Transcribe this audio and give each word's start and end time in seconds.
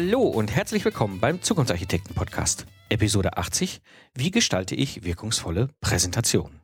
Hallo 0.00 0.22
und 0.22 0.54
herzlich 0.54 0.84
willkommen 0.84 1.18
beim 1.18 1.42
Zukunftsarchitekten 1.42 2.14
Podcast. 2.14 2.66
Episode 2.88 3.36
80. 3.36 3.80
Wie 4.14 4.30
gestalte 4.30 4.76
ich 4.76 5.02
wirkungsvolle 5.02 5.70
Präsentationen? 5.80 6.60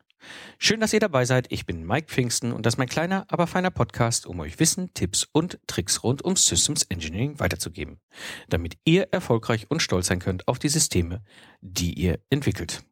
Schön, 0.57 0.79
dass 0.79 0.93
ihr 0.93 1.01
dabei 1.01 1.25
seid. 1.25 1.51
Ich 1.51 1.67
bin 1.67 1.85
Mike 1.85 2.07
Pfingsten 2.07 2.53
und 2.53 2.65
das 2.65 2.75
ist 2.75 2.79
mein 2.79 2.89
kleiner, 2.89 3.27
aber 3.27 3.49
feiner 3.49 3.73
Podcast, 3.73 4.27
um 4.27 4.39
euch 4.39 4.61
Wissen, 4.61 4.95
Tipps 4.95 5.27
und 5.33 5.59
Tricks 5.67 6.05
rund 6.05 6.23
um 6.23 6.37
Systems 6.37 6.85
Engineering 6.85 7.41
weiterzugeben, 7.41 7.99
damit 8.51 8.79
ihr 8.85 9.09
erfolgreich 9.11 9.69
und 9.69 9.83
stolz 9.83 10.07
sein 10.07 10.21
könnt 10.21 10.47
auf 10.47 10.61
die 10.61 10.69
Systeme, 10.69 11.21
die 11.61 11.93
ihr 11.93 12.21
entwickelt. 12.31 12.85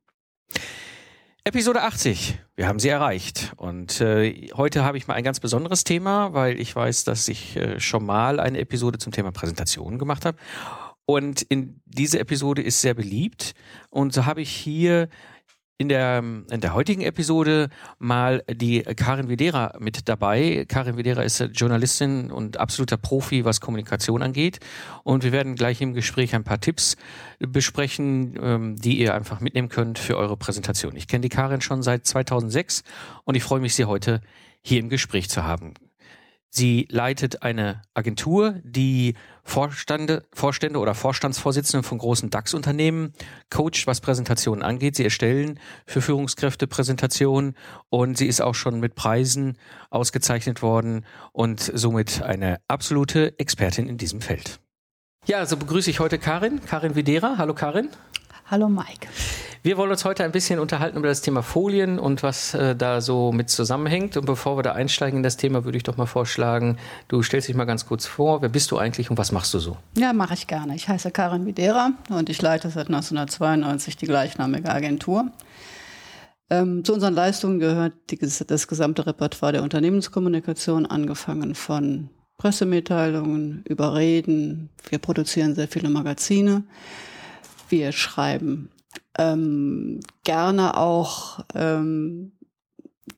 Episode 1.44 1.82
80. 1.82 2.38
Wir 2.54 2.68
haben 2.68 2.78
sie 2.78 2.88
erreicht. 2.88 3.52
Und 3.56 4.00
äh, 4.00 4.48
heute 4.54 4.84
habe 4.84 4.96
ich 4.96 5.08
mal 5.08 5.14
ein 5.14 5.24
ganz 5.24 5.40
besonderes 5.40 5.82
Thema, 5.82 6.32
weil 6.34 6.60
ich 6.60 6.76
weiß, 6.76 7.02
dass 7.02 7.26
ich 7.26 7.56
äh, 7.56 7.80
schon 7.80 8.06
mal 8.06 8.38
eine 8.38 8.60
Episode 8.60 8.98
zum 8.98 9.10
Thema 9.10 9.32
Präsentation 9.32 9.98
gemacht 9.98 10.24
habe. 10.24 10.38
Und 11.04 11.42
in 11.42 11.80
diese 11.84 12.20
Episode 12.20 12.62
ist 12.62 12.80
sehr 12.80 12.94
beliebt. 12.94 13.54
Und 13.90 14.12
so 14.12 14.24
habe 14.24 14.40
ich 14.40 14.50
hier 14.50 15.08
in 15.82 15.88
der, 15.88 16.18
in 16.18 16.60
der 16.60 16.74
heutigen 16.74 17.02
Episode 17.02 17.68
mal 17.98 18.44
die 18.48 18.82
Karin 18.82 19.28
Videra 19.28 19.74
mit 19.80 20.08
dabei. 20.08 20.64
Karin 20.68 20.96
Videra 20.96 21.22
ist 21.22 21.40
Journalistin 21.54 22.30
und 22.30 22.56
absoluter 22.56 22.96
Profi, 22.96 23.44
was 23.44 23.60
Kommunikation 23.60 24.22
angeht. 24.22 24.60
Und 25.02 25.24
wir 25.24 25.32
werden 25.32 25.56
gleich 25.56 25.80
im 25.80 25.92
Gespräch 25.92 26.36
ein 26.36 26.44
paar 26.44 26.60
Tipps 26.60 26.96
besprechen, 27.40 28.38
ähm, 28.40 28.76
die 28.76 29.00
ihr 29.00 29.12
einfach 29.12 29.40
mitnehmen 29.40 29.68
könnt 29.68 29.98
für 29.98 30.16
eure 30.16 30.36
Präsentation. 30.36 30.94
Ich 30.94 31.08
kenne 31.08 31.22
die 31.22 31.28
Karin 31.28 31.60
schon 31.60 31.82
seit 31.82 32.06
2006 32.06 32.84
und 33.24 33.34
ich 33.34 33.42
freue 33.42 33.58
mich, 33.58 33.74
sie 33.74 33.86
heute 33.86 34.20
hier 34.62 34.78
im 34.78 34.88
Gespräch 34.88 35.28
zu 35.28 35.42
haben. 35.42 35.74
Sie 36.54 36.86
leitet 36.90 37.42
eine 37.42 37.80
Agentur, 37.94 38.60
die 38.62 39.14
Vorstände, 39.42 40.24
Vorstände 40.34 40.80
oder 40.80 40.94
Vorstandsvorsitzende 40.94 41.82
von 41.82 41.96
großen 41.96 42.28
DAX-Unternehmen 42.28 43.14
coacht, 43.48 43.86
was 43.86 44.02
Präsentationen 44.02 44.62
angeht. 44.62 44.94
Sie 44.94 45.04
erstellen 45.04 45.58
für 45.86 46.02
Führungskräfte 46.02 46.66
Präsentationen 46.66 47.56
und 47.88 48.18
sie 48.18 48.26
ist 48.26 48.42
auch 48.42 48.54
schon 48.54 48.80
mit 48.80 48.96
Preisen 48.96 49.56
ausgezeichnet 49.88 50.60
worden 50.60 51.06
und 51.32 51.60
somit 51.74 52.20
eine 52.20 52.58
absolute 52.68 53.38
Expertin 53.38 53.88
in 53.88 53.96
diesem 53.96 54.20
Feld. 54.20 54.60
Ja, 55.24 55.38
so 55.38 55.40
also 55.40 55.56
begrüße 55.56 55.88
ich 55.88 56.00
heute 56.00 56.18
Karin, 56.18 56.60
Karin 56.66 56.94
Videra. 56.94 57.36
Hallo 57.38 57.54
Karin. 57.54 57.88
Hallo 58.52 58.68
Mike. 58.68 59.08
Wir 59.62 59.78
wollen 59.78 59.90
uns 59.90 60.04
heute 60.04 60.24
ein 60.24 60.30
bisschen 60.30 60.58
unterhalten 60.58 60.98
über 60.98 61.08
das 61.08 61.22
Thema 61.22 61.42
Folien 61.42 61.98
und 61.98 62.22
was 62.22 62.52
äh, 62.52 62.76
da 62.76 63.00
so 63.00 63.32
mit 63.32 63.48
zusammenhängt. 63.48 64.18
Und 64.18 64.26
bevor 64.26 64.58
wir 64.58 64.62
da 64.62 64.72
einsteigen 64.72 65.20
in 65.20 65.22
das 65.22 65.38
Thema, 65.38 65.64
würde 65.64 65.78
ich 65.78 65.84
doch 65.84 65.96
mal 65.96 66.04
vorschlagen, 66.04 66.76
du 67.08 67.22
stellst 67.22 67.48
dich 67.48 67.56
mal 67.56 67.64
ganz 67.64 67.86
kurz 67.86 68.04
vor. 68.04 68.42
Wer 68.42 68.50
bist 68.50 68.70
du 68.70 68.76
eigentlich 68.76 69.08
und 69.08 69.16
was 69.16 69.32
machst 69.32 69.54
du 69.54 69.58
so? 69.58 69.78
Ja, 69.96 70.12
mache 70.12 70.34
ich 70.34 70.48
gerne. 70.48 70.74
Ich 70.74 70.86
heiße 70.86 71.12
Karin 71.12 71.46
Videra 71.46 71.92
und 72.10 72.28
ich 72.28 72.42
leite 72.42 72.68
seit 72.68 72.88
1992 72.88 73.96
die 73.96 74.04
gleichnamige 74.04 74.68
Agentur. 74.68 75.32
Ähm, 76.50 76.84
zu 76.84 76.92
unseren 76.92 77.14
Leistungen 77.14 77.58
gehört 77.58 77.94
die, 78.10 78.18
das 78.18 78.68
gesamte 78.68 79.06
Repertoire 79.06 79.52
der 79.52 79.62
Unternehmenskommunikation, 79.62 80.84
angefangen 80.84 81.54
von 81.54 82.10
Pressemitteilungen, 82.36 83.64
über 83.66 83.94
Reden. 83.94 84.68
Wir 84.90 84.98
produzieren 84.98 85.54
sehr 85.54 85.68
viele 85.68 85.88
Magazine. 85.88 86.64
Wir 87.72 87.92
schreiben 87.92 88.68
ähm, 89.16 90.00
gerne 90.24 90.76
auch 90.76 91.40
ähm, 91.54 92.32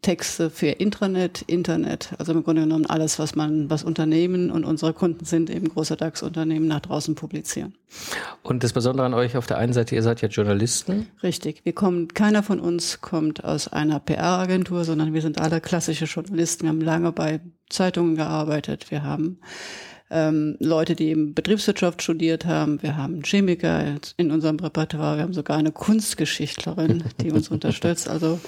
Texte 0.01 0.49
für 0.49 0.69
Intranet, 0.69 1.43
Internet, 1.43 2.11
also 2.19 2.31
im 2.31 2.45
Grunde 2.45 2.63
genommen 2.63 2.87
alles, 2.87 3.19
was 3.19 3.35
man, 3.35 3.69
was 3.69 3.83
Unternehmen 3.83 4.53
und 4.53 4.65
unsere 4.65 4.93
Kunden 4.93 5.25
sind, 5.25 5.51
eben 5.51 5.69
große 5.69 5.97
DAX-Unternehmen 5.97 6.69
nach 6.69 6.79
draußen 6.79 7.17
publizieren. 7.17 7.75
Und 8.45 8.63
das 8.63 8.73
Besondere 8.73 9.07
an 9.07 9.15
euch 9.15 9.37
auf 9.37 9.49
der 9.49 9.59
einen 9.59 9.73
Seite, 9.73 9.97
ihr 9.97 10.05
seid 10.05 10.23
ja 10.23 10.29
Journalisten. 10.29 11.09
Richtig. 11.25 11.65
Wir 11.65 11.73
kommen, 11.73 12.07
keiner 12.07 12.45
von 12.45 12.61
uns 12.61 13.01
kommt 13.01 13.43
aus 13.43 13.67
einer 13.67 13.99
PR-Agentur, 13.99 14.85
sondern 14.85 15.15
wir 15.15 15.21
sind 15.21 15.41
alle 15.41 15.61
klassische 15.61 16.05
Journalisten. 16.05 16.63
Wir 16.63 16.69
haben 16.69 16.81
lange 16.81 17.11
bei 17.11 17.41
Zeitungen 17.71 18.15
gearbeitet. 18.15 18.93
Wir 18.93 19.03
haben 19.03 19.41
ähm, 20.11 20.57
Leute, 20.61 20.95
die 20.95 21.09
eben 21.09 21.35
Betriebswirtschaft 21.35 22.03
studiert 22.03 22.45
haben. 22.45 22.83
Wir 22.83 22.97
haben 22.97 23.23
Chemiker 23.23 23.97
in 24.17 24.31
unserem 24.31 24.57
Repertoire. 24.57 25.17
Wir 25.17 25.23
haben 25.23 25.33
sogar 25.33 25.57
eine 25.57 25.73
Kunstgeschichtlerin, 25.73 27.05
die 27.21 27.31
uns 27.31 27.49
unterstützt. 27.49 28.09
Also 28.09 28.39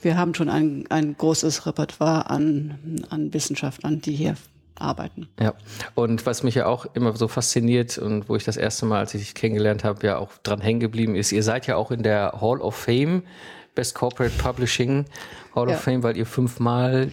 wir 0.00 0.16
haben 0.16 0.34
schon 0.34 0.48
ein, 0.48 0.84
ein 0.88 1.16
großes 1.16 1.66
Repertoire 1.66 2.30
an, 2.30 3.04
an 3.10 3.32
Wissenschaftlern, 3.32 4.00
die 4.00 4.14
hier 4.14 4.36
arbeiten. 4.76 5.28
Ja, 5.38 5.54
und 5.94 6.26
was 6.26 6.42
mich 6.42 6.54
ja 6.54 6.66
auch 6.66 6.86
immer 6.94 7.16
so 7.16 7.28
fasziniert 7.28 7.98
und 7.98 8.28
wo 8.28 8.36
ich 8.36 8.44
das 8.44 8.56
erste 8.56 8.86
Mal, 8.86 9.00
als 9.00 9.14
ich 9.14 9.20
dich 9.20 9.34
kennengelernt 9.34 9.84
habe, 9.84 10.06
ja 10.06 10.18
auch 10.18 10.32
dran 10.42 10.60
hängen 10.60 10.80
geblieben 10.80 11.14
ist, 11.14 11.30
ihr 11.32 11.42
seid 11.42 11.66
ja 11.66 11.76
auch 11.76 11.90
in 11.90 12.02
der 12.02 12.40
Hall 12.40 12.60
of 12.60 12.74
Fame, 12.74 13.22
Best 13.74 13.94
Corporate 13.94 14.34
Publishing 14.38 15.04
Hall 15.54 15.68
ja. 15.68 15.76
of 15.76 15.80
Fame, 15.80 16.02
weil 16.02 16.16
ihr 16.16 16.26
fünfmal 16.26 17.12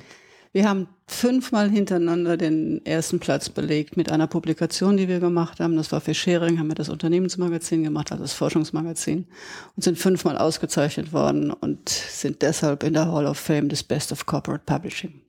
wir 0.51 0.67
haben 0.67 0.87
fünfmal 1.07 1.69
hintereinander 1.69 2.37
den 2.37 2.85
ersten 2.85 3.19
Platz 3.19 3.49
belegt 3.49 3.97
mit 3.97 4.11
einer 4.11 4.27
Publikation, 4.27 4.97
die 4.97 5.07
wir 5.07 5.19
gemacht 5.19 5.59
haben. 5.59 5.75
Das 5.75 5.91
war 5.91 6.01
für 6.01 6.13
Sharing, 6.13 6.59
haben 6.59 6.67
wir 6.67 6.75
das 6.75 6.89
Unternehmensmagazin 6.89 7.83
gemacht, 7.83 8.11
also 8.11 8.23
das 8.23 8.33
Forschungsmagazin, 8.33 9.27
und 9.75 9.83
sind 9.83 9.97
fünfmal 9.97 10.37
ausgezeichnet 10.37 11.13
worden 11.13 11.51
und 11.51 11.89
sind 11.89 12.41
deshalb 12.41 12.83
in 12.83 12.93
der 12.93 13.11
Hall 13.11 13.25
of 13.25 13.37
Fame 13.37 13.69
des 13.69 13.83
Best 13.83 14.11
of 14.11 14.25
Corporate 14.25 14.63
Publishing. 14.65 15.21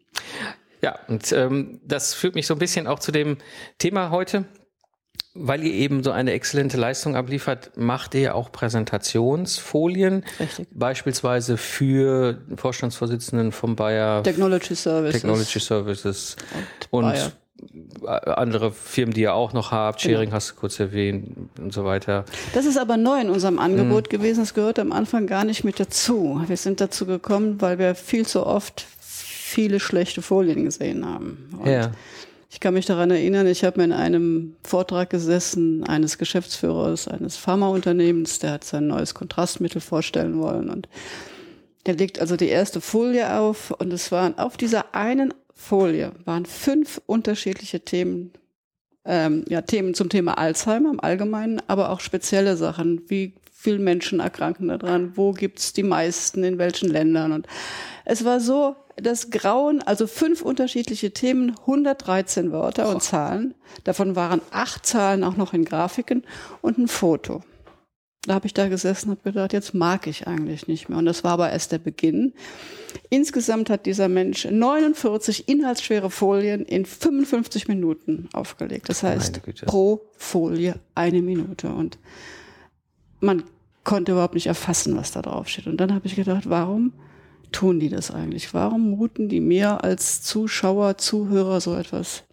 Ja, 0.83 0.99
und 1.09 1.31
ähm, 1.33 1.81
das 1.87 2.15
führt 2.15 2.35
mich 2.35 2.47
so 2.47 2.55
ein 2.55 2.59
bisschen 2.59 2.87
auch 2.87 2.99
zu 2.99 3.13
dem 3.13 3.37
Thema 3.79 4.11
heute 4.11 4.47
weil 5.35 5.65
ihr 5.65 5.73
eben 5.73 6.03
so 6.03 6.11
eine 6.11 6.33
exzellente 6.33 6.77
Leistung 6.77 7.15
abliefert, 7.15 7.73
macht 7.77 8.15
ihr 8.15 8.35
auch 8.35 8.51
Präsentationsfolien, 8.51 10.25
Richtig. 10.41 10.69
beispielsweise 10.73 11.57
für 11.57 12.39
Vorstandsvorsitzenden 12.57 13.53
von 13.53 13.77
Bayer 13.77 14.23
Technology 14.23 14.75
Services, 14.75 15.21
Technology 15.21 15.61
Services 15.61 16.37
und, 16.91 17.05
und 17.05 17.33
andere 18.07 18.73
Firmen, 18.73 19.15
die 19.15 19.23
ihr 19.23 19.35
auch 19.35 19.53
noch 19.53 19.71
habt, 19.71 20.03
genau. 20.03 20.15
Sharing 20.15 20.33
hast 20.33 20.51
du 20.51 20.55
kurz 20.55 20.81
erwähnt 20.81 21.37
und 21.59 21.73
so 21.73 21.85
weiter. 21.85 22.25
Das 22.55 22.65
ist 22.65 22.79
aber 22.79 22.97
neu 22.97 23.21
in 23.21 23.31
unserem 23.31 23.59
Angebot 23.59 24.11
hm. 24.11 24.19
gewesen. 24.19 24.43
Es 24.43 24.55
gehört 24.55 24.79
am 24.79 24.93
Anfang 24.93 25.27
gar 25.27 25.45
nicht 25.45 25.63
mit 25.65 25.79
dazu. 25.79 26.43
Wir 26.47 26.57
sind 26.57 26.81
dazu 26.81 27.07
gekommen, 27.07 27.61
weil 27.61 27.79
wir 27.79 27.95
viel 27.95 28.27
zu 28.27 28.47
oft 28.47 28.87
viele 29.01 29.81
schlechte 29.81 30.23
Folien 30.23 30.65
gesehen 30.65 31.05
haben. 31.05 31.51
Und 31.59 31.71
ja. 31.71 31.93
Ich 32.53 32.59
kann 32.59 32.75
mich 32.75 32.87
daran 32.87 33.13
erinnern, 33.13 33.47
ich 33.47 33.63
habe 33.63 33.81
in 33.81 33.93
einem 33.93 34.57
Vortrag 34.65 35.09
gesessen 35.09 35.85
eines 35.85 36.19
Geschäftsführers 36.19 37.07
eines 37.07 37.37
Pharmaunternehmens, 37.37 38.41
der 38.41 38.51
hat 38.51 38.65
sein 38.65 38.89
neues 38.89 39.15
Kontrastmittel 39.15 39.81
vorstellen 39.81 40.37
wollen 40.41 40.69
und 40.69 40.89
der 41.87 41.95
legt 41.95 42.21
also 42.21 42.37
die 42.37 42.49
erste 42.49 42.81
Folie 42.81 43.39
auf 43.39 43.71
und 43.71 43.93
es 43.93 44.11
waren 44.11 44.37
auf 44.37 44.57
dieser 44.57 44.97
einen 44.97 45.33
Folie 45.55 46.11
waren 46.25 46.45
fünf 46.45 47.01
unterschiedliche 47.07 47.81
Themen, 47.81 48.33
ähm, 49.05 49.45
ja 49.49 49.63
Themen 49.63 49.95
zum 49.95 50.09
Thema 50.09 50.37
Alzheimer 50.37 50.91
im 50.91 51.01
Allgemeinen, 51.01 51.63
aber 51.69 51.91
auch 51.91 52.01
spezielle 52.01 52.57
Sachen, 52.57 53.09
wie 53.09 53.35
viele 53.53 53.79
Menschen 53.79 54.19
erkranken 54.19 54.69
daran, 54.69 55.17
wo 55.17 55.33
gibt's 55.33 55.73
die 55.73 55.85
meisten, 55.85 56.43
in 56.43 56.59
welchen 56.59 56.89
Ländern 56.89 57.31
und 57.31 57.47
es 58.05 58.25
war 58.25 58.41
so 58.41 58.75
das 59.03 59.31
Grauen, 59.31 59.83
also 59.83 60.07
fünf 60.07 60.43
unterschiedliche 60.43 61.13
Themen, 61.13 61.57
113 61.61 62.53
Wörter 62.53 62.89
und 62.89 63.03
Zahlen. 63.03 63.55
Davon 63.85 64.17
waren 64.17 64.41
acht 64.51 64.87
Zahlen 64.87 65.25
auch 65.25 65.37
noch 65.37 65.53
in 65.53 65.65
Grafiken 65.65 66.25
und 66.61 66.79
ein 66.79 66.89
Foto. 66.89 67.43
Da 68.27 68.35
habe 68.35 68.47
ich 68.47 68.53
da 68.53 68.69
gesessen 68.69 69.09
und 69.09 69.19
habe 69.19 69.33
gedacht, 69.33 69.55
jetzt 69.55 69.73
mag 69.73 70.07
ich 70.07 70.27
eigentlich 70.27 70.69
nicht 70.69 70.89
mehr. 70.91 70.99
Und 70.99 71.07
das 71.07 71.25
war 71.25 71.33
aber 71.33 71.51
erst 71.51 71.73
der 71.73 71.79
Beginn. 71.79 72.35
Insgesamt 73.09 73.71
hat 73.71 73.87
dieser 73.87 74.09
Mensch 74.09 74.45
49 74.45 75.49
inhaltsschwere 75.49 76.11
Folien 76.11 76.67
in 76.67 76.85
55 76.85 77.69
Minuten 77.69 78.29
aufgelegt. 78.35 78.91
Das 78.91 79.03
heißt, 79.03 79.41
pro 79.65 80.03
Folie 80.19 80.75
eine 80.95 81.23
Minute. 81.23 81.71
Und 81.71 81.99
man 83.21 83.45
konnte 83.85 84.13
überhaupt 84.13 84.35
nicht 84.35 84.49
erfassen, 84.49 84.97
was 84.99 85.13
da 85.13 85.23
drauf 85.23 85.49
steht. 85.49 85.67
Und 85.67 85.79
dann 85.79 85.95
habe 85.95 86.07
ich 86.07 86.15
gedacht, 86.15 86.51
warum 86.51 86.93
tun 87.53 87.81
die 87.81 87.89
das 87.89 88.11
eigentlich? 88.11 88.55
Warum 88.55 88.91
muten 88.91 89.29
die 89.29 89.41
mir 89.41 89.85
als 89.85 90.23
Zuschauer, 90.23 90.99
Zuhörer 90.99 91.61
so 91.61 91.75
etwas 91.75 92.25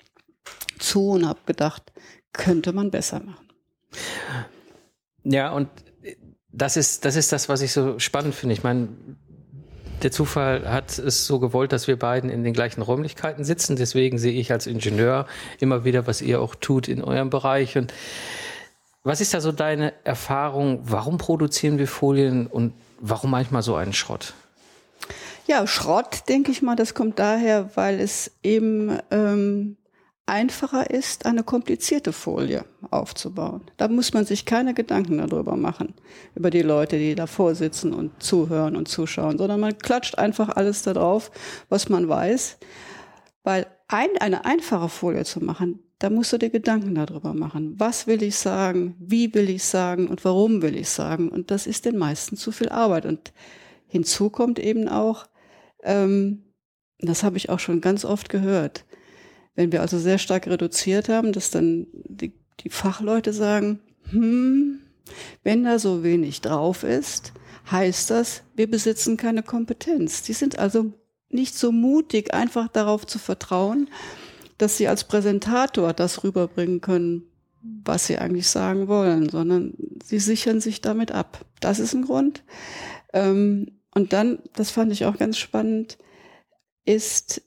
zu 0.79 1.09
und 1.09 1.27
habe 1.27 1.39
gedacht, 1.45 1.91
könnte 2.33 2.73
man 2.73 2.91
besser 2.91 3.19
machen. 3.19 3.47
Ja, 5.23 5.51
und 5.51 5.69
das 6.51 6.77
ist, 6.77 7.05
das 7.05 7.15
ist 7.15 7.31
das, 7.31 7.49
was 7.49 7.61
ich 7.61 7.71
so 7.71 7.99
spannend 7.99 8.35
finde. 8.35 8.53
Ich 8.53 8.63
meine, 8.63 8.89
der 10.03 10.11
Zufall 10.11 10.69
hat 10.69 10.97
es 10.99 11.25
so 11.25 11.39
gewollt, 11.39 11.71
dass 11.71 11.87
wir 11.87 11.97
beiden 11.97 12.29
in 12.29 12.43
den 12.43 12.53
gleichen 12.53 12.81
Räumlichkeiten 12.81 13.43
sitzen. 13.43 13.75
Deswegen 13.75 14.19
sehe 14.19 14.39
ich 14.39 14.51
als 14.51 14.67
Ingenieur 14.67 15.25
immer 15.59 15.83
wieder, 15.83 16.07
was 16.07 16.21
ihr 16.21 16.39
auch 16.39 16.55
tut 16.55 16.87
in 16.87 17.03
eurem 17.03 17.29
Bereich. 17.29 17.77
Und 17.77 17.93
was 19.03 19.21
ist 19.21 19.33
da 19.33 19.41
so 19.41 19.51
deine 19.51 19.93
Erfahrung? 20.03 20.81
Warum 20.83 21.17
produzieren 21.17 21.79
wir 21.79 21.87
Folien 21.87 22.47
und 22.47 22.73
warum 22.99 23.31
manchmal 23.31 23.63
so 23.63 23.75
einen 23.75 23.93
Schrott? 23.93 24.33
Ja, 25.47 25.65
Schrott, 25.65 26.23
denke 26.27 26.51
ich 26.51 26.61
mal, 26.61 26.75
das 26.75 26.93
kommt 26.93 27.19
daher, 27.19 27.69
weil 27.75 28.01
es 28.01 28.31
eben 28.43 28.99
ähm, 29.11 29.77
einfacher 30.25 30.91
ist, 30.91 31.25
eine 31.25 31.41
komplizierte 31.43 32.11
Folie 32.11 32.65
aufzubauen. 32.91 33.61
Da 33.77 33.87
muss 33.87 34.13
man 34.13 34.25
sich 34.25 34.45
keine 34.45 34.73
Gedanken 34.73 35.19
darüber 35.19 35.55
machen, 35.55 35.93
über 36.35 36.49
die 36.49 36.63
Leute, 36.63 36.97
die 36.97 37.15
davor 37.15 37.55
sitzen 37.55 37.93
und 37.93 38.21
zuhören 38.21 38.75
und 38.75 38.89
zuschauen, 38.89 39.37
sondern 39.37 39.61
man 39.61 39.77
klatscht 39.77 40.17
einfach 40.17 40.49
alles 40.49 40.81
da 40.81 40.91
drauf, 40.91 41.31
was 41.69 41.87
man 41.87 42.09
weiß. 42.09 42.57
Weil 43.43 43.67
ein, 43.87 44.09
eine 44.19 44.43
einfache 44.43 44.89
Folie 44.89 45.23
zu 45.23 45.41
machen, 45.41 45.79
da 45.99 46.09
musst 46.09 46.33
du 46.33 46.37
dir 46.37 46.49
Gedanken 46.49 46.93
darüber 46.93 47.33
machen. 47.33 47.75
Was 47.77 48.05
will 48.05 48.21
ich 48.21 48.35
sagen? 48.35 48.95
Wie 48.99 49.33
will 49.33 49.49
ich 49.49 49.63
sagen? 49.63 50.09
Und 50.09 50.25
warum 50.25 50.61
will 50.61 50.75
ich 50.75 50.89
sagen? 50.89 51.29
Und 51.29 51.51
das 51.51 51.67
ist 51.67 51.85
den 51.85 51.97
meisten 51.97 52.35
zu 52.35 52.51
viel 52.51 52.67
Arbeit. 52.67 53.05
Und 53.05 53.31
hinzu 53.87 54.29
kommt 54.29 54.59
eben 54.59 54.89
auch, 54.89 55.25
ähm, 55.83 56.43
das 56.99 57.23
habe 57.23 57.37
ich 57.37 57.49
auch 57.49 57.59
schon 57.59 57.81
ganz 57.81 58.05
oft 58.05 58.29
gehört, 58.29 58.85
wenn 59.55 59.71
wir 59.71 59.81
also 59.81 59.99
sehr 59.99 60.17
stark 60.17 60.47
reduziert 60.47 61.09
haben, 61.09 61.33
dass 61.33 61.51
dann 61.51 61.87
die, 61.93 62.33
die 62.61 62.69
Fachleute 62.69 63.33
sagen, 63.33 63.79
hm, 64.09 64.79
wenn 65.43 65.63
da 65.63 65.79
so 65.79 66.03
wenig 66.03 66.41
drauf 66.41 66.83
ist, 66.83 67.33
heißt 67.71 68.09
das, 68.09 68.43
wir 68.55 68.69
besitzen 68.69 69.17
keine 69.17 69.43
Kompetenz. 69.43 70.21
Die 70.23 70.33
sind 70.33 70.57
also 70.59 70.93
nicht 71.29 71.55
so 71.57 71.71
mutig, 71.71 72.33
einfach 72.33 72.67
darauf 72.67 73.05
zu 73.05 73.19
vertrauen, 73.19 73.89
dass 74.57 74.77
sie 74.77 74.87
als 74.87 75.03
Präsentator 75.03 75.93
das 75.93 76.23
rüberbringen 76.23 76.81
können, 76.81 77.23
was 77.83 78.07
sie 78.07 78.17
eigentlich 78.17 78.47
sagen 78.47 78.87
wollen, 78.87 79.29
sondern 79.29 79.73
sie 80.03 80.19
sichern 80.19 80.61
sich 80.61 80.81
damit 80.81 81.11
ab. 81.11 81.45
Das 81.59 81.79
ist 81.79 81.93
ein 81.93 82.05
Grund. 82.05 82.43
Ähm, 83.13 83.76
und 83.97 84.13
dann, 84.13 84.37
das 84.53 84.69
fand 84.69 84.91
ich 84.91 85.05
auch 85.05 85.17
ganz 85.17 85.39
spannend, 85.39 85.97
ist 86.85 87.41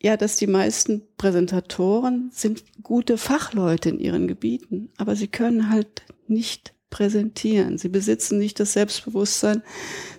ja, 0.00 0.16
dass 0.16 0.36
die 0.36 0.46
meisten 0.46 1.02
Präsentatoren 1.18 2.30
sind 2.32 2.64
gute 2.82 3.18
Fachleute 3.18 3.90
in 3.90 3.98
ihren 3.98 4.28
Gebieten, 4.28 4.90
aber 4.96 5.14
sie 5.14 5.28
können 5.28 5.68
halt 5.68 6.06
nicht 6.26 6.72
präsentieren. 6.88 7.76
Sie 7.76 7.90
besitzen 7.90 8.38
nicht 8.38 8.58
das 8.60 8.72
Selbstbewusstsein, 8.72 9.62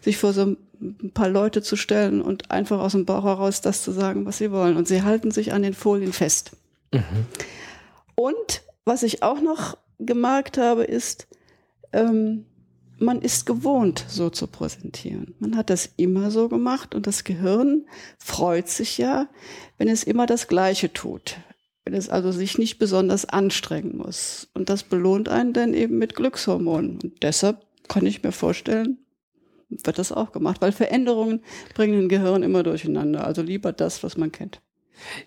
sich 0.01 0.17
vor 0.17 0.33
so 0.33 0.55
ein 0.79 1.13
paar 1.15 1.29
Leute 1.29 1.63
zu 1.63 1.75
stellen 1.75 2.21
und 2.21 2.51
einfach 2.51 2.79
aus 2.79 2.91
dem 2.91 3.05
Bauch 3.05 3.23
heraus 3.23 3.61
das 3.61 3.81
zu 3.81 3.91
sagen, 3.91 4.27
was 4.27 4.37
sie 4.37 4.51
wollen. 4.51 4.77
Und 4.77 4.87
sie 4.87 5.01
halten 5.01 5.31
sich 5.31 5.51
an 5.51 5.63
den 5.63 5.73
Folien 5.73 6.13
fest. 6.13 6.51
Mhm. 6.93 7.25
Und 8.13 8.61
was 8.85 9.01
ich 9.01 9.23
auch 9.23 9.41
noch 9.41 9.79
gemerkt 9.97 10.59
habe, 10.59 10.83
ist, 10.83 11.27
ähm, 11.91 12.45
man 13.01 13.21
ist 13.21 13.45
gewohnt, 13.45 14.05
so 14.07 14.29
zu 14.29 14.47
präsentieren. 14.47 15.35
Man 15.39 15.55
hat 15.55 15.69
das 15.69 15.89
immer 15.97 16.31
so 16.31 16.49
gemacht 16.49 16.95
und 16.95 17.07
das 17.07 17.23
Gehirn 17.23 17.85
freut 18.17 18.69
sich 18.69 18.97
ja, 18.97 19.27
wenn 19.77 19.87
es 19.87 20.03
immer 20.03 20.25
das 20.25 20.47
Gleiche 20.47 20.93
tut. 20.93 21.37
Wenn 21.85 21.93
es 21.93 22.09
also 22.09 22.31
sich 22.31 22.57
nicht 22.57 22.77
besonders 22.77 23.25
anstrengen 23.25 23.97
muss. 23.97 24.49
Und 24.53 24.69
das 24.69 24.83
belohnt 24.83 25.29
einen 25.29 25.53
dann 25.53 25.73
eben 25.73 25.97
mit 25.97 26.15
Glückshormonen. 26.15 26.99
Und 27.01 27.23
deshalb 27.23 27.65
kann 27.87 28.05
ich 28.05 28.21
mir 28.21 28.31
vorstellen, 28.31 28.99
wird 29.69 29.97
das 29.99 30.11
auch 30.11 30.31
gemacht, 30.31 30.61
weil 30.61 30.71
Veränderungen 30.71 31.41
bringen 31.73 32.03
ein 32.03 32.09
Gehirn 32.09 32.43
immer 32.43 32.63
durcheinander. 32.63 33.25
Also 33.25 33.41
lieber 33.41 33.71
das, 33.71 34.03
was 34.03 34.17
man 34.17 34.31
kennt. 34.31 34.61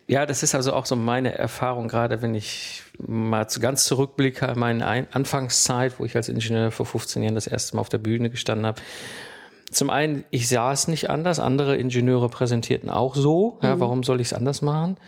Ja, 0.06 0.26
das 0.26 0.42
ist 0.42 0.54
also 0.54 0.72
auch 0.72 0.86
so 0.86 0.96
meine 0.96 1.36
Erfahrung, 1.36 1.88
gerade 1.88 2.22
wenn 2.22 2.34
ich 2.34 2.82
mal 2.98 3.46
ganz 3.60 3.84
zurückblicke 3.84 4.48
an 4.48 4.58
meine 4.58 4.86
Anfangszeit, 5.12 5.98
wo 5.98 6.04
ich 6.04 6.16
als 6.16 6.28
Ingenieur 6.28 6.70
vor 6.70 6.86
15 6.86 7.22
Jahren 7.22 7.34
das 7.34 7.46
erste 7.46 7.76
Mal 7.76 7.80
auf 7.80 7.88
der 7.88 7.98
Bühne 7.98 8.30
gestanden 8.30 8.66
habe. 8.66 8.80
Zum 9.70 9.88
einen, 9.88 10.24
ich 10.30 10.48
sah 10.48 10.72
es 10.72 10.86
nicht 10.86 11.08
anders, 11.08 11.40
andere 11.40 11.76
Ingenieure 11.76 12.28
präsentierten 12.28 12.90
auch 12.90 13.14
so. 13.14 13.58
Ja, 13.62 13.76
mhm. 13.76 13.80
warum 13.80 14.02
soll 14.02 14.20
ich 14.20 14.28
es 14.28 14.32
anders 14.34 14.60
machen? 14.60 14.98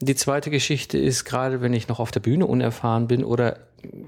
Die 0.00 0.14
zweite 0.14 0.50
Geschichte 0.50 0.98
ist, 0.98 1.24
gerade 1.24 1.60
wenn 1.60 1.72
ich 1.72 1.88
noch 1.88 2.00
auf 2.00 2.10
der 2.10 2.20
Bühne 2.20 2.46
unerfahren 2.46 3.08
bin 3.08 3.24
oder 3.24 3.58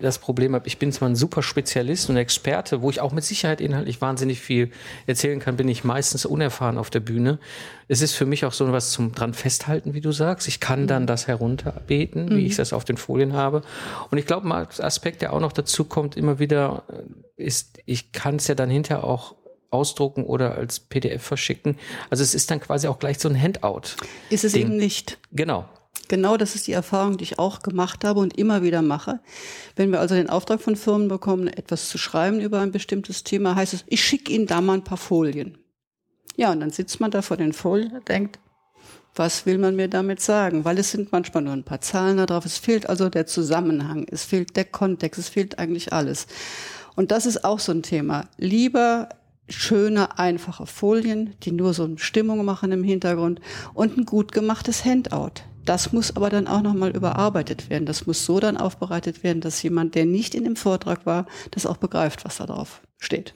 das 0.00 0.18
Problem 0.18 0.54
habe, 0.54 0.66
ich 0.66 0.78
bin 0.78 0.92
zwar 0.92 1.08
ein 1.08 1.16
super 1.16 1.42
Spezialist 1.42 2.08
und 2.10 2.16
Experte, 2.16 2.82
wo 2.82 2.90
ich 2.90 3.00
auch 3.00 3.12
mit 3.12 3.24
Sicherheit 3.24 3.60
inhaltlich 3.60 4.00
wahnsinnig 4.00 4.40
viel 4.40 4.70
erzählen 5.06 5.40
kann, 5.40 5.56
bin 5.56 5.68
ich 5.68 5.84
meistens 5.84 6.24
unerfahren 6.24 6.78
auf 6.78 6.90
der 6.90 7.00
Bühne. 7.00 7.38
Es 7.88 8.02
ist 8.02 8.14
für 8.14 8.26
mich 8.26 8.44
auch 8.44 8.52
so 8.52 8.70
was 8.72 8.90
zum 8.90 9.12
dran 9.12 9.34
festhalten, 9.34 9.94
wie 9.94 10.00
du 10.00 10.12
sagst. 10.12 10.48
Ich 10.48 10.60
kann 10.60 10.86
dann 10.86 11.06
das 11.06 11.26
herunterbeten, 11.26 12.26
mhm. 12.26 12.36
wie 12.36 12.46
ich 12.46 12.56
das 12.56 12.72
auf 12.72 12.84
den 12.84 12.96
Folien 12.96 13.32
habe. 13.32 13.62
Und 14.10 14.18
ich 14.18 14.26
glaube, 14.26 14.46
ein 14.46 14.66
Aspekt, 14.80 15.22
der 15.22 15.32
auch 15.32 15.40
noch 15.40 15.52
dazu 15.52 15.84
kommt, 15.84 16.16
immer 16.16 16.38
wieder 16.38 16.84
ist, 17.36 17.78
ich 17.86 18.12
kann 18.12 18.36
es 18.36 18.46
ja 18.48 18.54
dann 18.54 18.70
hinterher 18.70 19.04
auch 19.04 19.34
ausdrucken 19.70 20.24
oder 20.24 20.54
als 20.54 20.80
PDF 20.80 21.22
verschicken. 21.22 21.76
Also 22.10 22.22
es 22.22 22.34
ist 22.34 22.50
dann 22.50 22.60
quasi 22.60 22.88
auch 22.88 22.98
gleich 22.98 23.18
so 23.18 23.28
ein 23.28 23.40
Handout. 23.40 23.96
Ist 24.30 24.44
es 24.44 24.54
eben 24.54 24.76
nicht. 24.76 25.18
Genau. 25.32 25.68
Genau 26.08 26.36
das 26.36 26.54
ist 26.54 26.66
die 26.66 26.72
Erfahrung, 26.72 27.18
die 27.18 27.24
ich 27.24 27.38
auch 27.38 27.60
gemacht 27.60 28.04
habe 28.04 28.20
und 28.20 28.38
immer 28.38 28.62
wieder 28.62 28.82
mache. 28.82 29.20
Wenn 29.76 29.92
wir 29.92 30.00
also 30.00 30.14
den 30.14 30.30
Auftrag 30.30 30.60
von 30.60 30.74
Firmen 30.74 31.08
bekommen, 31.08 31.48
etwas 31.48 31.88
zu 31.88 31.98
schreiben 31.98 32.40
über 32.40 32.60
ein 32.60 32.72
bestimmtes 32.72 33.24
Thema, 33.24 33.54
heißt 33.54 33.74
es, 33.74 33.84
ich 33.86 34.02
schicke 34.02 34.32
Ihnen 34.32 34.46
da 34.46 34.60
mal 34.60 34.74
ein 34.74 34.84
paar 34.84 34.98
Folien. 34.98 35.58
Ja, 36.36 36.52
und 36.52 36.60
dann 36.60 36.70
sitzt 36.70 37.00
man 37.00 37.10
da 37.10 37.20
vor 37.20 37.36
den 37.36 37.52
Folien 37.52 37.92
und 37.92 38.08
denkt, 38.08 38.38
was 39.14 39.46
will 39.46 39.58
man 39.58 39.76
mir 39.76 39.88
damit 39.88 40.20
sagen? 40.20 40.64
Weil 40.64 40.78
es 40.78 40.92
sind 40.92 41.12
manchmal 41.12 41.42
nur 41.42 41.52
ein 41.52 41.64
paar 41.64 41.80
Zahlen 41.80 42.16
da 42.16 42.26
drauf. 42.26 42.44
Es 42.44 42.58
fehlt 42.58 42.88
also 42.88 43.08
der 43.08 43.26
Zusammenhang, 43.26 44.06
es 44.10 44.24
fehlt 44.24 44.56
der 44.56 44.64
Kontext, 44.64 45.18
es 45.18 45.28
fehlt 45.28 45.58
eigentlich 45.58 45.92
alles. 45.92 46.26
Und 46.94 47.10
das 47.10 47.26
ist 47.26 47.44
auch 47.44 47.58
so 47.58 47.72
ein 47.72 47.82
Thema. 47.82 48.26
Lieber 48.36 49.08
schöne, 49.48 50.18
einfache 50.18 50.66
Folien, 50.66 51.34
die 51.42 51.52
nur 51.52 51.74
so 51.74 51.84
eine 51.84 51.98
Stimmung 51.98 52.44
machen 52.44 52.70
im 52.70 52.84
Hintergrund 52.84 53.40
und 53.74 53.96
ein 53.96 54.04
gut 54.04 54.32
gemachtes 54.32 54.84
Handout. 54.84 55.42
Das 55.68 55.92
muss 55.92 56.16
aber 56.16 56.30
dann 56.30 56.46
auch 56.46 56.62
nochmal 56.62 56.96
überarbeitet 56.96 57.68
werden. 57.68 57.84
Das 57.84 58.06
muss 58.06 58.24
so 58.24 58.40
dann 58.40 58.56
aufbereitet 58.56 59.22
werden, 59.22 59.42
dass 59.42 59.62
jemand, 59.62 59.94
der 59.94 60.06
nicht 60.06 60.34
in 60.34 60.44
dem 60.44 60.56
Vortrag 60.56 61.04
war, 61.04 61.26
das 61.50 61.66
auch 61.66 61.76
begreift, 61.76 62.24
was 62.24 62.38
da 62.38 62.46
drauf 62.46 62.80
steht. 62.98 63.34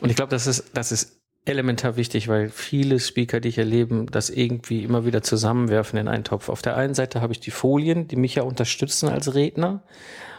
Und 0.00 0.08
ich 0.08 0.16
glaube, 0.16 0.30
das 0.30 0.46
ist, 0.46 0.70
das 0.72 0.90
ist 0.90 1.20
elementar 1.44 1.96
wichtig, 1.96 2.28
weil 2.28 2.48
viele 2.48 2.98
Speaker, 2.98 3.40
die 3.40 3.50
ich 3.50 3.58
erlebe, 3.58 4.06
das 4.10 4.30
irgendwie 4.30 4.84
immer 4.84 5.04
wieder 5.04 5.22
zusammenwerfen 5.22 5.98
in 5.98 6.08
einen 6.08 6.24
Topf. 6.24 6.48
Auf 6.48 6.62
der 6.62 6.78
einen 6.78 6.94
Seite 6.94 7.20
habe 7.20 7.34
ich 7.34 7.40
die 7.40 7.50
Folien, 7.50 8.08
die 8.08 8.16
mich 8.16 8.36
ja 8.36 8.42
unterstützen 8.42 9.10
als 9.10 9.34
Redner. 9.34 9.82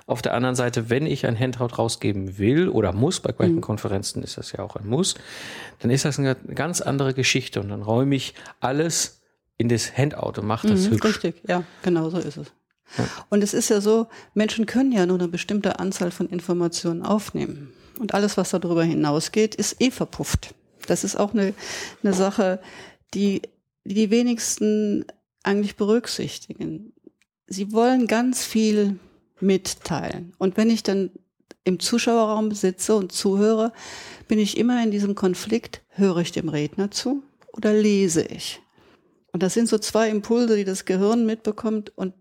Auf 0.08 0.24
der 0.24 0.34
anderen 0.34 0.56
Seite, 0.56 0.90
wenn 0.90 1.06
ich 1.06 1.28
ein 1.28 1.38
Handout 1.38 1.76
rausgeben 1.78 2.40
will 2.40 2.68
oder 2.68 2.94
muss, 2.94 3.20
bei 3.20 3.34
manchen 3.38 3.58
mhm. 3.58 3.62
Konferenzen 3.62 4.24
ist 4.24 4.40
das 4.40 4.54
ja 4.54 4.60
auch 4.60 4.76
ein 4.76 4.88
Muss, 4.88 5.14
dann 5.80 5.92
ist 5.92 6.04
das 6.04 6.18
eine 6.18 6.34
ganz 6.34 6.82
andere 6.82 7.14
Geschichte 7.14 7.60
und 7.60 7.70
dann 7.70 7.84
räume 7.84 8.16
ich 8.16 8.34
alles 8.60 9.17
in 9.58 9.70
das 9.70 9.98
Handout 9.98 10.40
und 10.40 10.48
macht 10.48 10.70
das 10.70 10.88
mhm, 10.88 10.92
hübsch. 10.92 11.06
Richtig, 11.06 11.36
ja, 11.48 11.64
genau 11.82 12.10
so 12.10 12.18
ist 12.18 12.38
es. 12.38 12.48
Ja. 12.98 13.08
Und 13.30 13.44
es 13.44 13.54
ist 13.54 13.70
ja 13.70 13.82
so, 13.82 14.08
Menschen 14.34 14.66
können 14.66 14.92
ja 14.92 15.06
nur 15.06 15.20
eine 15.20 15.28
bestimmte 15.28 15.80
Anzahl 15.80 16.12
von 16.12 16.30
Informationen 16.30 17.04
aufnehmen. 17.04 17.74
Und 18.00 18.14
alles, 18.14 18.38
was 18.38 18.52
darüber 18.52 18.84
hinausgeht, 18.84 19.56
ist 19.56 19.82
eh 19.82 19.92
verpufft. 19.92 20.54
Das 20.86 21.04
ist 21.04 21.16
auch 21.18 21.34
eine, 21.34 21.54
eine 22.04 22.14
Sache, 22.14 22.60
die 23.14 23.42
die 23.84 24.10
wenigsten 24.10 25.06
eigentlich 25.44 25.76
berücksichtigen. 25.76 26.94
Sie 27.48 27.72
wollen 27.72 28.08
ganz 28.08 28.44
viel 28.44 29.00
mitteilen. 29.40 30.34
Und 30.38 30.58
wenn 30.58 30.70
ich 30.70 30.84
dann 30.84 31.12
im 31.64 31.80
Zuschauerraum 31.80 32.52
sitze 32.52 32.96
und 32.96 33.12
zuhöre, 33.12 33.72
bin 34.28 34.40
ich 34.40 34.58
immer 34.58 34.82
in 34.84 34.92
diesem 34.92 35.16
Konflikt, 35.16 35.82
höre 35.90 36.18
ich 36.18 36.32
dem 36.32 36.50
Redner 36.50 36.92
zu 36.92 37.24
oder 37.54 37.74
lese 37.74 38.24
ich? 38.24 38.62
Und 39.32 39.44
das 39.44 39.54
sind 39.54 39.70
so 39.70 39.78
zwei 39.78 40.10
Impulse, 40.10 40.56
die 40.56 40.64
das 40.64 40.86
Gehirn 40.86 41.26
mitbekommt 41.26 41.92
und 41.96 42.14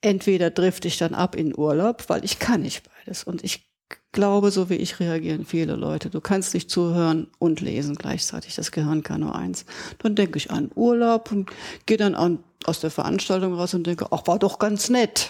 entweder 0.00 0.50
drifte 0.50 0.88
ich 0.88 0.98
dann 0.98 1.14
ab 1.14 1.34
in 1.34 1.56
Urlaub, 1.56 2.04
weil 2.08 2.24
ich 2.24 2.38
kann 2.38 2.62
nicht 2.62 2.84
beides. 2.88 3.24
Und 3.24 3.42
ich 3.44 3.66
glaube, 4.12 4.50
so 4.50 4.70
wie 4.70 4.76
ich 4.76 4.98
reagieren 5.00 5.44
viele 5.44 5.76
Leute. 5.76 6.10
Du 6.10 6.20
kannst 6.20 6.54
nicht 6.54 6.70
zuhören 6.70 7.28
und 7.38 7.60
lesen 7.60 7.96
gleichzeitig. 7.96 8.54
Das 8.54 8.72
Gehirn 8.72 9.02
kann 9.02 9.20
nur 9.20 9.34
eins. 9.34 9.64
Dann 9.98 10.14
denke 10.14 10.38
ich 10.38 10.50
an 10.50 10.70
Urlaub 10.74 11.30
und 11.32 11.50
gehe 11.86 11.96
dann 11.96 12.14
an, 12.14 12.38
aus 12.64 12.80
der 12.80 12.90
Veranstaltung 12.90 13.54
raus 13.54 13.74
und 13.74 13.86
denke, 13.86 14.06
ach, 14.10 14.26
war 14.26 14.38
doch 14.38 14.58
ganz 14.58 14.88
nett. 14.88 15.28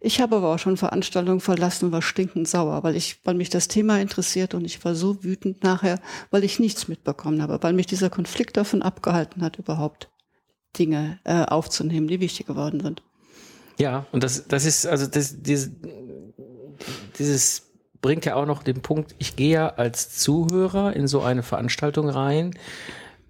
Ich 0.00 0.20
habe 0.20 0.36
aber 0.36 0.54
auch 0.54 0.58
schon 0.58 0.76
Veranstaltungen 0.76 1.40
verlassen, 1.40 1.90
war 1.90 2.02
stinkend 2.02 2.48
sauer, 2.48 2.82
weil 2.82 2.96
ich, 2.96 3.20
weil 3.24 3.34
mich 3.34 3.50
das 3.50 3.68
Thema 3.68 4.00
interessiert 4.00 4.54
und 4.54 4.64
ich 4.64 4.84
war 4.84 4.94
so 4.94 5.24
wütend 5.24 5.64
nachher, 5.64 6.00
weil 6.30 6.44
ich 6.44 6.58
nichts 6.58 6.86
mitbekommen 6.88 7.42
habe, 7.42 7.58
weil 7.62 7.72
mich 7.72 7.86
dieser 7.86 8.10
Konflikt 8.10 8.56
davon 8.56 8.82
abgehalten 8.82 9.42
hat, 9.42 9.58
überhaupt 9.58 10.10
Dinge 10.78 11.18
äh, 11.24 11.44
aufzunehmen, 11.44 12.08
die 12.08 12.20
wichtig 12.20 12.46
geworden 12.46 12.80
sind. 12.80 13.02
Ja, 13.78 14.06
und 14.12 14.22
das, 14.22 14.46
das 14.48 14.64
ist, 14.64 14.86
also 14.86 15.06
das, 15.06 15.42
dieses, 15.42 15.70
dieses 17.18 17.62
bringt 18.00 18.24
ja 18.24 18.36
auch 18.36 18.46
noch 18.46 18.62
den 18.62 18.82
Punkt, 18.82 19.14
ich 19.18 19.36
gehe 19.36 19.54
ja 19.54 19.68
als 19.68 20.16
Zuhörer 20.18 20.94
in 20.94 21.08
so 21.08 21.22
eine 21.22 21.42
Veranstaltung 21.42 22.08
rein, 22.08 22.54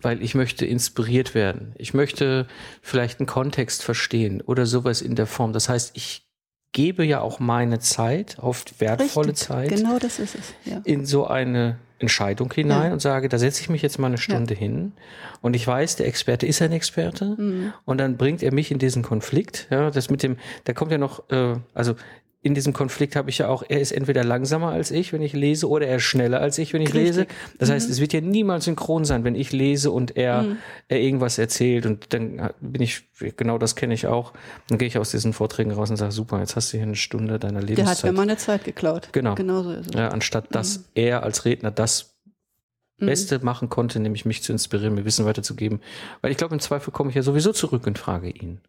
weil 0.03 0.23
ich 0.23 0.35
möchte 0.35 0.67
inspiriert 0.67 1.35
werden. 1.35 1.75
Ich 1.79 1.95
möchte 1.95 2.47
vielleicht 2.83 3.21
einen 3.21 3.27
Kontext 3.27 3.83
verstehen 3.83 4.41
oder 4.43 4.67
sowas 4.67 5.01
in 5.03 5.15
der 5.15 5.27
Form. 5.27 5.53
Das 5.53 5.69
heißt, 5.69 5.97
ich 5.97 6.26
gebe 6.77 7.07
ja 7.07 7.23
auch 7.23 7.41
meine 7.41 7.79
Zeit, 7.79 8.37
oft 8.39 8.83
wertvolle 8.83 9.29
Richtig, 9.29 9.49
Zeit, 9.49 9.71
genau 9.71 9.99
das 9.99 10.19
ist 10.19 10.35
es, 10.35 10.53
ja. 10.67 10.83
in 10.85 11.07
so 11.07 11.27
eine 11.27 11.79
Entscheidung 11.99 12.53
hinein 12.53 12.89
ja. 12.89 12.93
und 12.93 13.01
sage, 13.01 13.31
da 13.31 13.39
setze 13.39 13.63
ich 13.63 13.71
mich 13.71 13.81
jetzt 13.81 13.99
mal 13.99 14.09
eine 14.09 14.19
Stunde 14.19 14.53
ja. 14.53 14.61
hin 14.61 14.93
und 15.41 15.57
ich 15.57 15.67
weiß, 15.67 15.97
der 15.97 16.07
Experte 16.07 16.45
ist 16.45 16.61
ein 16.61 16.73
Experte 16.73 17.35
mhm. 17.39 17.73
und 17.87 17.97
dann 17.97 18.19
bringt 18.19 18.43
er 18.43 18.53
mich 18.53 18.71
in 18.71 18.79
diesen 18.79 19.03
Konflikt. 19.03 19.69
Ja, 19.71 19.91
das 19.91 20.11
mit 20.11 20.23
dem, 20.23 20.37
da 20.65 20.75
kommt 20.75 20.93
ja 20.93 20.99
noch, 20.99 21.31
äh, 21.31 21.55
also 21.73 21.95
in 22.47 22.55
diesem 22.55 22.73
Konflikt 22.73 23.17
habe 23.17 23.29
ich 23.29 23.39
ja 23.39 23.49
auch, 23.49 23.65
er 23.69 23.81
ist 23.81 23.91
entweder 23.91 24.23
langsamer 24.23 24.69
als 24.69 24.93
ich, 24.93 25.13
wenn 25.13 25.21
ich 25.21 25.33
lese, 25.33 25.69
oder 25.69 25.87
er 25.89 25.97
ist 25.97 26.05
schneller 26.05 26.41
als 26.41 26.59
ich, 26.59 26.73
wenn 26.73 26.81
ich 26.81 26.95
Richtig. 26.95 27.17
lese. 27.17 27.27
Das 27.59 27.69
mhm. 27.69 27.73
heißt, 27.75 27.91
es 27.91 28.01
wird 28.01 28.13
ja 28.13 28.21
niemals 28.21 28.67
synchron 28.67 29.05
sein, 29.05 29.25
wenn 29.25 29.35
ich 29.35 29.53
lese 29.53 29.91
und 29.91 30.17
er, 30.17 30.43
mhm. 30.43 30.57
er 30.87 31.01
irgendwas 31.01 31.39
erzählt. 31.39 31.87
Und 31.87 32.15
dann 32.15 32.51
bin 32.61 32.83
ich, 32.83 33.03
genau 33.37 33.59
das 33.59 33.75
kenne 33.75 33.95
ich 33.95 34.07
auch. 34.07 34.33
Dann 34.69 34.79
gehe 34.79 34.87
ich 34.87 34.97
aus 34.97 35.11
diesen 35.11 35.33
Vorträgen 35.33 35.73
raus 35.73 35.91
und 35.91 35.97
sage, 35.97 36.13
super, 36.13 36.39
jetzt 36.39 36.55
hast 36.55 36.73
du 36.73 36.77
hier 36.77 36.87
eine 36.87 36.95
Stunde 36.95 37.41
deiner 37.41 37.61
Lebenszeit. 37.61 38.03
Der 38.03 38.11
hat 38.11 38.15
mir 38.15 38.21
meine 38.21 38.37
Zeit 38.37 38.65
geklaut. 38.65 39.09
Genau. 39.11 39.35
Genauso 39.35 39.73
ist 39.73 39.89
es. 39.89 39.95
Ja, 39.95 40.09
anstatt 40.09 40.55
dass 40.55 40.79
mhm. 40.79 40.85
er 40.95 41.23
als 41.25 41.45
Redner 41.45 41.73
das 41.73 42.15
mhm. 42.99 43.07
Beste 43.07 43.45
machen 43.45 43.69
konnte, 43.69 43.99
nämlich 43.99 44.25
mich 44.25 44.45
zu 44.45 44.53
inspirieren, 44.53 44.95
mir 44.95 45.05
Wissen 45.05 45.27
weiterzugeben. 45.27 45.81
Weil 46.23 46.31
ich 46.31 46.37
glaube, 46.37 46.55
im 46.55 46.61
Zweifel 46.61 46.93
komme 46.93 47.11
ich 47.11 47.17
ja 47.17 47.23
sowieso 47.23 47.53
zurück 47.53 47.89
und 47.89 47.99
frage 47.99 48.31
ihn. 48.31 48.61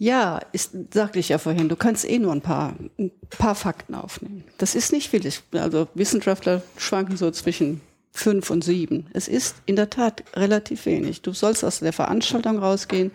Ja, 0.00 0.40
ist, 0.52 0.70
sagte 0.94 1.18
ich 1.18 1.28
ja 1.28 1.36
vorhin, 1.36 1.68
du 1.68 1.76
kannst 1.76 2.08
eh 2.08 2.18
nur 2.18 2.32
ein 2.32 2.40
paar, 2.40 2.74
ein 2.98 3.10
paar 3.28 3.54
Fakten 3.54 3.94
aufnehmen. 3.94 4.44
Das 4.56 4.74
ist 4.74 4.92
nicht 4.92 5.10
viel. 5.10 5.20
Also 5.52 5.88
Wissenschaftler 5.94 6.62
schwanken 6.78 7.18
so 7.18 7.30
zwischen 7.30 7.82
fünf 8.10 8.48
und 8.48 8.64
sieben. 8.64 9.08
Es 9.12 9.28
ist 9.28 9.56
in 9.66 9.76
der 9.76 9.90
Tat 9.90 10.24
relativ 10.34 10.86
wenig. 10.86 11.20
Du 11.20 11.34
sollst 11.34 11.62
aus 11.66 11.80
der 11.80 11.92
Veranstaltung 11.92 12.58
rausgehen, 12.58 13.10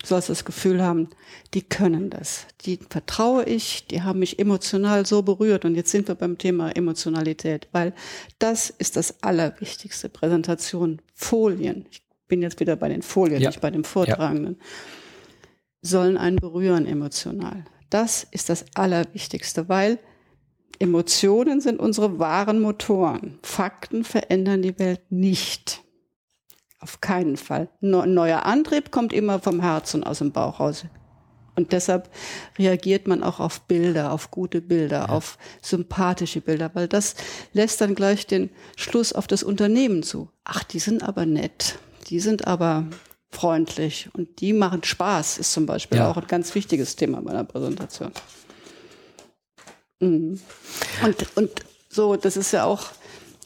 du 0.00 0.06
sollst 0.06 0.30
das 0.30 0.46
Gefühl 0.46 0.82
haben, 0.82 1.10
die 1.52 1.60
können 1.60 2.08
das. 2.08 2.46
Die 2.62 2.78
vertraue 2.88 3.44
ich, 3.44 3.86
die 3.88 4.00
haben 4.00 4.20
mich 4.20 4.38
emotional 4.38 5.04
so 5.04 5.20
berührt. 5.20 5.66
Und 5.66 5.74
jetzt 5.74 5.90
sind 5.90 6.08
wir 6.08 6.14
beim 6.14 6.38
Thema 6.38 6.74
Emotionalität, 6.74 7.68
weil 7.72 7.92
das 8.38 8.70
ist 8.70 8.96
das 8.96 9.22
Allerwichtigste. 9.22 10.08
Präsentation, 10.08 11.02
Folien. 11.14 11.84
Ich 11.90 12.02
bin 12.28 12.40
jetzt 12.40 12.60
wieder 12.60 12.76
bei 12.76 12.88
den 12.88 13.02
Folien, 13.02 13.42
ja. 13.42 13.50
nicht 13.50 13.60
bei 13.60 13.70
dem 13.70 13.84
Vortragenden. 13.84 14.56
Ja 14.58 14.66
sollen 15.82 16.16
einen 16.16 16.36
berühren 16.36 16.86
emotional. 16.86 17.64
Das 17.88 18.26
ist 18.30 18.48
das 18.48 18.64
Allerwichtigste, 18.74 19.68
weil 19.68 19.98
Emotionen 20.78 21.60
sind 21.60 21.78
unsere 21.78 22.18
wahren 22.18 22.60
Motoren. 22.60 23.38
Fakten 23.42 24.04
verändern 24.04 24.62
die 24.62 24.78
Welt 24.78 25.02
nicht. 25.10 25.82
Auf 26.78 27.00
keinen 27.02 27.36
Fall. 27.36 27.68
Ein 27.82 28.14
neuer 28.14 28.46
Antrieb 28.46 28.90
kommt 28.90 29.12
immer 29.12 29.40
vom 29.40 29.60
Herz 29.60 29.92
und 29.92 30.04
aus 30.04 30.18
dem 30.18 30.32
Bauch 30.32 30.60
raus. 30.60 30.86
Und 31.56 31.72
deshalb 31.72 32.08
reagiert 32.58 33.06
man 33.06 33.22
auch 33.22 33.38
auf 33.38 33.60
Bilder, 33.62 34.12
auf 34.12 34.30
gute 34.30 34.62
Bilder, 34.62 35.00
ja. 35.00 35.08
auf 35.10 35.36
sympathische 35.60 36.40
Bilder, 36.40 36.70
weil 36.72 36.88
das 36.88 37.16
lässt 37.52 37.82
dann 37.82 37.94
gleich 37.94 38.26
den 38.26 38.48
Schluss 38.76 39.12
auf 39.12 39.26
das 39.26 39.42
Unternehmen 39.42 40.02
zu. 40.02 40.30
Ach, 40.44 40.64
die 40.64 40.78
sind 40.78 41.02
aber 41.02 41.26
nett. 41.26 41.78
Die 42.08 42.20
sind 42.20 42.46
aber 42.46 42.86
freundlich 43.30 44.08
und 44.12 44.40
die 44.40 44.52
machen 44.52 44.82
Spaß, 44.82 45.38
ist 45.38 45.52
zum 45.52 45.66
Beispiel 45.66 45.98
ja. 45.98 46.10
auch 46.10 46.16
ein 46.16 46.26
ganz 46.26 46.54
wichtiges 46.54 46.96
Thema 46.96 47.20
meiner 47.20 47.44
Präsentation. 47.44 48.12
Mhm. 50.00 50.40
Und, 51.04 51.36
und 51.36 51.50
so, 51.88 52.16
das 52.16 52.36
ist 52.36 52.52
ja 52.52 52.64
auch, 52.64 52.86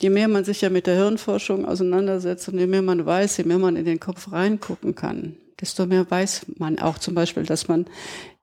je 0.01 0.11
mehr 0.11 0.29
man 0.29 0.45
sich 0.45 0.61
ja 0.61 0.71
mit 0.71 0.87
der 0.87 0.97
Hirnforschung 0.97 1.65
auseinandersetzt 1.65 2.49
und 2.49 2.59
je 2.59 2.67
mehr 2.67 2.83
man 2.83 3.05
weiß, 3.05 3.37
je 3.37 3.45
mehr 3.45 3.59
man 3.59 3.77
in 3.77 3.85
den 3.85 4.01
Kopf 4.01 4.33
reingucken 4.33 4.95
kann, 4.95 5.37
desto 5.61 5.87
mehr 5.87 6.11
weiß 6.11 6.47
man 6.59 6.79
auch 6.79 6.99
zum 6.99 7.15
Beispiel, 7.15 7.45
dass 7.45 7.69
man 7.69 7.87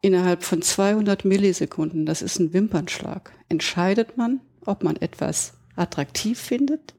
innerhalb 0.01 0.43
von 0.43 0.61
200 0.61 1.25
Millisekunden, 1.25 2.05
das 2.05 2.21
ist 2.21 2.39
ein 2.39 2.53
Wimpernschlag, 2.53 3.31
entscheidet 3.49 4.17
man, 4.17 4.41
ob 4.65 4.83
man 4.83 4.95
etwas 4.95 5.53
attraktiv 5.75 6.39
findet 6.39 6.93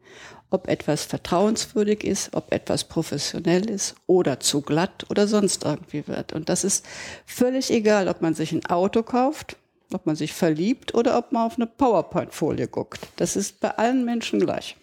ob 0.52 0.68
etwas 0.68 1.04
vertrauenswürdig 1.04 2.04
ist, 2.04 2.34
ob 2.34 2.52
etwas 2.52 2.84
professionell 2.84 3.68
ist 3.68 3.94
oder 4.06 4.40
zu 4.40 4.60
glatt 4.60 5.06
oder 5.10 5.26
sonst 5.26 5.64
irgendwie 5.64 6.06
wird. 6.06 6.32
Und 6.32 6.48
das 6.48 6.64
ist 6.64 6.86
völlig 7.26 7.70
egal, 7.70 8.08
ob 8.08 8.22
man 8.22 8.34
sich 8.34 8.52
ein 8.52 8.66
Auto 8.66 9.02
kauft, 9.02 9.56
ob 9.92 10.06
man 10.06 10.16
sich 10.16 10.32
verliebt 10.32 10.94
oder 10.94 11.18
ob 11.18 11.32
man 11.32 11.46
auf 11.46 11.56
eine 11.56 11.66
PowerPoint-Folie 11.66 12.68
guckt. 12.68 13.00
Das 13.16 13.36
ist 13.36 13.60
bei 13.60 13.70
allen 13.70 14.04
Menschen 14.04 14.40
gleich. 14.40 14.76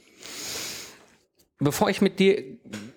Bevor 1.60 1.90
ich 1.90 2.00
mit 2.00 2.20
dir 2.20 2.42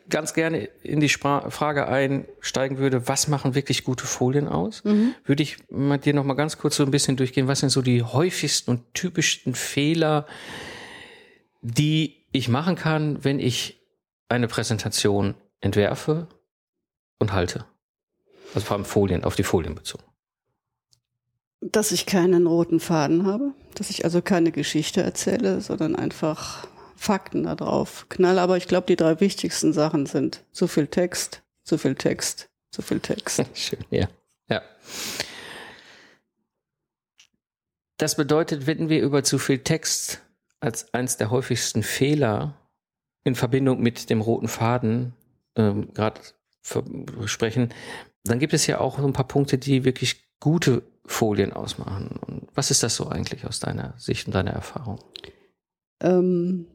ganz 0.08 0.34
gerne 0.34 0.68
in 0.82 1.00
die 1.00 1.08
Spra 1.08 1.50
Frage 1.50 1.88
einsteigen 1.88 2.78
würde, 2.78 3.08
was 3.08 3.26
machen 3.26 3.56
wirklich 3.56 3.82
gute 3.82 4.06
Folien 4.06 4.46
aus, 4.46 4.84
mhm. 4.84 5.14
würde 5.24 5.42
ich 5.42 5.56
mit 5.68 6.04
dir 6.04 6.14
noch 6.14 6.24
mal 6.24 6.34
ganz 6.34 6.58
kurz 6.58 6.76
so 6.76 6.84
ein 6.84 6.90
bisschen 6.92 7.16
durchgehen, 7.16 7.48
was 7.48 7.60
sind 7.60 7.70
so 7.70 7.82
die 7.82 8.02
häufigsten 8.02 8.70
und 8.70 8.94
typischsten 8.94 9.54
Fehler, 9.54 10.26
die 11.62 12.21
ich 12.32 12.48
machen 12.48 12.76
kann, 12.76 13.22
wenn 13.24 13.38
ich 13.38 13.80
eine 14.28 14.48
Präsentation 14.48 15.34
entwerfe 15.60 16.26
und 17.18 17.32
halte. 17.32 17.66
Also 18.54 18.66
vor 18.66 18.76
allem 18.76 18.84
Folien, 18.84 19.24
auf 19.24 19.36
die 19.36 19.42
Folien 19.42 19.74
bezogen. 19.74 20.04
Dass 21.60 21.92
ich 21.92 22.06
keinen 22.06 22.46
roten 22.46 22.80
Faden 22.80 23.26
habe, 23.26 23.52
dass 23.74 23.90
ich 23.90 24.04
also 24.04 24.20
keine 24.20 24.50
Geschichte 24.50 25.02
erzähle, 25.02 25.60
sondern 25.60 25.94
einfach 25.94 26.66
Fakten 26.96 27.44
da 27.44 27.54
drauf 27.54 28.06
knall. 28.08 28.38
Aber 28.38 28.56
ich 28.56 28.66
glaube, 28.66 28.86
die 28.86 28.96
drei 28.96 29.20
wichtigsten 29.20 29.72
Sachen 29.72 30.06
sind 30.06 30.42
zu 30.52 30.66
viel 30.66 30.86
Text, 30.86 31.42
zu 31.62 31.78
viel 31.78 31.94
Text, 31.94 32.48
zu 32.70 32.82
viel 32.82 33.00
Text. 33.00 33.44
Schön, 33.54 33.84
ja. 33.90 34.08
Ja. 34.48 34.62
Das 37.98 38.16
bedeutet, 38.16 38.66
wenn 38.66 38.88
wir 38.88 39.00
über 39.00 39.22
zu 39.22 39.38
viel 39.38 39.60
Text 39.60 40.21
als 40.62 40.94
eins 40.94 41.16
der 41.16 41.30
häufigsten 41.30 41.82
Fehler 41.82 42.54
in 43.24 43.34
Verbindung 43.34 43.80
mit 43.80 44.10
dem 44.10 44.20
roten 44.20 44.48
Faden 44.48 45.12
ähm, 45.56 45.92
gerade 45.92 46.20
sprechen, 47.26 47.74
dann 48.24 48.38
gibt 48.38 48.54
es 48.54 48.66
ja 48.66 48.80
auch 48.80 48.98
so 48.98 49.06
ein 49.06 49.12
paar 49.12 49.26
Punkte, 49.26 49.58
die 49.58 49.84
wirklich 49.84 50.24
gute 50.38 50.82
Folien 51.04 51.52
ausmachen. 51.52 52.18
Und 52.26 52.48
was 52.54 52.70
ist 52.70 52.82
das 52.82 52.94
so 52.94 53.08
eigentlich 53.08 53.44
aus 53.44 53.58
deiner 53.58 53.94
Sicht 53.98 54.26
und 54.26 54.34
deiner 54.34 54.52
Erfahrung? 54.52 55.00
Ähm, 56.00 56.66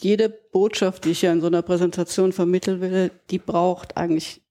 jede 0.00 0.28
Botschaft, 0.28 1.04
die 1.04 1.10
ich 1.10 1.22
ja 1.22 1.32
in 1.32 1.40
so 1.40 1.46
einer 1.46 1.62
Präsentation 1.62 2.32
vermitteln 2.32 2.82
will, 2.82 3.10
die 3.30 3.38
braucht 3.38 3.96
eigentlich 3.96 4.42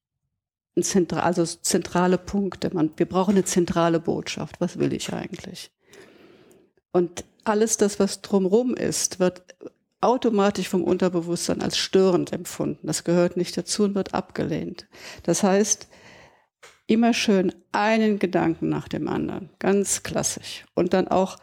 ein 0.76 0.82
zentral, 0.82 1.20
also 1.20 1.44
zentrale 1.44 2.18
Punkte. 2.18 2.74
Man, 2.74 2.90
wir 2.96 3.06
brauchen 3.06 3.32
eine 3.32 3.44
zentrale 3.44 4.00
Botschaft. 4.00 4.60
Was 4.60 4.78
will 4.80 4.92
ich 4.92 5.12
eigentlich? 5.12 5.70
Und 6.92 7.24
alles 7.48 7.76
das, 7.76 7.98
was 7.98 8.20
drumherum 8.22 8.74
ist, 8.74 9.20
wird 9.20 9.42
automatisch 10.00 10.68
vom 10.68 10.84
Unterbewusstsein 10.84 11.60
als 11.62 11.76
störend 11.76 12.32
empfunden. 12.32 12.86
Das 12.86 13.04
gehört 13.04 13.36
nicht 13.36 13.56
dazu 13.56 13.84
und 13.84 13.94
wird 13.94 14.14
abgelehnt. 14.14 14.86
Das 15.24 15.42
heißt, 15.42 15.88
immer 16.86 17.12
schön 17.14 17.54
einen 17.72 18.18
Gedanken 18.18 18.68
nach 18.68 18.88
dem 18.88 19.08
anderen, 19.08 19.50
ganz 19.58 20.02
klassisch. 20.02 20.64
Und 20.74 20.94
dann 20.94 21.08
auch, 21.08 21.36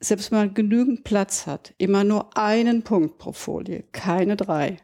selbst 0.00 0.30
wenn 0.30 0.38
man 0.38 0.54
genügend 0.54 1.04
Platz 1.04 1.46
hat, 1.46 1.74
immer 1.78 2.04
nur 2.04 2.36
einen 2.36 2.82
Punkt 2.82 3.18
pro 3.18 3.32
Folie, 3.32 3.84
keine 3.92 4.36
drei. 4.36 4.78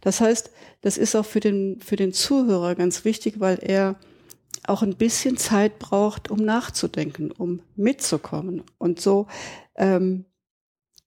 Das 0.00 0.20
heißt, 0.20 0.50
das 0.82 0.98
ist 0.98 1.14
auch 1.16 1.26
für 1.26 1.40
den, 1.40 1.80
für 1.80 1.96
den 1.96 2.12
Zuhörer 2.12 2.74
ganz 2.74 3.04
wichtig, 3.04 3.40
weil 3.40 3.58
er 3.60 3.96
auch 4.68 4.82
ein 4.82 4.96
bisschen 4.96 5.36
Zeit 5.36 5.78
braucht, 5.78 6.30
um 6.30 6.38
nachzudenken, 6.38 7.30
um 7.30 7.60
mitzukommen. 7.74 8.62
Und 8.78 9.00
so, 9.00 9.26
ähm, 9.76 10.24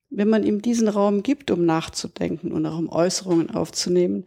wenn 0.09 0.29
man 0.29 0.43
ihm 0.43 0.61
diesen 0.61 0.87
Raum 0.87 1.23
gibt, 1.23 1.51
um 1.51 1.65
nachzudenken 1.65 2.51
und 2.51 2.65
auch 2.65 2.77
um 2.77 2.89
Äußerungen 2.89 3.51
aufzunehmen, 3.51 4.25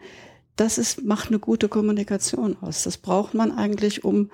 das 0.57 0.79
ist, 0.79 1.05
macht 1.05 1.29
eine 1.29 1.39
gute 1.39 1.69
Kommunikation 1.69 2.57
aus. 2.61 2.85
Das 2.85 2.99
braucht 2.99 3.35
man 3.35 3.53
eigentlich, 3.53 4.05
um 4.05 4.31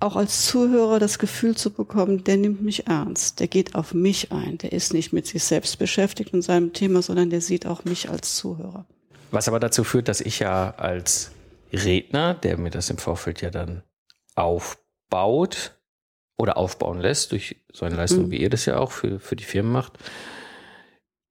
auch 0.00 0.16
als 0.16 0.46
Zuhörer 0.46 0.98
das 0.98 1.18
Gefühl 1.18 1.56
zu 1.56 1.70
bekommen, 1.70 2.24
der 2.24 2.36
nimmt 2.36 2.62
mich 2.62 2.86
ernst, 2.86 3.40
der 3.40 3.48
geht 3.48 3.74
auf 3.74 3.94
mich 3.94 4.32
ein, 4.32 4.58
der 4.58 4.72
ist 4.72 4.92
nicht 4.92 5.12
mit 5.12 5.26
sich 5.26 5.42
selbst 5.42 5.78
beschäftigt 5.78 6.34
und 6.34 6.42
seinem 6.42 6.72
Thema, 6.72 7.00
sondern 7.00 7.30
der 7.30 7.40
sieht 7.40 7.66
auch 7.66 7.84
mich 7.84 8.10
als 8.10 8.36
Zuhörer. 8.36 8.84
Was 9.30 9.48
aber 9.48 9.60
dazu 9.60 9.82
führt, 9.82 10.08
dass 10.08 10.20
ich 10.20 10.40
ja 10.40 10.74
als 10.76 11.30
Redner, 11.72 12.34
der 12.34 12.58
mir 12.58 12.70
das 12.70 12.90
im 12.90 12.98
Vorfeld 12.98 13.40
ja 13.40 13.50
dann 13.50 13.82
aufbaut 14.34 15.76
oder 16.36 16.56
aufbauen 16.56 17.00
lässt, 17.00 17.32
durch 17.32 17.56
so 17.72 17.84
eine 17.84 17.96
Leistung, 17.96 18.26
mhm. 18.26 18.30
wie 18.30 18.38
ihr 18.38 18.50
das 18.50 18.66
ja 18.66 18.78
auch 18.78 18.90
für, 18.90 19.20
für 19.20 19.36
die 19.36 19.44
Firmen 19.44 19.72
macht, 19.72 19.98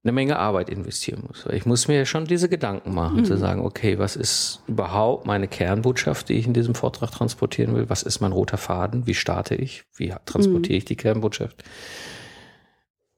eine 0.04 0.12
Menge 0.12 0.38
Arbeit 0.38 0.70
investieren 0.70 1.24
muss. 1.28 1.46
Ich 1.52 1.66
muss 1.66 1.88
mir 1.88 2.06
schon 2.06 2.26
diese 2.26 2.50
Gedanken 2.50 2.94
machen, 2.94 3.22
mhm. 3.22 3.26
zu 3.26 3.38
sagen, 3.38 3.66
okay, 3.66 4.00
was 4.00 4.16
ist 4.16 4.62
überhaupt 4.68 5.26
meine 5.26 5.48
Kernbotschaft, 5.48 6.28
die 6.28 6.34
ich 6.34 6.46
in 6.46 6.54
diesem 6.54 6.76
Vortrag 6.76 7.12
transportieren 7.12 7.74
will? 7.74 7.90
Was 7.90 8.04
ist 8.04 8.20
mein 8.20 8.34
roter 8.34 8.58
Faden? 8.58 9.08
Wie 9.08 9.14
starte 9.14 9.56
ich? 9.56 9.86
Wie 9.96 10.14
transportiere 10.26 10.74
mhm. 10.74 10.78
ich 10.78 10.86
die 10.86 10.98
Kernbotschaft? 10.98 11.64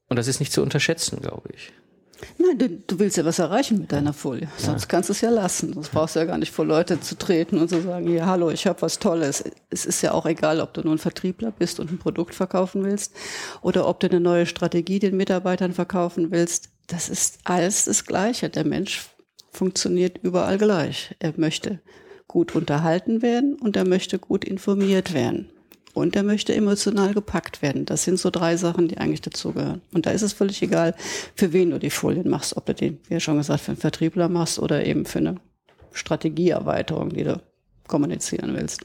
Und 0.08 0.16
das 0.16 0.28
ist 0.28 0.38
nicht 0.38 0.52
zu 0.52 0.62
unterschätzen, 0.62 1.20
glaube 1.20 1.48
ich. 1.54 1.72
Nein, 2.38 2.58
du, 2.58 2.68
du, 2.68 2.98
willst 2.98 3.16
ja 3.16 3.24
was 3.24 3.38
erreichen 3.38 3.78
mit 3.78 3.92
deiner 3.92 4.12
Folie. 4.12 4.48
Sonst 4.56 4.82
ja. 4.82 4.88
kannst 4.88 5.08
du 5.08 5.12
es 5.12 5.20
ja 5.20 5.30
lassen. 5.30 5.74
Sonst 5.74 5.90
brauchst 5.90 6.16
du 6.16 6.20
ja 6.20 6.24
gar 6.24 6.38
nicht 6.38 6.52
vor 6.52 6.64
Leute 6.64 7.00
zu 7.00 7.16
treten 7.16 7.58
und 7.58 7.68
zu 7.68 7.80
sagen, 7.82 8.10
ja, 8.10 8.26
hallo, 8.26 8.50
ich 8.50 8.66
habe 8.66 8.80
was 8.82 8.98
Tolles. 8.98 9.44
Es 9.70 9.84
ist 9.84 10.02
ja 10.02 10.12
auch 10.12 10.26
egal, 10.26 10.60
ob 10.60 10.72
du 10.74 10.82
nur 10.82 10.94
ein 10.94 10.98
Vertriebler 10.98 11.50
bist 11.50 11.80
und 11.80 11.90
ein 11.90 11.98
Produkt 11.98 12.34
verkaufen 12.34 12.84
willst 12.84 13.14
oder 13.62 13.86
ob 13.86 14.00
du 14.00 14.08
eine 14.08 14.20
neue 14.20 14.46
Strategie 14.46 14.98
den 14.98 15.16
Mitarbeitern 15.16 15.72
verkaufen 15.72 16.30
willst. 16.30 16.70
das 16.86 17.08
ist 17.08 17.38
alles 17.44 17.84
das 17.84 18.04
Gleiche. 18.04 18.48
Der 18.48 18.64
Mensch 18.64 19.08
funktioniert 19.50 20.18
überall 20.22 20.58
gleich. 20.58 21.14
Er 21.18 21.34
möchte 21.36 21.80
gut 22.28 22.54
unterhalten 22.54 23.22
werden 23.22 23.54
und 23.54 23.76
er 23.76 23.86
möchte 23.86 24.18
gut 24.18 24.44
informiert 24.44 25.12
werden. 25.12 25.50
Und 25.96 26.14
er 26.14 26.24
möchte 26.24 26.54
emotional 26.54 27.14
gepackt 27.14 27.62
werden. 27.62 27.86
Das 27.86 28.04
sind 28.04 28.18
so 28.18 28.28
drei 28.28 28.58
Sachen, 28.58 28.86
die 28.86 28.98
eigentlich 28.98 29.22
dazugehören. 29.22 29.80
Und 29.94 30.04
da 30.04 30.10
ist 30.10 30.20
es 30.20 30.34
völlig 30.34 30.60
egal, 30.60 30.94
für 31.34 31.54
wen 31.54 31.70
du 31.70 31.78
die 31.78 31.88
Folien 31.88 32.28
machst. 32.28 32.54
Ob 32.54 32.66
du 32.66 32.74
den, 32.74 32.98
wie 33.08 33.14
ja 33.14 33.20
schon 33.20 33.38
gesagt, 33.38 33.62
für 33.62 33.70
einen 33.70 33.80
Vertriebler 33.80 34.28
machst 34.28 34.58
oder 34.58 34.84
eben 34.84 35.06
für 35.06 35.20
eine 35.20 35.36
Strategieerweiterung, 35.92 37.14
die 37.14 37.24
du 37.24 37.40
kommunizieren 37.88 38.54
willst. 38.54 38.84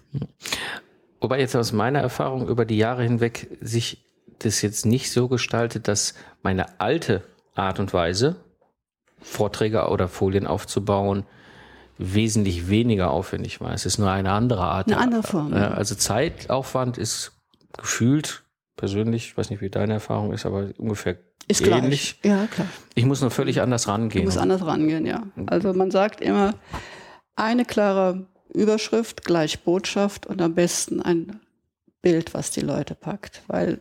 Wobei 1.20 1.42
jetzt 1.42 1.54
aus 1.54 1.74
meiner 1.74 2.00
Erfahrung 2.00 2.48
über 2.48 2.64
die 2.64 2.78
Jahre 2.78 3.04
hinweg 3.04 3.58
sich 3.60 4.06
das 4.40 4.62
jetzt 4.62 4.86
nicht 4.86 5.12
so 5.12 5.28
gestaltet, 5.28 5.90
dass 5.90 6.14
meine 6.44 6.80
alte 6.80 7.24
Art 7.56 7.82
und 7.82 7.94
Weise, 7.94 8.38
Vorträge 9.20 9.90
oder 9.90 10.08
Folien 10.08 10.48
aufzubauen, 10.48 11.26
wesentlich 12.02 12.68
weniger 12.68 13.12
aufwendig 13.12 13.62
war. 13.62 13.74
Es 13.74 13.86
ist 13.86 14.00
nur 14.00 14.10
eine 14.10 14.32
andere 14.32 14.64
Art. 14.64 14.88
Eine 14.88 14.98
andere 14.98 15.24
Form. 15.24 15.54
Also 15.54 15.96
Zeitaufwand 15.96 16.98
ist 16.98 17.32
gefühlt 17.78 18.44
persönlich, 18.76 19.28
ich 19.28 19.38
weiß 19.38 19.50
nicht, 19.52 19.62
wie 19.62 19.70
deine 19.70 19.94
Erfahrung 19.94 20.34
ist, 20.34 20.46
aber 20.46 20.70
ungefähr 20.78 21.18
ist 21.48 21.62
ähnlich. 21.66 22.20
Gleich. 22.22 22.32
Ja, 22.32 22.48
klar. 22.48 22.68
Ich 22.96 23.06
muss 23.06 23.22
nur 23.22 23.32
völlig 23.32 23.62
anders 23.62 23.88
rangehen. 23.88 24.24
Du 24.24 24.28
musst 24.28 24.38
anders 24.38 24.66
rangehen, 24.66 25.06
ja. 25.06 25.24
Also 25.48 25.74
man 25.74 25.92
sagt 25.92 26.22
immer, 26.22 26.56
eine 27.36 27.66
klare 27.66 28.26
Überschrift 28.54 29.24
gleich 29.24 29.64
Botschaft 29.64 30.26
und 30.26 30.42
am 30.42 30.56
besten 30.56 31.02
ein 31.02 31.40
Bild, 32.02 32.34
was 32.34 32.52
die 32.52 32.62
Leute 32.62 32.96
packt, 32.96 33.44
weil 33.48 33.80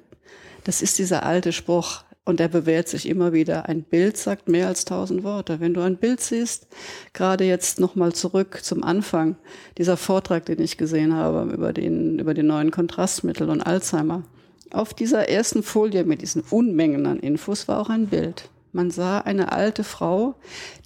das 0.65 0.83
ist 0.83 0.99
dieser 0.99 1.25
alte 1.25 1.53
Spruch, 1.53 2.05
und 2.25 2.41
der 2.41 2.49
bewährt 2.49 2.89
sich 2.89 3.09
immer 3.09 3.33
wieder. 3.33 3.69
Ein 3.69 3.83
Bild 3.83 4.17
sagt 4.17 4.49
mehr 4.49 4.69
als 4.69 4.85
tausend 4.85 5.25
Worte. 5.25 5.61
Wenn 5.61 5.75
du 5.75 5.81
ein 5.81 5.97
Bild 5.97 6.21
siehst, 6.21 6.69
gerade 7.12 7.45
jetzt 7.45 7.81
nochmal 7.81 8.12
zurück 8.12 8.61
zum 8.62 8.85
Anfang, 8.85 9.37
dieser 9.79 9.97
Vortrag, 9.97 10.47
den 10.47 10.61
ich 10.61 10.77
gesehen 10.77 11.15
habe 11.15 11.53
über, 11.53 11.73
den, 11.73 12.19
über 12.19 12.35
die 12.35 12.43
neuen 12.43 12.71
Kontrastmittel 12.71 13.49
und 13.49 13.62
Alzheimer. 13.62 14.25
Auf 14.71 14.95
dieser 14.95 15.29
ersten 15.29 15.62
Folie 15.62 16.05
mit 16.05 16.23
diesen 16.23 16.43
Unmengen 16.43 17.07
an 17.07 17.19
Infos 17.19 17.67
war 17.67 17.81
auch 17.81 17.91
ein 17.91 18.07
Bild. 18.07 18.50
Man 18.73 18.91
sah 18.91 19.19
eine 19.19 19.50
alte 19.50 19.83
Frau, 19.83 20.37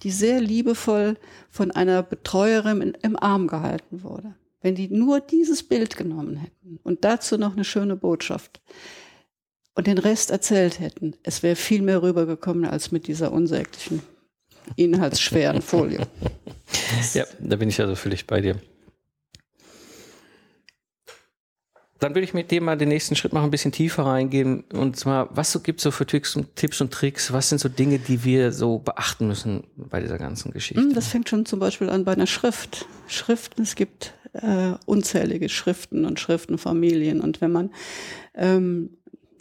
die 0.01 0.09
sehr 0.09 0.41
liebevoll 0.41 1.17
von 1.51 1.69
einer 1.69 2.01
Betreuerin 2.01 2.97
im 3.03 3.15
Arm 3.15 3.47
gehalten 3.47 4.01
wurde. 4.01 4.33
Wenn 4.61 4.73
die 4.73 4.87
nur 4.87 5.19
dieses 5.19 5.61
Bild 5.61 5.95
genommen 5.95 6.37
hätten 6.37 6.79
und 6.83 7.05
dazu 7.05 7.37
noch 7.37 7.53
eine 7.53 7.63
schöne 7.63 7.95
Botschaft, 7.95 8.61
und 9.75 9.87
den 9.87 9.97
Rest 9.97 10.31
erzählt 10.31 10.79
hätten. 10.79 11.15
Es 11.23 11.43
wäre 11.43 11.55
viel 11.55 11.81
mehr 11.81 12.01
rübergekommen 12.01 12.65
als 12.65 12.91
mit 12.91 13.07
dieser 13.07 13.31
unsäglichen, 13.31 14.01
inhaltsschweren 14.75 15.61
Folie. 15.61 16.07
ja, 17.13 17.25
da 17.39 17.55
bin 17.57 17.69
ich 17.69 17.79
also 17.79 17.95
völlig 17.95 18.25
bei 18.25 18.41
dir. 18.41 18.59
Dann 21.99 22.13
würde 22.13 22.25
ich 22.25 22.33
mit 22.33 22.51
dir 22.51 22.61
mal 22.61 22.77
den 22.77 22.89
nächsten 22.89 23.15
Schritt 23.15 23.31
machen, 23.31 23.45
ein 23.45 23.51
bisschen 23.51 23.71
tiefer 23.71 24.05
reingehen. 24.05 24.65
Und 24.73 24.97
zwar, 24.97 25.35
was 25.35 25.51
so 25.51 25.61
gibt 25.61 25.79
es 25.79 25.83
so 25.83 25.91
für 25.91 26.05
Tipps 26.05 26.35
und, 26.35 26.55
Tipps 26.55 26.81
und 26.81 26.91
Tricks? 26.91 27.31
Was 27.31 27.49
sind 27.49 27.59
so 27.59 27.69
Dinge, 27.69 27.99
die 27.99 28.23
wir 28.23 28.51
so 28.51 28.79
beachten 28.79 29.27
müssen 29.27 29.63
bei 29.75 30.01
dieser 30.01 30.17
ganzen 30.17 30.51
Geschichte? 30.51 30.81
Hm, 30.81 30.93
das 30.93 31.07
fängt 31.07 31.29
schon 31.29 31.45
zum 31.45 31.59
Beispiel 31.59 31.89
an 31.89 32.03
bei 32.03 32.11
einer 32.11 32.27
Schrift. 32.27 32.85
Schriften, 33.07 33.63
es 33.63 33.75
gibt 33.75 34.13
äh, 34.33 34.73
unzählige 34.85 35.47
Schriften 35.47 36.05
und 36.05 36.19
Schriftenfamilien. 36.19 37.21
Und 37.21 37.39
wenn 37.39 37.51
man 37.53 37.71
ähm, 38.35 38.94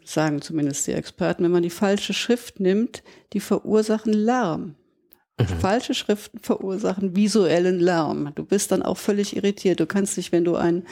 sagen 0.08 0.40
zumindest 0.42 0.86
die 0.86 0.92
Experten, 0.92 1.44
wenn 1.44 1.50
man 1.50 1.62
die 1.62 1.70
falsche 1.70 2.12
Schrift 2.12 2.60
nimmt, 2.60 3.02
die 3.32 3.40
verursachen 3.40 4.12
Lärm. 4.12 4.74
Mhm. 5.38 5.44
Falsche 5.60 5.94
Schriften 5.94 6.38
verursachen 6.38 7.16
visuellen 7.16 7.80
Lärm. 7.80 8.32
Du 8.34 8.44
bist 8.44 8.70
dann 8.70 8.82
auch 8.82 8.98
völlig 8.98 9.36
irritiert. 9.36 9.80
Du 9.80 9.86
kannst 9.86 10.16
nicht, 10.16 10.32
wenn 10.32 10.44
du 10.44 10.56
ein, 10.56 10.84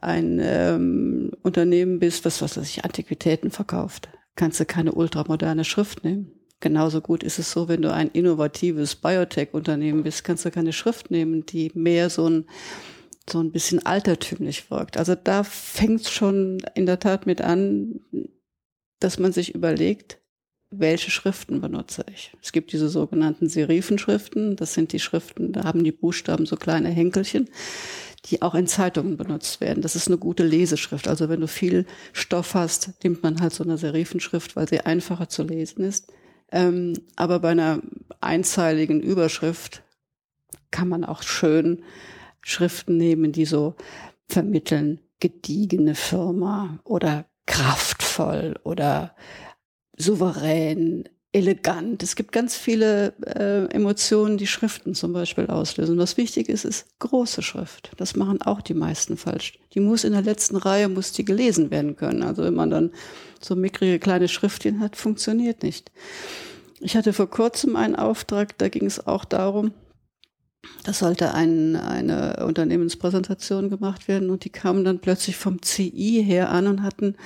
ein 0.00 0.40
ähm, 0.42 1.30
Unternehmen 1.42 2.00
bist, 2.00 2.24
was, 2.24 2.42
was 2.42 2.56
weiß 2.56 2.68
ich, 2.68 2.84
Antiquitäten 2.84 3.50
verkauft, 3.50 4.08
kannst 4.34 4.58
du 4.58 4.64
keine 4.64 4.92
ultramoderne 4.92 5.64
Schrift 5.64 6.04
nehmen. 6.04 6.32
Genauso 6.60 7.00
gut 7.00 7.22
ist 7.22 7.38
es 7.38 7.52
so, 7.52 7.68
wenn 7.68 7.82
du 7.82 7.92
ein 7.92 8.08
innovatives 8.08 8.96
Biotech-Unternehmen 8.96 10.02
bist, 10.02 10.24
kannst 10.24 10.44
du 10.44 10.50
keine 10.50 10.72
Schrift 10.72 11.10
nehmen, 11.10 11.44
die 11.46 11.70
mehr 11.74 12.10
so 12.10 12.28
ein 12.28 12.46
so 13.28 13.40
ein 13.40 13.52
bisschen 13.52 13.84
altertümlich 13.84 14.70
wirkt. 14.70 14.96
Also 14.96 15.14
da 15.14 15.44
fängt 15.44 16.02
es 16.02 16.10
schon 16.10 16.58
in 16.74 16.86
der 16.86 17.00
Tat 17.00 17.26
mit 17.26 17.40
an, 17.40 18.00
dass 19.00 19.18
man 19.18 19.32
sich 19.32 19.54
überlegt, 19.54 20.18
welche 20.70 21.10
Schriften 21.10 21.60
benutze 21.60 22.04
ich. 22.12 22.32
Es 22.42 22.52
gibt 22.52 22.72
diese 22.72 22.88
sogenannten 22.88 23.48
Serifenschriften. 23.48 24.56
Das 24.56 24.74
sind 24.74 24.92
die 24.92 25.00
Schriften, 25.00 25.52
da 25.52 25.64
haben 25.64 25.84
die 25.84 25.92
Buchstaben 25.92 26.46
so 26.46 26.56
kleine 26.56 26.88
Henkelchen, 26.88 27.48
die 28.26 28.42
auch 28.42 28.54
in 28.54 28.66
Zeitungen 28.66 29.16
benutzt 29.16 29.60
werden. 29.60 29.82
Das 29.82 29.96
ist 29.96 30.08
eine 30.08 30.18
gute 30.18 30.44
Leseschrift. 30.44 31.08
Also 31.08 31.28
wenn 31.28 31.40
du 31.40 31.48
viel 31.48 31.86
Stoff 32.12 32.54
hast, 32.54 32.92
nimmt 33.04 33.22
man 33.22 33.40
halt 33.40 33.52
so 33.52 33.62
eine 33.62 33.78
Serifenschrift, 33.78 34.56
weil 34.56 34.68
sie 34.68 34.80
einfacher 34.80 35.28
zu 35.28 35.44
lesen 35.44 35.84
ist. 35.84 36.12
Ähm, 36.50 36.94
aber 37.16 37.40
bei 37.40 37.50
einer 37.50 37.80
einzeiligen 38.20 39.00
Überschrift 39.00 39.82
kann 40.70 40.88
man 40.88 41.04
auch 41.04 41.22
schön 41.22 41.82
Schriften 42.44 42.96
nehmen, 42.96 43.32
die 43.32 43.46
so 43.46 43.74
vermitteln, 44.28 45.00
gediegene 45.20 45.94
Firma 45.94 46.78
oder 46.84 47.26
kraftvoll 47.46 48.58
oder 48.62 49.14
souverän, 49.96 51.08
elegant. 51.34 52.02
Es 52.02 52.14
gibt 52.14 52.30
ganz 52.30 52.56
viele 52.56 53.12
äh, 53.26 53.64
Emotionen, 53.74 54.38
die 54.38 54.46
Schriften 54.46 54.94
zum 54.94 55.12
Beispiel 55.12 55.48
auslösen. 55.48 55.98
Was 55.98 56.16
wichtig 56.16 56.48
ist, 56.48 56.64
ist 56.64 56.86
große 57.00 57.42
Schrift. 57.42 57.90
Das 57.96 58.14
machen 58.14 58.40
auch 58.40 58.60
die 58.60 58.74
meisten 58.74 59.16
falsch. 59.16 59.58
Die 59.72 59.80
muss 59.80 60.04
in 60.04 60.12
der 60.12 60.22
letzten 60.22 60.56
Reihe, 60.56 60.88
muss 60.88 61.12
die 61.12 61.24
gelesen 61.24 61.72
werden 61.72 61.96
können. 61.96 62.22
Also 62.22 62.44
wenn 62.44 62.54
man 62.54 62.70
dann 62.70 62.92
so 63.40 63.56
mickrige 63.56 63.98
kleine 63.98 64.28
Schriftchen 64.28 64.78
hat, 64.78 64.94
funktioniert 64.94 65.64
nicht. 65.64 65.90
Ich 66.80 66.96
hatte 66.96 67.12
vor 67.12 67.28
kurzem 67.28 67.74
einen 67.74 67.96
Auftrag, 67.96 68.56
da 68.58 68.68
ging 68.68 68.86
es 68.86 69.04
auch 69.04 69.24
darum, 69.24 69.72
das 70.84 70.98
sollte 70.98 71.34
ein, 71.34 71.76
eine 71.76 72.44
Unternehmenspräsentation 72.44 73.70
gemacht 73.70 74.08
werden 74.08 74.30
und 74.30 74.44
die 74.44 74.50
kamen 74.50 74.84
dann 74.84 75.00
plötzlich 75.00 75.36
vom 75.36 75.62
CI 75.62 76.22
her 76.24 76.50
an 76.50 76.66
und 76.66 76.82
hatten 76.82 77.16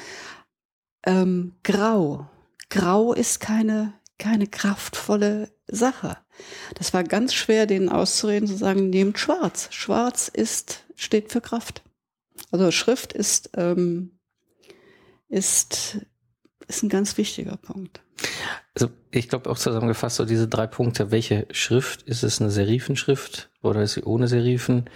ähm, 1.04 1.54
Grau. 1.64 2.28
Grau 2.70 3.12
ist 3.12 3.40
keine, 3.40 3.94
keine 4.18 4.46
kraftvolle 4.46 5.50
Sache. 5.66 6.16
Das 6.74 6.94
war 6.94 7.04
ganz 7.04 7.34
schwer, 7.34 7.66
denen 7.66 7.88
auszureden, 7.88 8.46
zu 8.46 8.56
sagen, 8.56 8.90
nehmt 8.90 9.18
Schwarz. 9.18 9.68
Schwarz 9.70 10.28
ist, 10.28 10.84
steht 10.94 11.32
für 11.32 11.40
Kraft. 11.40 11.82
Also 12.50 12.70
Schrift 12.70 13.12
ist, 13.12 13.50
ähm, 13.56 14.18
ist, 15.28 15.98
ist 16.66 16.82
ein 16.82 16.88
ganz 16.88 17.16
wichtiger 17.18 17.56
Punkt. 17.56 18.00
Also 18.74 18.90
ich 19.10 19.28
glaube 19.28 19.50
auch 19.50 19.58
zusammengefasst 19.58 20.16
so 20.16 20.24
diese 20.24 20.48
drei 20.48 20.66
Punkte. 20.66 21.10
Welche 21.10 21.46
Schrift? 21.50 22.02
Ist 22.02 22.22
es 22.22 22.40
eine 22.40 22.50
Serifenschrift 22.50 23.50
oder 23.62 23.82
ist 23.82 23.94
sie 23.94 24.02
ohne 24.02 24.28
Serifen? 24.28 24.88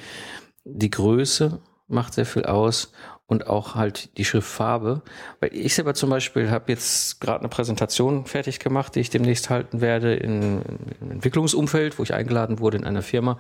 Die 0.65 0.91
Größe 0.91 1.61
macht 1.89 2.15
sehr 2.15 2.27
viel 2.27 2.45
aus 2.45 2.93
und 3.27 3.47
auch 3.47 3.75
halt 3.75 4.17
die 4.19 4.25
Schriftfarbe. 4.25 5.03
Weil 5.41 5.55
ich 5.55 5.75
selber 5.75 5.95
zum 5.95 6.11
Beispiel 6.11 6.51
habe 6.51 6.71
jetzt 6.71 7.21
gerade 7.21 7.41
eine 7.41 7.49
Präsentation 7.49 8.27
fertig 8.27 8.59
gemacht, 8.59 8.95
die 8.95 9.01
ich 9.01 9.11
demnächst 9.11 9.51
halten 9.51 9.81
werde 9.81 10.15
in, 10.15 10.63
im 11.01 11.11
Entwicklungsumfeld, 11.11 11.99
wo 11.99 12.03
ich 12.03 12.15
eingeladen 12.15 12.59
wurde 12.59 12.79
in 12.79 12.85
einer 12.85 13.03
Firma. 13.03 13.39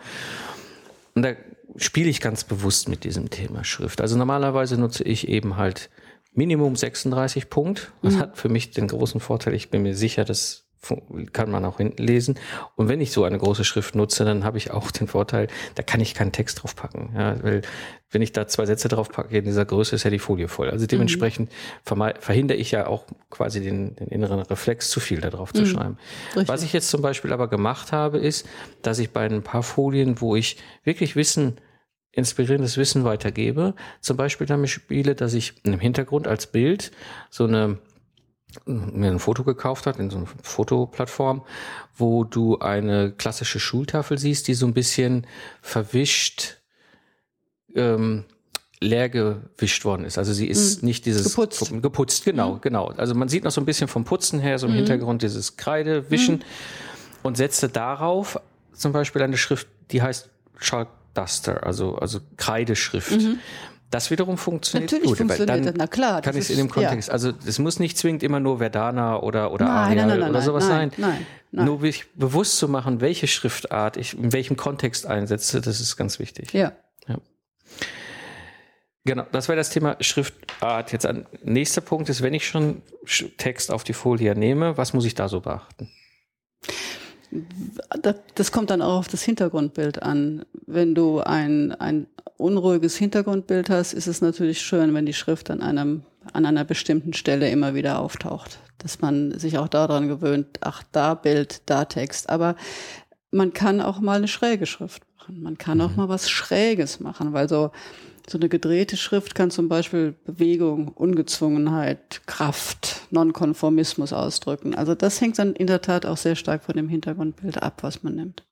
Und 1.14 1.22
da 1.22 1.32
spiele 1.76 2.08
ich 2.08 2.20
ganz 2.20 2.44
bewusst 2.44 2.88
mit 2.88 3.04
diesem 3.04 3.30
Thema 3.30 3.64
Schrift. 3.64 4.00
Also 4.00 4.16
normalerweise 4.16 4.78
nutze 4.78 5.04
ich 5.04 5.28
eben 5.28 5.56
halt 5.56 5.90
Minimum 6.34 6.76
36 6.76 7.50
Punkt. 7.50 7.92
Das 8.02 8.14
mhm. 8.14 8.18
hat 8.18 8.38
für 8.38 8.48
mich 8.48 8.70
den 8.70 8.88
großen 8.88 9.20
Vorteil, 9.20 9.54
ich 9.54 9.70
bin 9.70 9.82
mir 9.82 9.94
sicher, 9.94 10.24
das 10.24 10.66
kann 11.32 11.50
man 11.50 11.64
auch 11.64 11.76
hinten 11.76 12.02
lesen. 12.02 12.38
Und 12.74 12.88
wenn 12.88 13.00
ich 13.00 13.12
so 13.12 13.24
eine 13.24 13.38
große 13.38 13.64
Schrift 13.64 13.94
nutze, 13.94 14.24
dann 14.24 14.42
habe 14.44 14.58
ich 14.58 14.72
auch 14.72 14.90
den 14.90 15.06
Vorteil, 15.06 15.46
da 15.76 15.82
kann 15.82 16.00
ich 16.00 16.14
keinen 16.14 16.32
Text 16.32 16.62
drauf 16.62 16.74
packen. 16.74 17.12
Ja, 17.16 17.42
weil 17.42 17.62
wenn 18.10 18.20
ich 18.20 18.32
da 18.32 18.48
zwei 18.48 18.66
Sätze 18.66 18.88
drauf 18.88 19.08
packe, 19.08 19.38
in 19.38 19.44
dieser 19.44 19.64
Größe 19.64 19.94
ist 19.94 20.02
ja 20.02 20.10
die 20.10 20.18
Folie 20.18 20.48
voll. 20.48 20.70
Also 20.70 20.86
dementsprechend 20.86 21.50
mhm. 21.88 22.12
verhindere 22.18 22.58
ich 22.58 22.72
ja 22.72 22.86
auch 22.88 23.04
quasi 23.30 23.60
den, 23.60 23.94
den 23.94 24.08
inneren 24.08 24.40
Reflex, 24.40 24.90
zu 24.90 24.98
viel 24.98 25.20
da 25.20 25.30
drauf 25.30 25.52
zu 25.52 25.62
mhm. 25.62 25.66
schreiben. 25.66 25.98
Richtig. 26.30 26.48
Was 26.48 26.62
ich 26.64 26.72
jetzt 26.72 26.88
zum 26.88 27.00
Beispiel 27.00 27.32
aber 27.32 27.48
gemacht 27.48 27.92
habe, 27.92 28.18
ist, 28.18 28.46
dass 28.82 28.98
ich 28.98 29.12
bei 29.12 29.24
ein 29.24 29.42
paar 29.42 29.62
Folien, 29.62 30.20
wo 30.20 30.34
ich 30.34 30.56
wirklich 30.84 31.14
Wissen 31.14 31.58
inspirierendes 32.12 32.76
Wissen 32.76 33.04
weitergebe. 33.04 33.74
Zum 34.00 34.16
Beispiel 34.16 34.46
damit 34.46 34.70
spiele, 34.70 35.14
dass 35.14 35.34
ich 35.34 35.54
im 35.64 35.80
Hintergrund 35.80 36.28
als 36.28 36.46
Bild 36.46 36.92
so 37.30 37.44
eine 37.44 37.78
mir 38.66 39.10
ein 39.10 39.18
Foto 39.18 39.44
gekauft 39.44 39.86
hat 39.86 39.98
in 39.98 40.10
so 40.10 40.18
einer 40.18 40.26
Fotoplattform, 40.42 41.42
wo 41.96 42.24
du 42.24 42.58
eine 42.58 43.12
klassische 43.12 43.58
Schultafel 43.58 44.18
siehst, 44.18 44.46
die 44.46 44.52
so 44.52 44.66
ein 44.66 44.74
bisschen 44.74 45.26
verwischt 45.62 46.58
ähm, 47.74 48.24
leer 48.80 49.08
gewischt 49.08 49.84
worden 49.84 50.04
ist. 50.04 50.18
Also 50.18 50.32
sie 50.32 50.48
ist 50.48 50.82
mhm. 50.82 50.88
nicht 50.88 51.06
dieses 51.06 51.24
geputzt. 51.24 51.72
Geputzt, 51.80 52.24
genau, 52.24 52.54
mhm. 52.54 52.60
genau. 52.60 52.88
Also 52.88 53.14
man 53.14 53.28
sieht 53.28 53.44
noch 53.44 53.52
so 53.52 53.60
ein 53.60 53.64
bisschen 53.64 53.88
vom 53.88 54.04
Putzen 54.04 54.40
her, 54.40 54.58
so 54.58 54.66
im 54.66 54.72
mhm. 54.72 54.78
Hintergrund 54.78 55.22
dieses 55.22 55.56
Kreidewischen 55.56 56.36
mhm. 56.36 56.42
und 57.22 57.36
setzte 57.36 57.68
darauf 57.68 58.38
zum 58.72 58.92
Beispiel 58.92 59.22
eine 59.22 59.36
Schrift, 59.36 59.68
die 59.92 60.02
heißt 60.02 60.28
Chalk 60.58 60.88
Duster, 61.14 61.66
also, 61.66 61.96
also 61.96 62.20
Kreideschrift. 62.36 63.12
Mhm. 63.12 63.38
Das 63.92 64.10
wiederum 64.10 64.38
funktioniert 64.38 64.90
Natürlich 64.90 65.10
gut. 65.10 65.18
Funktioniert 65.18 65.66
das, 65.66 65.74
na 65.76 65.86
klar. 65.86 66.22
Kann 66.22 66.34
ich 66.34 66.44
es 66.44 66.50
in 66.50 66.56
dem 66.56 66.70
Kontext. 66.70 67.08
Ja. 67.08 67.12
Also 67.12 67.32
es 67.46 67.58
muss 67.58 67.78
nicht 67.78 67.98
zwingend 67.98 68.22
immer 68.22 68.40
nur 68.40 68.58
Verdana 68.58 69.20
oder, 69.20 69.52
oder 69.52 69.66
nein, 69.66 69.74
Arial 69.74 70.06
nein, 70.06 70.20
nein, 70.20 70.30
oder 70.30 70.40
sowas 70.40 70.66
sein. 70.66 70.92
Nein, 70.96 71.26
nein. 71.50 71.66
Nur 71.66 71.80
sich 71.80 72.10
bewusst 72.14 72.56
zu 72.56 72.68
machen, 72.68 73.02
welche 73.02 73.26
Schriftart 73.26 73.98
ich 73.98 74.16
in 74.16 74.32
welchem 74.32 74.56
Kontext 74.56 75.06
einsetze, 75.06 75.60
das 75.60 75.78
ist 75.78 75.98
ganz 75.98 76.18
wichtig. 76.18 76.54
Ja. 76.54 76.72
ja. 77.06 77.18
Genau, 79.04 79.26
das 79.30 79.48
wäre 79.48 79.56
das 79.56 79.68
Thema 79.68 79.96
Schriftart. 80.00 80.92
Jetzt 80.92 81.04
ein 81.04 81.26
nächster 81.42 81.82
Punkt 81.82 82.08
ist, 82.08 82.22
wenn 82.22 82.32
ich 82.32 82.46
schon 82.48 82.80
Text 83.36 83.70
auf 83.70 83.84
die 83.84 83.92
Folie 83.92 84.34
nehme, 84.34 84.78
was 84.78 84.94
muss 84.94 85.04
ich 85.04 85.14
da 85.14 85.28
so 85.28 85.40
beachten? 85.40 85.90
Das 88.34 88.52
kommt 88.52 88.70
dann 88.70 88.82
auch 88.82 88.98
auf 88.98 89.08
das 89.08 89.22
Hintergrundbild 89.22 90.02
an. 90.02 90.44
Wenn 90.66 90.94
du 90.94 91.20
ein, 91.20 91.72
ein 91.72 92.06
unruhiges 92.36 92.96
Hintergrundbild 92.96 93.70
hast, 93.70 93.92
ist 93.92 94.06
es 94.06 94.20
natürlich 94.20 94.60
schön, 94.60 94.94
wenn 94.94 95.06
die 95.06 95.14
Schrift 95.14 95.50
an 95.50 95.62
einem, 95.62 96.02
an 96.32 96.44
einer 96.44 96.64
bestimmten 96.64 97.12
Stelle 97.12 97.50
immer 97.50 97.74
wieder 97.74 97.98
auftaucht. 98.00 98.58
Dass 98.78 99.00
man 99.00 99.38
sich 99.38 99.58
auch 99.58 99.68
daran 99.68 100.08
gewöhnt, 100.08 100.58
ach, 100.60 100.82
da 100.92 101.14
Bild, 101.14 101.62
da 101.66 101.84
Text. 101.84 102.28
Aber 102.28 102.56
man 103.30 103.52
kann 103.52 103.80
auch 103.80 104.00
mal 104.00 104.18
eine 104.18 104.28
schräge 104.28 104.66
Schrift 104.66 105.02
machen. 105.18 105.42
Man 105.42 105.58
kann 105.58 105.80
auch 105.80 105.90
mhm. 105.90 105.96
mal 105.96 106.08
was 106.08 106.28
Schräges 106.28 107.00
machen, 107.00 107.32
weil 107.32 107.48
so, 107.48 107.70
so 108.28 108.38
eine 108.38 108.48
gedrehte 108.48 108.96
Schrift 108.96 109.34
kann 109.34 109.50
zum 109.50 109.68
Beispiel 109.68 110.14
Bewegung, 110.24 110.88
Ungezwungenheit, 110.88 112.22
Kraft, 112.26 113.02
Nonkonformismus 113.10 114.12
ausdrücken. 114.12 114.74
Also 114.74 114.94
das 114.94 115.20
hängt 115.20 115.38
dann 115.38 115.54
in 115.54 115.66
der 115.66 115.82
Tat 115.82 116.06
auch 116.06 116.16
sehr 116.16 116.36
stark 116.36 116.64
von 116.64 116.76
dem 116.76 116.88
Hintergrundbild 116.88 117.62
ab, 117.62 117.82
was 117.82 118.02
man 118.02 118.14
nimmt. 118.14 118.44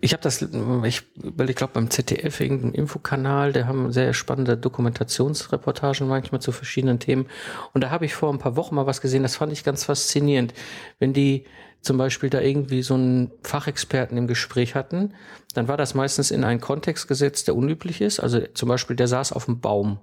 Ich 0.00 0.12
habe 0.12 0.22
das, 0.22 0.42
ich, 0.42 1.02
weil 1.16 1.50
ich 1.50 1.56
glaube 1.56 1.72
beim 1.72 1.90
ZDF 1.90 2.40
irgendein 2.40 2.74
Infokanal, 2.74 3.52
der 3.52 3.66
haben 3.66 3.92
sehr 3.92 4.12
spannende 4.12 4.56
Dokumentationsreportagen 4.56 6.06
manchmal 6.06 6.40
zu 6.40 6.52
verschiedenen 6.52 7.00
Themen. 7.00 7.26
Und 7.72 7.82
da 7.82 7.90
habe 7.90 8.04
ich 8.04 8.14
vor 8.14 8.32
ein 8.32 8.38
paar 8.38 8.56
Wochen 8.56 8.74
mal 8.74 8.86
was 8.86 9.00
gesehen, 9.00 9.22
das 9.22 9.36
fand 9.36 9.52
ich 9.52 9.64
ganz 9.64 9.84
faszinierend. 9.84 10.52
Wenn 10.98 11.12
die 11.12 11.44
zum 11.86 11.96
Beispiel 11.96 12.28
da 12.28 12.40
irgendwie 12.40 12.82
so 12.82 12.94
einen 12.94 13.30
Fachexperten 13.42 14.18
im 14.18 14.26
Gespräch 14.26 14.74
hatten, 14.74 15.14
dann 15.54 15.68
war 15.68 15.76
das 15.76 15.94
meistens 15.94 16.30
in 16.30 16.44
einen 16.44 16.60
Kontext 16.60 17.08
gesetzt, 17.08 17.48
der 17.48 17.56
unüblich 17.56 18.00
ist. 18.00 18.20
Also 18.20 18.40
zum 18.54 18.68
Beispiel, 18.68 18.96
der 18.96 19.08
saß 19.08 19.32
auf 19.32 19.46
dem 19.46 19.60
Baum, 19.60 20.00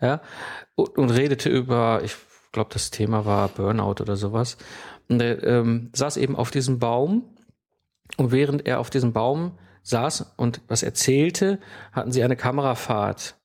ja, 0.00 0.20
und, 0.76 0.96
und 0.96 1.10
redete 1.10 1.48
über, 1.48 2.02
ich 2.04 2.14
glaube, 2.52 2.70
das 2.72 2.90
Thema 2.90 3.24
war 3.24 3.48
Burnout 3.48 4.00
oder 4.00 4.16
sowas. 4.16 4.56
Und 5.08 5.20
er 5.20 5.42
ähm, 5.42 5.90
saß 5.94 6.18
eben 6.18 6.36
auf 6.36 6.50
diesem 6.50 6.78
Baum 6.78 7.24
und 8.16 8.30
während 8.30 8.66
er 8.66 8.78
auf 8.78 8.90
diesem 8.90 9.12
Baum 9.12 9.58
saß 9.82 10.34
und 10.36 10.60
was 10.68 10.82
erzählte, 10.82 11.58
hatten 11.92 12.12
sie 12.12 12.22
eine 12.22 12.36
Kamerafahrt 12.36 13.38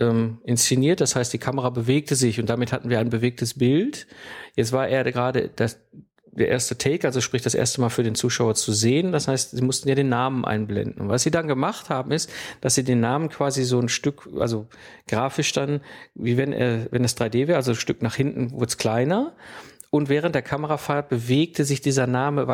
ähm, 0.00 0.40
inszeniert. 0.44 1.00
Das 1.00 1.14
heißt, 1.14 1.32
die 1.32 1.38
Kamera 1.38 1.70
bewegte 1.70 2.16
sich 2.16 2.40
und 2.40 2.50
damit 2.50 2.72
hatten 2.72 2.90
wir 2.90 2.98
ein 2.98 3.10
bewegtes 3.10 3.54
Bild. 3.54 4.06
Jetzt 4.56 4.72
war 4.72 4.88
er 4.88 5.04
gerade 5.04 5.50
das, 5.54 5.80
der 6.32 6.48
erste 6.48 6.78
Take, 6.78 7.06
also 7.06 7.20
sprich 7.20 7.42
das 7.42 7.54
erste 7.54 7.80
Mal 7.80 7.88
für 7.88 8.02
den 8.02 8.14
Zuschauer 8.14 8.54
zu 8.54 8.72
sehen. 8.72 9.12
Das 9.12 9.28
heißt, 9.28 9.52
sie 9.52 9.62
mussten 9.62 9.88
ja 9.88 9.94
den 9.94 10.08
Namen 10.08 10.44
einblenden. 10.44 11.00
Und 11.00 11.08
was 11.08 11.22
sie 11.22 11.30
dann 11.30 11.48
gemacht 11.48 11.90
haben, 11.90 12.12
ist, 12.12 12.30
dass 12.60 12.74
sie 12.74 12.84
den 12.84 13.00
Namen 13.00 13.28
quasi 13.28 13.64
so 13.64 13.80
ein 13.80 13.88
Stück, 13.88 14.28
also 14.38 14.66
grafisch 15.08 15.52
dann, 15.52 15.80
wie 16.14 16.36
wenn 16.36 16.52
er, 16.52 16.86
wenn 16.90 17.04
es 17.04 17.16
3D 17.16 17.48
wäre, 17.48 17.56
also 17.56 17.72
ein 17.72 17.76
Stück 17.76 18.02
nach 18.02 18.14
hinten 18.14 18.52
wurde 18.52 18.66
es 18.66 18.76
kleiner 18.76 19.32
und 19.90 20.08
während 20.08 20.36
der 20.36 20.42
Kamerafahrt 20.42 21.08
bewegte 21.08 21.64
sich 21.64 21.80
dieser 21.80 22.06
Name 22.06 22.46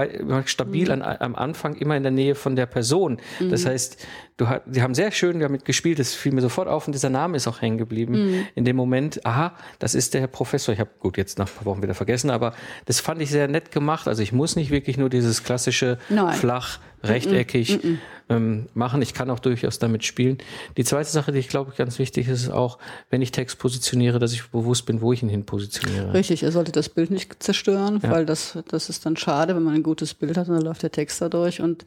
stabil 0.47 0.87
mhm. 0.87 1.03
an, 1.03 1.17
am 1.21 1.35
Anfang 1.35 1.77
immer 1.77 1.95
in 1.95 2.03
der 2.03 2.13
Nähe 2.13 2.35
von 2.35 2.57
der 2.57 2.65
Person. 2.65 3.19
Mhm. 3.39 3.51
Das 3.51 3.67
heißt, 3.67 4.07
du, 4.39 4.47
die 4.65 4.81
haben 4.81 4.95
sehr 4.95 5.13
schön 5.13 5.41
damit 5.41 5.67
gespielt, 5.67 5.99
das 5.99 6.15
fiel 6.15 6.33
mir 6.33 6.41
sofort 6.41 6.67
auf 6.67 6.87
und 6.87 6.95
dieser 6.95 7.11
Name 7.11 7.37
ist 7.37 7.47
auch 7.47 7.61
hängen 7.61 7.77
geblieben. 7.77 8.15
Mhm. 8.15 8.47
In 8.55 8.65
dem 8.65 8.77
Moment, 8.77 9.25
aha, 9.27 9.55
das 9.79 9.95
ist 9.95 10.15
der 10.15 10.23
Herr 10.23 10.29
Professor. 10.29 10.73
Ich 10.73 10.81
habe 10.81 10.91
gut 10.99 11.19
jetzt 11.19 11.39
nach 11.39 11.47
ein 11.47 11.55
paar 11.55 11.67
Wochen 11.67 11.83
wieder 11.83 11.95
vergessen, 11.95 12.31
aber 12.31 12.55
das 12.87 13.01
fand 13.01 13.21
ich 13.21 13.31
sehr 13.31 13.49
nett 13.49 13.71
gemacht. 13.71 14.09
Also 14.09 14.23
ich 14.23 14.33
muss 14.33 14.57
nicht 14.57 14.71
wirklich 14.71 14.97
nur 14.97 15.11
dieses 15.11 15.45
klassische 15.45 15.99
Nein. 16.09 16.33
flach 16.35 16.79
rechteckig 17.03 17.83
mm 17.83 17.87
-mm. 17.87 17.99
Ähm, 18.29 18.67
machen. 18.75 19.03
Ich 19.03 19.15
kann 19.15 19.31
auch 19.31 19.39
durchaus 19.39 19.79
damit 19.79 20.05
spielen. 20.05 20.39
Die 20.77 20.83
zweite 20.83 21.09
Sache, 21.09 21.31
die 21.31 21.39
ich 21.39 21.47
glaube 21.47 21.73
ganz 21.77 22.01
wichtig 22.01 22.27
ist, 22.27 22.43
ist 22.43 22.51
auch, 22.51 22.79
wenn 23.09 23.23
ich 23.23 23.31
Text 23.31 23.61
positioniere, 23.61 24.19
dass 24.19 24.33
ich 24.33 24.49
bewusst 24.49 24.85
bin, 24.85 25.01
wo 25.01 25.13
ich 25.13 25.23
ihn 25.23 25.29
hin 25.29 25.47
positioniere. 25.47 26.13
Richtig, 26.13 26.43
er 26.43 26.51
sollte 26.51 26.73
das 26.73 26.89
Bild 26.89 27.13
nicht 27.13 27.41
zerstören, 27.41 28.01
ja. 28.03 28.11
weil 28.11 28.27
das, 28.27 28.59
das 28.67 28.89
ist 28.89 29.07
dann 29.07 29.17
schade, 29.17 29.55
wenn 29.55 29.63
man 29.63 29.75
ein 29.75 29.85
gutes 29.85 30.13
Bild 30.13 30.37
hat 30.37 30.49
und 30.49 30.57
dann 30.57 30.65
läuft 30.65 30.83
der 30.83 30.91
Text 30.91 31.23
da 31.23 31.29
durch. 31.29 31.61
Und 31.61 31.87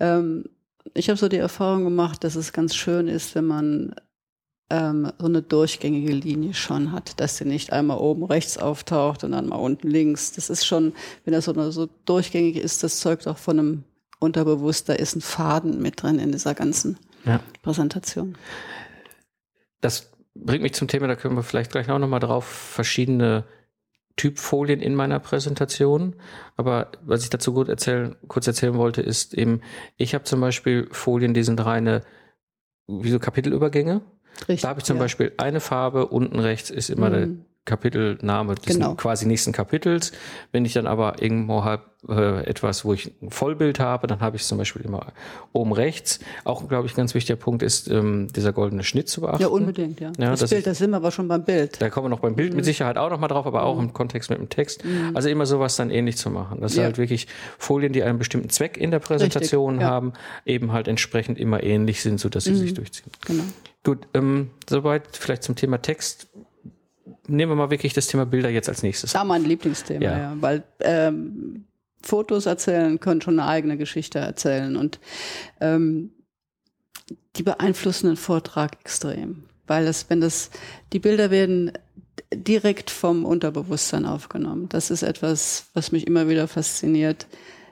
ähm, 0.00 0.46
ich 0.94 1.10
habe 1.10 1.18
so 1.18 1.28
die 1.28 1.36
Erfahrung 1.36 1.84
gemacht, 1.84 2.24
dass 2.24 2.34
es 2.34 2.54
ganz 2.54 2.74
schön 2.74 3.06
ist, 3.06 3.34
wenn 3.34 3.44
man 3.44 3.94
ähm, 4.70 5.12
so 5.18 5.26
eine 5.26 5.42
durchgängige 5.42 6.12
Linie 6.12 6.54
schon 6.54 6.92
hat, 6.92 7.20
dass 7.20 7.36
sie 7.36 7.44
nicht 7.44 7.72
einmal 7.72 7.98
oben 7.98 8.24
rechts 8.24 8.58
auftaucht 8.58 9.24
und 9.24 9.32
dann 9.32 9.48
mal 9.48 9.56
unten 9.56 9.88
links. 9.88 10.32
Das 10.32 10.50
ist 10.50 10.64
schon, 10.64 10.94
wenn 11.24 11.32
das 11.32 11.44
so, 11.44 11.70
so 11.70 11.88
durchgängig 12.04 12.56
ist, 12.56 12.82
das 12.82 13.00
zeugt 13.00 13.28
auch 13.28 13.38
von 13.38 13.58
einem 13.58 13.84
unterbewusst, 14.24 14.88
da 14.88 14.94
ist 14.94 15.16
ein 15.16 15.20
Faden 15.20 15.80
mit 15.80 16.02
drin 16.02 16.18
in 16.18 16.32
dieser 16.32 16.54
ganzen 16.54 16.98
ja. 17.24 17.40
Präsentation. 17.62 18.36
Das 19.80 20.10
bringt 20.34 20.62
mich 20.62 20.74
zum 20.74 20.88
Thema, 20.88 21.06
da 21.06 21.16
können 21.16 21.36
wir 21.36 21.42
vielleicht 21.42 21.70
gleich 21.70 21.90
auch 21.90 21.98
nochmal 21.98 22.20
drauf, 22.20 22.44
verschiedene 22.44 23.44
Typfolien 24.16 24.80
in 24.80 24.94
meiner 24.94 25.18
Präsentation. 25.18 26.14
Aber 26.56 26.92
was 27.02 27.24
ich 27.24 27.30
dazu 27.30 27.52
gut 27.52 27.68
erzählen, 27.68 28.16
kurz 28.28 28.46
erzählen 28.46 28.74
wollte, 28.74 29.02
ist 29.02 29.34
eben, 29.34 29.60
ich 29.96 30.14
habe 30.14 30.24
zum 30.24 30.40
Beispiel 30.40 30.88
Folien, 30.92 31.34
die 31.34 31.42
sind 31.42 31.64
reine, 31.64 32.02
wie 32.86 33.10
so 33.10 33.18
Kapitelübergänge. 33.18 34.02
Richtig, 34.48 34.62
da 34.62 34.68
habe 34.68 34.80
ich 34.80 34.84
zum 34.84 34.96
ja. 34.96 35.02
Beispiel 35.02 35.32
eine 35.36 35.60
Farbe, 35.60 36.06
unten 36.06 36.38
rechts 36.38 36.70
ist 36.70 36.90
immer 36.90 37.10
mhm. 37.10 37.44
Kapitelname 37.64 38.54
des 38.56 38.66
genau. 38.66 38.94
quasi 38.94 39.26
nächsten 39.26 39.52
Kapitels. 39.52 40.12
Wenn 40.52 40.64
ich 40.64 40.74
dann 40.74 40.86
aber 40.86 41.22
irgendwo 41.22 41.64
habe 41.64 41.82
äh, 42.08 42.44
etwas, 42.44 42.84
wo 42.84 42.92
ich 42.92 43.10
ein 43.22 43.30
Vollbild 43.30 43.80
habe, 43.80 44.06
dann 44.06 44.20
habe 44.20 44.36
ich 44.36 44.44
zum 44.44 44.58
Beispiel 44.58 44.82
immer 44.82 45.06
oben 45.52 45.72
rechts. 45.72 46.20
Auch, 46.44 46.68
glaube 46.68 46.86
ich, 46.86 46.92
ein 46.92 46.96
ganz 46.96 47.14
wichtiger 47.14 47.36
Punkt 47.36 47.62
ist, 47.62 47.88
ähm, 47.88 48.28
dieser 48.34 48.52
goldene 48.52 48.84
Schnitt 48.84 49.08
zu 49.08 49.22
beachten. 49.22 49.40
Ja, 49.40 49.48
unbedingt, 49.48 50.00
ja. 50.00 50.12
ja 50.18 50.36
das, 50.36 50.50
Bild, 50.50 50.66
da 50.66 50.74
sind 50.74 50.90
wir 50.90 50.98
aber 50.98 51.10
schon 51.10 51.28
beim 51.28 51.44
Bild. 51.44 51.80
Da 51.80 51.88
kommen 51.88 52.06
wir 52.06 52.10
noch 52.10 52.20
beim 52.20 52.36
Bild 52.36 52.50
mhm. 52.50 52.56
mit 52.56 52.64
Sicherheit 52.66 52.98
auch 52.98 53.08
noch 53.08 53.18
mal 53.18 53.28
drauf, 53.28 53.46
aber 53.46 53.62
auch 53.62 53.76
mhm. 53.76 53.84
im 53.84 53.92
Kontext 53.94 54.28
mit 54.28 54.38
dem 54.38 54.50
Text. 54.50 54.84
Mhm. 54.84 55.12
Also 55.14 55.30
immer 55.30 55.46
sowas 55.46 55.76
dann 55.76 55.90
ähnlich 55.90 56.18
zu 56.18 56.30
machen. 56.30 56.60
Das 56.60 56.72
ja. 56.72 56.76
sind 56.76 56.84
halt 56.84 56.98
wirklich 56.98 57.26
Folien, 57.58 57.94
die 57.94 58.02
einen 58.02 58.18
bestimmten 58.18 58.50
Zweck 58.50 58.76
in 58.76 58.90
der 58.90 58.98
Präsentation 58.98 59.76
Richtig, 59.76 59.86
ja. 59.86 59.90
haben, 59.90 60.12
eben 60.44 60.72
halt 60.72 60.88
entsprechend 60.88 61.38
immer 61.38 61.62
ähnlich 61.62 62.02
sind, 62.02 62.20
so 62.20 62.28
dass 62.28 62.44
sie 62.44 62.54
sich 62.54 62.72
mhm. 62.72 62.76
durchziehen. 62.76 63.10
Genau. 63.24 63.44
Gut, 63.84 64.08
ähm, 64.14 64.50
soweit 64.68 65.02
vielleicht 65.12 65.42
zum 65.42 65.56
Thema 65.56 65.80
Text 65.80 66.28
nehmen 67.28 67.52
wir 67.52 67.56
mal 67.56 67.70
wirklich 67.70 67.92
das 67.92 68.06
Thema 68.06 68.26
Bilder 68.26 68.50
jetzt 68.50 68.68
als 68.68 68.82
nächstes. 68.82 69.12
Ja, 69.12 69.24
mein 69.24 69.44
Lieblingsthema, 69.44 70.04
ja. 70.04 70.18
ja 70.18 70.36
weil 70.40 70.64
ähm, 70.80 71.64
Fotos 72.02 72.46
erzählen 72.46 73.00
können 73.00 73.20
schon 73.20 73.38
eine 73.38 73.48
eigene 73.48 73.76
Geschichte 73.76 74.18
erzählen 74.18 74.76
und 74.76 75.00
ähm, 75.60 76.10
die 77.36 77.42
beeinflussen 77.42 78.08
den 78.08 78.16
Vortrag 78.16 78.78
extrem, 78.80 79.44
weil 79.66 79.86
es, 79.86 80.08
wenn 80.08 80.20
das, 80.20 80.50
die 80.92 81.00
Bilder 81.00 81.30
werden 81.30 81.72
direkt 82.32 82.90
vom 82.90 83.24
Unterbewusstsein 83.24 84.06
aufgenommen. 84.06 84.68
Das 84.68 84.90
ist 84.90 85.02
etwas, 85.02 85.66
was 85.74 85.92
mich 85.92 86.06
immer 86.06 86.28
wieder 86.28 86.48
fasziniert. 86.48 87.26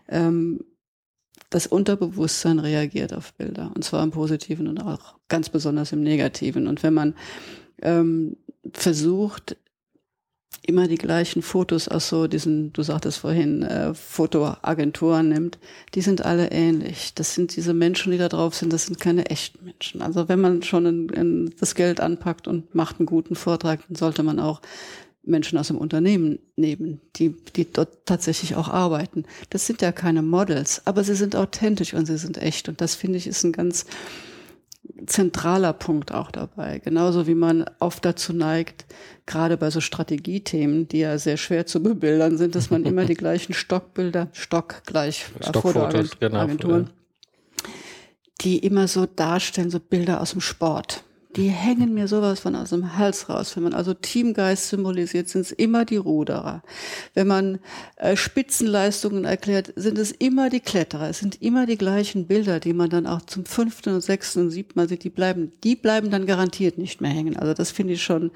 Ähm, 0.09 0.65
das 1.51 1.67
Unterbewusstsein 1.67 2.59
reagiert 2.59 3.13
auf 3.13 3.35
Bilder 3.35 3.73
und 3.75 3.85
zwar 3.85 4.03
im 4.03 4.11
Positiven 4.11 4.69
und 4.69 4.81
auch 4.81 5.17
ganz 5.29 5.49
besonders 5.49 5.93
im 5.93 6.03
Negativen. 6.03 6.67
Und 6.67 6.83
wenn 6.83 6.95
man 6.95 7.15
ähm, 7.83 8.37
versucht, 8.73 9.57
immer 10.65 10.87
die 10.87 10.99
gleichen 10.99 11.43
Fotos 11.43 11.89
aus 11.89 12.09
so 12.09 12.29
diesen, 12.29 12.73
du 12.73 12.83
sagtest 12.83 13.19
vorhin, 13.19 13.63
äh, 13.63 13.95
Fotoagenturen 13.95 15.29
nimmt, 15.29 15.59
die 15.95 16.03
sind 16.03 16.25
alle 16.25 16.51
ähnlich. 16.53 17.15
Das 17.15 17.35
sind 17.35 17.57
diese 17.57 17.75
Menschen, 17.75 18.13
die 18.13 18.19
da 18.19 18.29
drauf 18.29 18.55
sind, 18.55 18.73
das 18.73 18.87
sind 18.87 19.01
keine 19.01 19.27
echten 19.27 19.65
Menschen. 19.65 20.03
Also 20.03 20.29
wenn 20.29 20.41
man 20.41 20.63
schon 20.63 20.87
in, 20.87 21.09
in 21.09 21.55
das 21.59 21.75
Geld 21.75 22.01
anpackt 22.01 22.47
und 22.47 22.75
macht 22.75 22.99
einen 22.99 23.07
guten 23.07 23.35
Vortrag, 23.35 23.81
dann 23.89 23.97
sollte 23.97 24.23
man 24.23 24.39
auch 24.39 24.61
Menschen 25.25 25.59
aus 25.59 25.69
dem 25.69 25.79
Unternehmen 25.79 26.39
nehmen, 26.57 27.01
die, 27.17 27.37
die 27.57 27.73
dort 27.73 28.07
tatsächlich 28.07 28.57
auch 28.57 28.69
arbeiten. 28.69 29.25
Das 29.51 29.67
sind 29.67 29.81
ja 29.81 29.93
keine 29.93 30.23
Models, 30.23 30.83
aber 30.85 31.05
sie 31.05 31.15
sind 31.15 31.37
authentisch 31.37 31.95
und 31.95 32.07
sie 32.07 32.19
sind 32.19 32.39
echt. 32.39 32.69
Und 32.69 32.81
das 32.81 32.95
finde 32.95 33.19
ich 33.19 33.27
ist 33.27 33.45
ein 33.45 33.53
ganz 33.53 33.87
zentraler 35.07 35.73
Punkt 35.73 36.13
auch 36.13 36.31
dabei. 36.31 36.79
Genauso 36.79 37.27
wie 37.27 37.35
man 37.35 37.65
oft 37.79 38.05
dazu 38.05 38.33
neigt, 38.33 38.87
gerade 39.27 39.57
bei 39.57 39.71
so 39.71 39.81
Strategiethemen, 39.81 40.89
die 40.89 41.01
ja 41.01 41.19
sehr 41.19 41.37
schwer 41.37 41.67
zu 41.67 41.83
bebildern 41.83 42.37
sind, 42.37 42.55
dass 42.55 42.71
man 42.71 42.85
immer 42.85 43.05
die 43.05 43.15
gleichen 43.23 43.55
Stockbilder, 43.55 44.29
Stock 44.33 44.83
gleich 44.87 45.25
Fotoagenturen, 45.25 46.19
genau, 46.19 46.85
die 48.41 48.59
immer 48.59 48.89
so 48.89 49.07
darstellen, 49.07 49.71
so 49.71 49.79
Bilder 49.79 50.21
aus 50.21 50.33
dem 50.33 50.41
Sport. 50.41 51.05
Die 51.37 51.49
hängen 51.49 51.95
mir 51.95 52.09
sowas 52.09 52.41
von 52.41 52.55
aus 52.55 52.71
dem 52.71 52.97
Hals 52.97 53.29
raus. 53.29 53.57
Wenn 53.57 53.63
man 53.63 53.75
also 53.75 53.95
Teamgeist 53.95 54.69
symbolisiert, 54.69 55.29
sind 55.29 55.43
es 55.43 55.53
immer 55.53 55.85
die 55.85 55.97
Ruderer. 55.97 56.63
Wenn 57.15 57.27
man 57.27 57.59
äh, 57.97 58.17
Spitzenleistungen 58.17 59.25
erklärt, 59.25 59.73
sind 59.77 59.99
es 59.99 60.13
immer 60.13 60.51
die 60.51 60.61
Kletterer. 60.61 61.09
Es 61.09 61.21
sind 61.21 61.41
immer 61.41 61.67
die 61.67 61.79
gleichen 61.79 62.27
Bilder, 62.27 62.61
die 62.61 62.75
man 62.75 62.91
dann 62.91 63.07
auch 63.07 63.23
zum 63.23 63.45
fünften 63.45 63.95
und 63.95 64.03
sechsten 64.03 64.41
und 64.41 64.51
siebten 64.51 64.79
Mal 64.79 64.89
sieht. 64.89 65.05
Die 65.05 65.11
bleiben, 65.11 65.53
die 65.65 65.77
bleiben 65.77 66.11
dann 66.11 66.27
garantiert 66.27 66.77
nicht 66.77 67.01
mehr 67.01 67.11
hängen. 67.11 67.37
Also 67.37 67.55
das 67.55 67.71
finde 67.71 67.95
ich 67.95 68.03
schon 68.03 68.31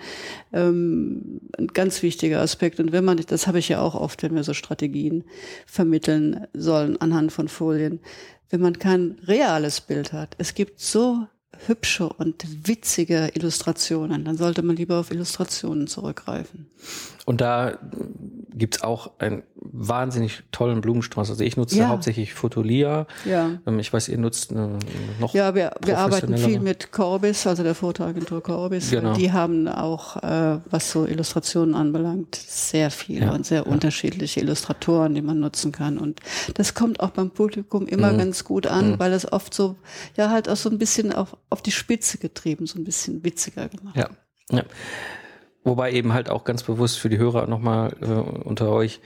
ähm, 0.53 1.41
ein 1.59 1.69
ganz 1.69 2.03
wichtiger 2.03 2.41
Aspekt. 2.41 2.81
Und 2.81 2.93
wenn 2.93 3.05
man, 3.05 3.19
das 3.27 3.47
habe 3.47 3.59
ich 3.59 3.69
ja 3.69 3.81
auch 3.81 3.95
oft, 3.95 4.23
wenn 4.23 4.35
wir 4.35 4.45
so 4.45 4.55
Strategien 4.55 5.25
vermitteln 5.67 6.47
sollen 6.55 7.01
anhand 7.01 7.33
von 7.33 7.49
Folien, 7.49 8.01
wenn 8.49 8.61
man 8.61 8.79
kein 8.79 9.19
reales 9.27 9.81
Bild 9.81 10.13
hat. 10.13 10.35
Es 10.39 10.55
gibt 10.55 10.81
so 10.81 11.27
hübsche 11.67 12.09
und 12.09 12.45
witzige 12.67 13.31
Illustrationen, 13.35 14.25
dann 14.25 14.37
sollte 14.37 14.63
man 14.63 14.77
lieber 14.77 14.99
auf 14.99 15.11
Illustrationen 15.11 15.87
zurückgreifen. 15.87 16.67
Und 17.25 17.41
da 17.41 17.79
gibt's 18.57 18.83
auch 18.83 19.13
einen 19.19 19.43
wahnsinnig 19.55 20.43
tollen 20.51 20.81
Blumenstrauß. 20.81 21.29
Also 21.29 21.45
ich 21.45 21.59
nutze 21.59 21.77
ja. 21.77 21.89
hauptsächlich 21.89 22.33
Fotolia. 22.33 23.07
Ja. 23.27 23.51
Ähm, 23.67 23.79
ich 23.79 23.93
weiß, 23.93 24.09
ihr 24.09 24.17
nutzt 24.17 24.51
eine, 24.51 24.79
noch 25.21 25.35
Ja, 25.35 25.55
wir, 25.55 25.73
wir 25.85 25.99
arbeiten 25.99 26.37
viel 26.39 26.61
mit 26.61 26.91
Corbis, 26.91 27.47
also 27.47 27.63
der 27.63 27.75
Fotoagentur 27.75 28.43
Corbis. 28.43 28.91
Genau. 28.91 29.13
Die 29.13 29.31
haben 29.31 29.69
auch, 29.69 30.23
äh, 30.23 30.59
was 30.71 30.91
so 30.91 31.05
Illustrationen 31.07 31.75
anbelangt, 31.75 32.35
sehr 32.35 32.91
viele 32.91 33.27
ja. 33.27 33.33
und 33.33 33.45
sehr 33.45 33.65
ja. 33.65 33.67
unterschiedliche 33.67 34.41
Illustratoren, 34.41 35.15
die 35.15 35.23
man 35.23 35.39
nutzen 35.39 35.71
kann. 35.71 35.99
Und 35.99 36.21
das 36.55 36.73
kommt 36.73 37.01
auch 37.01 37.11
beim 37.11 37.31
Publikum 37.31 37.87
immer 37.87 38.13
mhm. 38.13 38.19
ganz 38.19 38.45
gut 38.45 38.67
an, 38.67 38.93
mhm. 38.93 38.99
weil 38.99 39.13
es 39.13 39.31
oft 39.31 39.53
so, 39.53 39.77
ja, 40.17 40.31
halt 40.31 40.49
auch 40.49 40.57
so 40.57 40.71
ein 40.71 40.79
bisschen 40.79 41.13
auf, 41.13 41.37
auf 41.51 41.61
die 41.61 41.73
Spitze 41.73 42.17
getrieben, 42.17 42.67
so 42.67 42.79
ein 42.79 42.85
bisschen 42.85 43.23
witziger 43.23 43.69
gemacht. 43.69 43.97
Ja. 43.97 44.09
ja. 44.51 44.65
Wobei 45.67 45.91
eben 45.91 46.13
halt 46.13 46.31
auch 46.31 46.45
ganz 46.45 46.63
bewusst 46.63 46.99
für 47.01 47.09
die 47.09 47.19
Hörer 47.19 47.49
nochmal 47.49 47.97
äh, 48.01 48.07
unter 48.07 48.71
euch, 48.71 49.01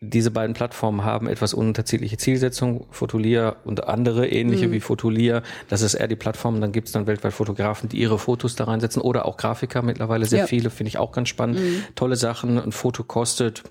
diese 0.00 0.30
beiden 0.30 0.54
Plattformen 0.54 1.04
haben 1.04 1.28
etwas 1.28 1.54
unterschiedliche 1.54 2.16
Zielsetzungen, 2.16 2.84
Fotolia 2.90 3.56
und 3.64 3.88
andere 3.88 4.28
ähnliche 4.28 4.68
mhm. 4.68 4.72
wie 4.72 4.80
Fotolia. 4.80 5.42
Das 5.68 5.82
ist 5.82 5.94
eher 5.94 6.06
die 6.06 6.16
Plattform. 6.16 6.60
Dann 6.60 6.70
gibt 6.70 6.86
es 6.86 6.92
dann 6.92 7.08
weltweit 7.08 7.32
Fotografen, 7.32 7.88
die 7.88 7.98
ihre 7.98 8.18
Fotos 8.20 8.54
da 8.54 8.64
reinsetzen 8.64 9.02
oder 9.02 9.26
auch 9.26 9.36
Grafiker 9.36 9.82
mittlerweile 9.82 10.24
sehr 10.24 10.40
ja. 10.40 10.46
viele, 10.46 10.70
finde 10.70 10.88
ich 10.88 10.98
auch 10.98 11.10
ganz 11.10 11.28
spannend. 11.28 11.58
Mhm. 11.58 11.84
Tolle 11.96 12.14
Sachen. 12.14 12.58
Ein 12.58 12.72
Foto 12.72 13.02
kostet 13.02 13.64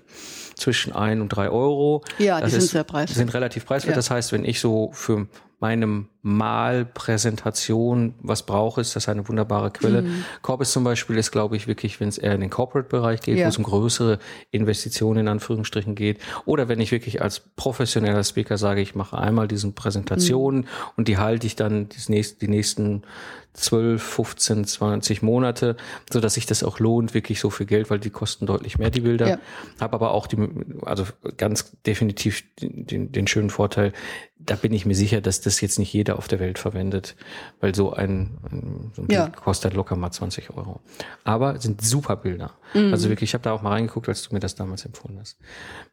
zwischen 0.54 0.92
ein 0.92 1.22
und 1.22 1.30
drei 1.30 1.48
Euro. 1.48 2.02
Ja, 2.18 2.40
das 2.40 2.50
die 2.50 2.56
ist, 2.56 2.62
sind 2.64 2.72
sehr 2.72 2.84
preiswert. 2.84 3.16
Sind 3.16 3.32
relativ 3.32 3.64
preiswert. 3.64 3.92
Ja. 3.92 3.96
Das 3.96 4.10
heißt, 4.10 4.32
wenn 4.32 4.44
ich 4.44 4.60
so 4.60 4.90
für 4.92 5.28
meinem 5.60 6.08
Malpräsentation 6.24 8.14
was 8.20 8.44
brauche, 8.44 8.80
ist 8.80 8.94
das 8.94 9.08
eine 9.08 9.28
wunderbare 9.28 9.72
Quelle. 9.72 10.02
Mhm. 10.02 10.24
Corbis 10.40 10.70
zum 10.70 10.84
Beispiel 10.84 11.18
ist, 11.18 11.32
glaube 11.32 11.56
ich, 11.56 11.66
wirklich, 11.66 11.98
wenn 11.98 12.08
es 12.08 12.16
eher 12.16 12.34
in 12.34 12.40
den 12.40 12.50
Corporate-Bereich 12.50 13.20
geht, 13.20 13.38
ja. 13.38 13.46
wo 13.46 13.48
es 13.48 13.58
um 13.58 13.64
größere 13.64 14.20
Investitionen 14.52 15.20
in 15.20 15.28
Anführungsstrichen 15.28 15.96
geht. 15.96 16.20
Oder 16.44 16.68
wenn 16.68 16.80
ich 16.80 16.92
wirklich 16.92 17.22
als 17.22 17.40
professioneller 17.40 18.22
Speaker 18.22 18.56
sage, 18.56 18.80
ich 18.80 18.94
mache 18.94 19.18
einmal 19.18 19.48
diesen 19.48 19.74
Präsentationen 19.74 20.60
mhm. 20.60 20.66
und 20.96 21.08
die 21.08 21.18
halte 21.18 21.46
ich 21.46 21.56
dann 21.56 21.88
die 21.88 22.12
nächsten, 22.12 22.38
die 22.38 22.48
nächsten 22.48 23.02
12, 23.54 24.02
15, 24.02 24.64
20 24.64 25.22
Monate, 25.22 25.76
so 26.10 26.20
dass 26.20 26.34
sich 26.34 26.46
das 26.46 26.62
auch 26.62 26.78
lohnt, 26.78 27.12
wirklich 27.12 27.38
so 27.38 27.50
viel 27.50 27.66
Geld, 27.66 27.90
weil 27.90 27.98
die 27.98 28.10
kosten 28.10 28.46
deutlich 28.46 28.78
mehr, 28.78 28.90
die 28.90 29.00
Bilder. 29.00 29.28
Ja. 29.28 29.38
Habe 29.78 29.94
aber 29.94 30.12
auch 30.12 30.26
die, 30.26 30.38
also 30.82 31.04
ganz 31.36 31.72
definitiv 31.84 32.44
den, 32.60 33.12
den 33.12 33.26
schönen 33.26 33.50
Vorteil, 33.50 33.92
da 34.38 34.56
bin 34.56 34.72
ich 34.72 34.86
mir 34.86 34.94
sicher, 34.94 35.20
dass 35.20 35.40
das 35.40 35.60
jetzt 35.60 35.78
nicht 35.78 35.92
jeder 35.92 36.11
auf 36.16 36.28
der 36.28 36.40
Welt 36.40 36.58
verwendet, 36.58 37.16
weil 37.60 37.74
so 37.74 37.92
ein, 37.92 38.38
so 38.94 39.02
ein 39.02 39.08
ja. 39.10 39.24
Bild 39.24 39.36
kostet 39.36 39.74
locker 39.74 39.96
mal 39.96 40.10
20 40.10 40.50
Euro. 40.50 40.80
Aber 41.24 41.58
sind 41.60 41.82
super 41.82 42.16
Bilder. 42.16 42.52
Mhm. 42.74 42.92
Also 42.92 43.08
wirklich, 43.08 43.30
ich 43.30 43.34
habe 43.34 43.44
da 43.44 43.52
auch 43.52 43.62
mal 43.62 43.70
reingeguckt, 43.70 44.08
als 44.08 44.22
du 44.22 44.34
mir 44.34 44.40
das 44.40 44.54
damals 44.54 44.84
empfohlen 44.84 45.18
hast. 45.20 45.38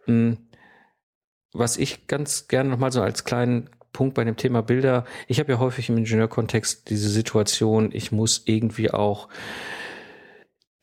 Mm, 0.07 0.33
was 1.53 1.77
ich 1.77 2.07
ganz 2.07 2.47
gerne 2.47 2.69
nochmal 2.69 2.91
so 2.91 3.01
als 3.01 3.23
kleinen 3.23 3.69
Punkt 3.91 4.15
bei 4.15 4.23
dem 4.23 4.37
Thema 4.37 4.61
Bilder. 4.61 5.05
Ich 5.27 5.39
habe 5.39 5.51
ja 5.51 5.59
häufig 5.59 5.89
im 5.89 5.97
Ingenieurkontext 5.97 6.89
diese 6.89 7.09
Situation, 7.09 7.89
ich 7.91 8.11
muss 8.11 8.43
irgendwie 8.45 8.91
auch 8.91 9.29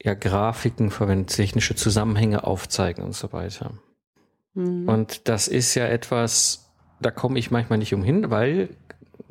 ja, 0.02 0.14
Grafiken 0.14 0.90
verwenden, 0.90 1.26
technische 1.26 1.74
Zusammenhänge 1.74 2.44
aufzeigen 2.44 3.04
und 3.04 3.14
so 3.14 3.32
weiter. 3.32 3.74
Mhm. 4.54 4.88
Und 4.88 5.28
das 5.28 5.48
ist 5.48 5.74
ja 5.74 5.86
etwas, 5.86 6.72
da 7.00 7.10
komme 7.10 7.38
ich 7.38 7.50
manchmal 7.50 7.78
nicht 7.78 7.94
umhin, 7.94 8.30
weil 8.30 8.70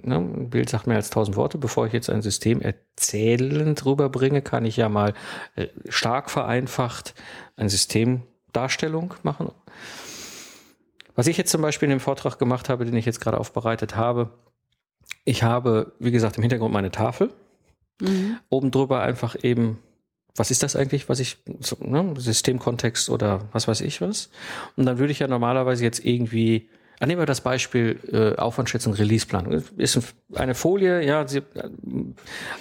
ne, 0.05 0.17
ein 0.17 0.49
Bild 0.49 0.69
sagt 0.69 0.87
mehr 0.87 0.97
als 0.97 1.09
tausend 1.09 1.35
Worte. 1.35 1.57
Bevor 1.57 1.87
ich 1.87 1.93
jetzt 1.93 2.09
ein 2.09 2.21
System 2.21 2.61
erzählend 2.61 3.85
rüberbringe, 3.85 4.41
kann 4.41 4.65
ich 4.65 4.77
ja 4.77 4.89
mal 4.89 5.13
äh, 5.55 5.67
stark 5.89 6.29
vereinfacht 6.29 7.13
eine 7.55 7.69
Systemdarstellung 7.69 9.13
machen. 9.23 9.51
Was 11.15 11.27
ich 11.27 11.37
jetzt 11.37 11.51
zum 11.51 11.61
Beispiel 11.61 11.87
in 11.87 11.97
dem 11.97 11.99
Vortrag 11.99 12.37
gemacht 12.37 12.69
habe, 12.69 12.85
den 12.85 12.95
ich 12.95 13.05
jetzt 13.05 13.21
gerade 13.21 13.39
aufbereitet 13.39 13.95
habe, 13.95 14.31
ich 15.23 15.43
habe, 15.43 15.93
wie 15.99 16.11
gesagt, 16.11 16.37
im 16.37 16.43
Hintergrund 16.43 16.73
meine 16.73 16.91
Tafel. 16.91 17.31
Mhm. 18.01 18.37
Oben 18.49 18.71
drüber 18.71 19.01
einfach 19.01 19.35
eben, 19.41 19.79
was 20.35 20.51
ist 20.51 20.63
das 20.63 20.75
eigentlich, 20.75 21.07
was 21.07 21.19
ich, 21.19 21.37
ne, 21.79 22.13
Systemkontext 22.17 23.09
oder 23.09 23.47
was 23.53 23.67
weiß 23.67 23.81
ich 23.81 24.01
was. 24.01 24.29
Und 24.75 24.85
dann 24.85 24.97
würde 24.97 25.11
ich 25.11 25.19
ja 25.19 25.27
normalerweise 25.27 25.83
jetzt 25.83 26.03
irgendwie 26.03 26.69
nehmen 27.05 27.21
wir 27.21 27.25
das 27.25 27.41
Beispiel 27.41 27.99
äh, 28.11 28.39
Aufwandschätzung, 28.39 28.93
Releaseplanung. 28.93 29.63
Ist 29.77 29.99
eine 30.33 30.55
Folie, 30.55 31.05
ja, 31.05 31.27
sie, 31.27 31.39
äh, 31.39 31.69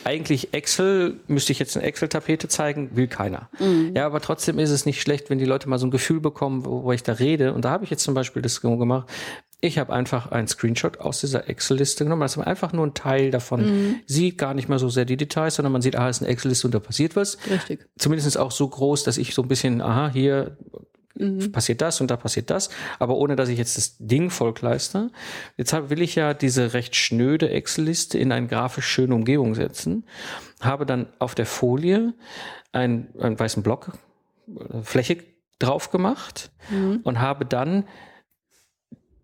eigentlich 0.05 0.53
Excel, 0.53 1.21
müsste 1.27 1.53
ich 1.53 1.59
jetzt 1.59 1.77
eine 1.77 1.87
Excel-Tapete 1.87 2.49
zeigen, 2.49 2.97
will 2.97 3.07
keiner. 3.07 3.49
Mhm. 3.59 3.93
Ja, 3.95 4.07
aber 4.07 4.21
trotzdem 4.21 4.59
ist 4.59 4.71
es 4.71 4.87
nicht 4.87 5.01
schlecht, 5.01 5.31
wenn 5.31 5.39
die 5.39 5.45
Leute 5.45 5.69
mal 5.69 5.79
so 5.79 5.87
ein 5.87 5.91
Gefühl 5.91 6.21
bekommen, 6.21 6.65
wo, 6.65 6.85
wo 6.85 6.93
ich 6.93 7.03
da 7.03 7.13
rede. 7.13 7.53
Und 7.55 7.65
da 7.65 7.71
habe 7.71 7.85
ich 7.85 7.91
jetzt 7.91 8.03
zum 8.03 8.15
Beispiel 8.15 8.43
das 8.43 8.61
gemacht. 8.61 9.09
Ich 9.61 9.79
habe 9.79 9.93
einfach 9.93 10.31
einen 10.31 10.47
Screenshot 10.47 10.99
aus 11.01 11.21
dieser 11.21 11.49
Excel-Liste 11.49 12.05
genommen. 12.05 12.23
Das 12.23 12.37
ist 12.37 12.43
einfach 12.43 12.73
nur 12.73 12.87
ein 12.87 12.95
Teil 12.95 13.31
davon. 13.31 13.65
Mhm. 13.65 14.01
Sieht 14.07 14.37
gar 14.37 14.53
nicht 14.53 14.69
mehr 14.69 14.79
so 14.79 14.91
sehr 14.91 15.05
die 15.05 15.17
Details, 15.17 15.55
sondern 15.55 15.73
man 15.73 15.81
sieht, 15.81 15.97
ah, 15.97 16.09
es 16.09 16.19
ist 16.19 16.23
eine 16.23 16.33
Excel-Liste 16.33 16.67
und 16.67 16.75
da 16.75 16.81
passiert 16.81 17.17
was. 17.17 17.39
Richtig. 17.49 17.87
Zumindest 17.97 18.37
auch 18.37 18.51
so 18.51 18.69
groß, 18.69 19.05
dass 19.05 19.17
ich 19.17 19.35
so 19.35 19.43
ein 19.43 19.49
bisschen, 19.49 19.81
aha, 19.81 20.11
hier 20.13 20.59
mhm. 21.15 21.53
passiert 21.53 21.81
das 21.81 22.01
und 22.01 22.11
da 22.11 22.17
passiert 22.17 22.51
das, 22.51 22.71
aber 22.99 23.17
ohne 23.17 23.37
dass 23.37 23.49
ich 23.49 23.59
jetzt 23.59 23.77
das 23.77 23.97
Ding 23.99 24.31
vollkleister. 24.31 25.11
Jetzt 25.57 25.73
will 25.91 26.03
ich 26.03 26.15
ja 26.15 26.35
diese 26.35 26.75
recht 26.75 26.97
schnöde 26.97 27.51
Excel-Liste 27.51 28.19
in 28.19 28.33
eine 28.33 28.47
grafisch 28.47 28.87
schöne 28.87 29.15
Umgebung 29.15 29.55
setzen, 29.55 30.05
habe 30.61 30.87
dann 30.87 31.07
auf 31.19 31.35
der 31.35 31.47
Folie 31.47 32.15
einen, 32.73 33.09
einen 33.19 33.39
weißen 33.39 33.63
Block, 33.63 33.93
äh, 34.49 34.83
Fläche 34.83 35.19
drauf 35.59 35.91
gemacht 35.91 36.51
mhm. 36.71 37.01
und 37.05 37.21
habe 37.21 37.47
dann 37.47 37.85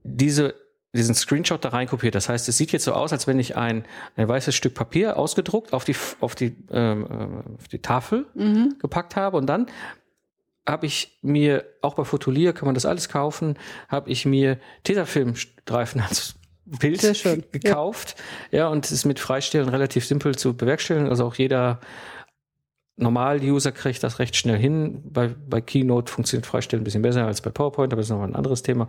diese 0.02 0.54
diesen 0.92 1.14
Screenshot 1.14 1.64
da 1.64 1.68
reinkopiert. 1.68 2.14
Das 2.14 2.28
heißt, 2.28 2.48
es 2.48 2.56
sieht 2.56 2.72
jetzt 2.72 2.84
so 2.84 2.92
aus, 2.92 3.12
als 3.12 3.26
wenn 3.26 3.38
ich 3.38 3.56
ein, 3.56 3.84
ein 4.16 4.28
weißes 4.28 4.54
Stück 4.54 4.74
Papier 4.74 5.16
ausgedruckt 5.16 5.72
auf 5.72 5.84
die, 5.84 5.94
auf 6.20 6.34
die, 6.34 6.56
ähm, 6.70 7.06
äh, 7.06 7.58
auf 7.58 7.68
die 7.68 7.78
Tafel 7.80 8.26
mhm. 8.34 8.76
gepackt 8.80 9.14
habe 9.16 9.36
und 9.36 9.46
dann 9.46 9.66
habe 10.68 10.86
ich 10.86 11.18
mir, 11.22 11.64
auch 11.82 11.94
bei 11.94 12.04
Fotolier 12.04 12.52
kann 12.52 12.66
man 12.66 12.74
das 12.74 12.86
alles 12.86 13.08
kaufen, 13.08 13.58
habe 13.88 14.10
ich 14.10 14.26
mir 14.26 14.58
Tesafilmstreifen 14.84 16.00
als 16.08 16.34
Bild 16.64 17.00
gekauft. 17.52 18.16
Ja. 18.50 18.58
ja, 18.58 18.68
und 18.68 18.84
es 18.84 18.92
ist 18.92 19.04
mit 19.04 19.18
Freistellen 19.18 19.68
relativ 19.68 20.04
simpel 20.04 20.36
zu 20.36 20.56
bewerkstelligen. 20.56 21.08
Also 21.08 21.24
auch 21.24 21.34
jeder 21.34 21.80
Normal-User 23.00 23.72
kriegt 23.72 24.02
das 24.02 24.18
recht 24.18 24.36
schnell 24.36 24.58
hin. 24.58 25.02
Bei, 25.04 25.28
bei 25.28 25.60
Keynote 25.60 26.12
funktioniert 26.12 26.46
Freistellen 26.46 26.82
ein 26.82 26.84
bisschen 26.84 27.02
besser 27.02 27.26
als 27.26 27.40
bei 27.40 27.50
PowerPoint, 27.50 27.92
aber 27.92 28.00
das 28.00 28.06
ist 28.06 28.16
noch 28.16 28.22
ein 28.22 28.36
anderes 28.36 28.62
Thema. 28.62 28.88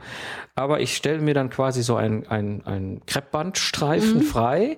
Aber 0.53 0.81
ich 0.81 0.95
stelle 0.95 1.21
mir 1.21 1.33
dann 1.33 1.49
quasi 1.49 1.81
so 1.81 1.95
ein, 1.95 2.27
ein, 2.27 2.65
ein 2.65 3.01
Kreppbandstreifen 3.05 4.19
mhm. 4.19 4.23
frei 4.23 4.77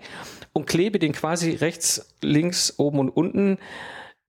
und 0.53 0.67
klebe 0.67 0.99
den 0.99 1.13
quasi 1.13 1.51
rechts, 1.51 2.15
links, 2.21 2.75
oben 2.77 2.99
und 2.99 3.09
unten 3.09 3.57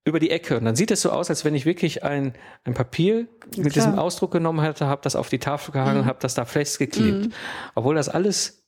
über 0.05 0.19
die 0.19 0.29
Ecke. 0.29 0.57
Und 0.57 0.65
dann 0.65 0.75
sieht 0.75 0.91
es 0.91 1.01
so 1.01 1.09
aus, 1.09 1.29
als 1.29 1.43
wenn 1.43 1.55
ich 1.55 1.65
wirklich 1.65 2.03
ein, 2.03 2.33
ein 2.63 2.75
Papier 2.75 3.27
mit 3.41 3.53
Klar. 3.53 3.69
diesem 3.69 3.99
Ausdruck 3.99 4.31
genommen 4.31 4.61
hätte, 4.61 4.85
habe 4.85 5.01
das 5.03 5.15
auf 5.15 5.29
die 5.29 5.39
Tafel 5.39 5.71
gehangen, 5.71 6.01
mhm. 6.01 6.05
habe 6.05 6.19
das 6.21 6.35
da 6.35 6.45
festgeklebt. 6.45 7.25
Mhm. 7.25 7.33
Obwohl 7.73 7.95
das 7.95 8.07
alles 8.07 8.63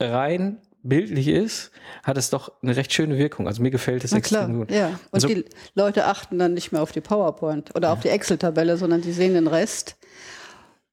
rein 0.00 0.60
bildlich 0.82 1.28
ist, 1.28 1.72
hat 2.04 2.16
es 2.16 2.30
doch 2.30 2.52
eine 2.62 2.76
recht 2.76 2.92
schöne 2.92 3.18
Wirkung. 3.18 3.48
Also 3.48 3.62
mir 3.62 3.70
gefällt 3.70 4.04
es 4.04 4.12
extrem 4.12 4.58
gut. 4.58 4.70
Ja, 4.70 4.88
und 4.88 4.98
also, 5.12 5.28
die 5.28 5.46
Leute 5.74 6.04
achten 6.04 6.38
dann 6.38 6.54
nicht 6.54 6.72
mehr 6.72 6.82
auf 6.82 6.92
die 6.92 7.00
PowerPoint 7.00 7.74
oder 7.74 7.88
ja. 7.88 7.92
auf 7.94 8.00
die 8.00 8.08
Excel-Tabelle, 8.08 8.76
sondern 8.76 9.00
die 9.00 9.12
sehen 9.12 9.34
den 9.34 9.46
Rest 9.46 9.96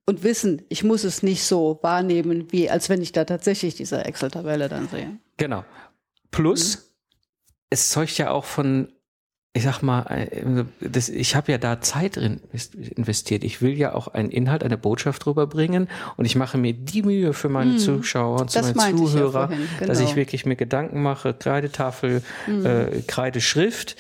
und 0.06 0.24
wissen, 0.24 0.63
ich 0.69 0.84
muss 0.84 1.04
es 1.04 1.24
nicht 1.24 1.43
so 1.43 1.80
wahrnehmen, 1.82 2.52
wie 2.52 2.69
als 2.69 2.89
wenn 2.89 3.02
ich 3.02 3.12
da 3.12 3.26
tatsächlich 3.26 3.76
diese 3.76 4.04
Excel-Tabelle 4.04 4.69
dann 4.69 4.88
sehe. 4.88 5.17
Genau. 5.38 5.63
Plus, 6.32 6.78
mhm. 6.78 6.82
es 7.69 7.89
zeugt 7.89 8.17
ja 8.17 8.32
auch 8.32 8.46
von 8.46 8.91
ich 9.56 9.63
sag 9.63 9.84
mal, 9.84 10.02
äh, 10.08 10.63
das, 10.82 11.10
ich 11.10 11.36
habe 11.36 11.52
ja 11.52 11.60
da 11.60 11.80
Zeit 11.80 12.16
drin 12.16 12.42
investiert. 12.96 13.44
Ich 13.44 13.62
will 13.62 13.78
ja 13.78 13.94
auch 13.94 14.08
einen 14.08 14.32
Inhalt, 14.32 14.63
eine 14.63 14.80
Botschaft 14.80 15.28
rüberbringen 15.28 15.89
und 16.18 16.26
ich 16.26 16.36
mache 16.36 16.58
mir 16.58 16.74
die 16.74 17.04
Mühe 17.04 17.34
für 17.34 17.50
meine 17.50 17.74
hm, 17.74 17.78
Zuschauer 17.78 18.42
und 18.42 18.76
meinen 18.76 18.98
Zuhörer, 18.98 19.52
ich 19.52 19.60
ja 19.60 19.66
genau. 19.80 19.88
dass 19.88 20.00
ich 20.00 20.08
genau. 20.08 20.16
wirklich 20.18 20.48
mir 20.48 20.56
Gedanken 20.56 21.04
mache, 21.04 21.36
Kreidetafel, 21.36 22.24
hm. 22.46 22.66
äh, 22.66 23.02
Kreideschrift 23.06 23.96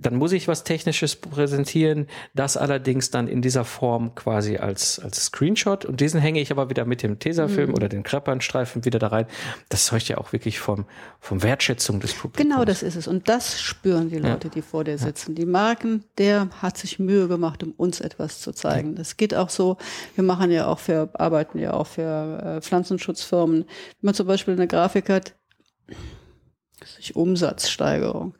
dann 0.00 0.16
muss 0.16 0.32
ich 0.32 0.48
was 0.48 0.64
Technisches 0.64 1.16
präsentieren, 1.16 2.06
das 2.34 2.56
allerdings 2.56 3.10
dann 3.10 3.28
in 3.28 3.42
dieser 3.42 3.64
Form 3.64 4.14
quasi 4.14 4.56
als, 4.56 4.98
als 4.98 5.24
Screenshot 5.26 5.84
und 5.84 6.00
diesen 6.00 6.20
hänge 6.20 6.40
ich 6.40 6.50
aber 6.50 6.70
wieder 6.70 6.84
mit 6.84 7.02
dem 7.02 7.18
Tesafilm 7.18 7.70
mhm. 7.70 7.74
oder 7.74 7.88
den 7.88 8.02
Kreppernstreifen 8.02 8.84
wieder 8.84 8.98
da 8.98 9.08
rein. 9.08 9.26
Das 9.68 9.86
zeugt 9.86 10.08
ja 10.08 10.18
auch 10.18 10.32
wirklich 10.32 10.58
vom, 10.58 10.86
vom 11.20 11.42
Wertschätzung 11.42 12.00
des 12.00 12.14
Publikums. 12.14 12.50
Genau, 12.50 12.64
das 12.64 12.82
ist 12.82 12.96
es. 12.96 13.06
Und 13.06 13.28
das 13.28 13.60
spüren 13.60 14.08
die 14.08 14.18
Leute, 14.18 14.48
ja. 14.48 14.54
die 14.54 14.62
vor 14.62 14.84
dir 14.84 14.98
sitzen. 14.98 15.32
Ja. 15.32 15.36
Die 15.36 15.46
merken, 15.46 16.04
der 16.18 16.48
hat 16.62 16.76
sich 16.76 16.98
Mühe 16.98 17.28
gemacht, 17.28 17.62
um 17.62 17.72
uns 17.72 18.00
etwas 18.00 18.40
zu 18.40 18.52
zeigen. 18.52 18.90
Ja. 18.90 18.98
Das 18.98 19.16
geht 19.16 19.34
auch 19.34 19.50
so. 19.50 19.76
Wir 20.14 20.24
machen 20.24 20.50
ja 20.50 20.66
auch 20.66 20.78
für, 20.78 21.10
arbeiten 21.14 21.58
ja 21.58 21.72
auch 21.72 21.86
für 21.86 22.56
äh, 22.58 22.60
Pflanzenschutzfirmen. 22.60 23.64
Wenn 23.64 23.66
man 24.00 24.14
zum 24.14 24.26
Beispiel 24.26 24.54
eine 24.54 24.66
Grafik 24.66 25.08
hat, 25.08 25.34
Umsatzsteigerung 27.14 28.34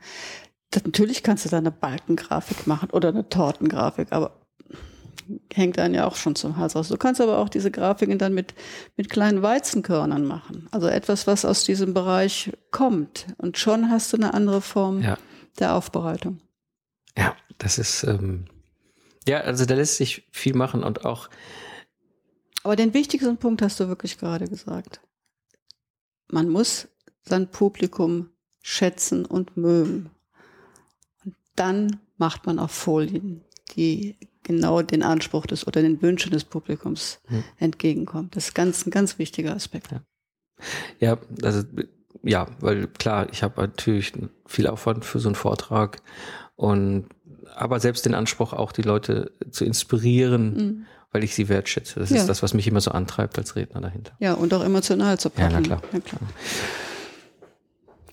natürlich 0.84 1.22
kannst 1.22 1.44
du 1.44 1.48
da 1.48 1.58
eine 1.58 1.70
Balkengrafik 1.70 2.66
machen 2.66 2.90
oder 2.90 3.08
eine 3.08 3.28
Tortengrafik, 3.28 4.08
aber 4.10 4.40
hängt 5.52 5.78
dann 5.78 5.94
ja 5.94 6.06
auch 6.06 6.16
schon 6.16 6.36
zum 6.36 6.56
Hals 6.56 6.76
raus. 6.76 6.88
Du 6.88 6.96
kannst 6.96 7.20
aber 7.20 7.38
auch 7.38 7.48
diese 7.48 7.70
Grafiken 7.70 8.18
dann 8.18 8.34
mit, 8.34 8.54
mit 8.96 9.10
kleinen 9.10 9.42
Weizenkörnern 9.42 10.24
machen. 10.24 10.68
Also 10.70 10.88
etwas, 10.88 11.26
was 11.26 11.44
aus 11.44 11.64
diesem 11.64 11.94
Bereich 11.94 12.52
kommt. 12.70 13.26
Und 13.38 13.58
schon 13.58 13.90
hast 13.90 14.12
du 14.12 14.16
eine 14.16 14.34
andere 14.34 14.60
Form 14.60 15.02
ja. 15.02 15.18
der 15.58 15.74
Aufbereitung. 15.74 16.40
Ja, 17.16 17.34
das 17.58 17.78
ist, 17.78 18.04
ähm, 18.04 18.46
ja, 19.26 19.40
also 19.40 19.64
da 19.64 19.74
lässt 19.74 19.96
sich 19.96 20.28
viel 20.30 20.54
machen 20.54 20.82
und 20.84 21.04
auch. 21.04 21.28
Aber 22.62 22.76
den 22.76 22.94
wichtigsten 22.94 23.36
Punkt 23.36 23.62
hast 23.62 23.80
du 23.80 23.88
wirklich 23.88 24.18
gerade 24.18 24.48
gesagt. 24.48 25.00
Man 26.30 26.48
muss 26.48 26.88
sein 27.22 27.50
Publikum 27.50 28.30
schätzen 28.60 29.24
und 29.24 29.56
mögen 29.56 30.10
dann 31.57 32.01
macht 32.19 32.47
man 32.47 32.59
auch 32.59 32.71
Folien, 32.71 33.42
die 33.75 34.16
genau 34.42 34.83
den 34.83 35.03
Anspruch 35.03 35.47
des 35.47 35.66
oder 35.66 35.83
den 35.83 36.01
Wünschen 36.01 36.31
des 36.31 36.45
Publikums 36.45 37.21
hm. 37.27 37.45
entgegenkommen. 37.59 38.29
Das 38.33 38.49
ist 38.49 38.55
ganz, 38.55 38.87
ein 38.87 38.90
ganz 38.90 39.19
wichtiger 39.19 39.55
Aspekt. 39.55 39.90
Ja, 39.90 40.01
ja 41.01 41.19
also 41.42 41.62
ja, 42.23 42.47
weil 42.61 42.87
klar, 42.87 43.29
ich 43.31 43.42
habe 43.42 43.61
natürlich 43.61 44.12
viel 44.47 44.66
Aufwand 44.66 45.05
für 45.05 45.19
so 45.19 45.29
einen 45.29 45.35
Vortrag 45.35 46.01
und 46.55 47.07
aber 47.55 47.81
selbst 47.81 48.05
den 48.07 48.14
Anspruch 48.14 48.53
auch 48.53 48.73
die 48.73 48.83
Leute 48.83 49.33
zu 49.51 49.64
inspirieren, 49.64 50.55
mhm. 50.55 50.87
weil 51.11 51.25
ich 51.25 51.35
sie 51.35 51.49
wertschätze. 51.49 51.99
Das 51.99 52.11
ja. 52.11 52.16
ist 52.16 52.29
das, 52.29 52.42
was 52.42 52.55
mich 52.55 52.66
immer 52.66 52.81
so 52.81 52.90
antreibt 52.90 53.38
als 53.38 53.57
Redner 53.57 53.81
dahinter. 53.81 54.12
Ja, 54.19 54.35
und 54.35 54.53
auch 54.53 54.62
emotional 54.62 55.19
zu 55.19 55.31
packen. 55.31 55.53
Ja, 55.53 55.61
na 55.61 55.66
klar. 55.66 55.83
Ja, 55.92 56.01
klar. 56.01 56.21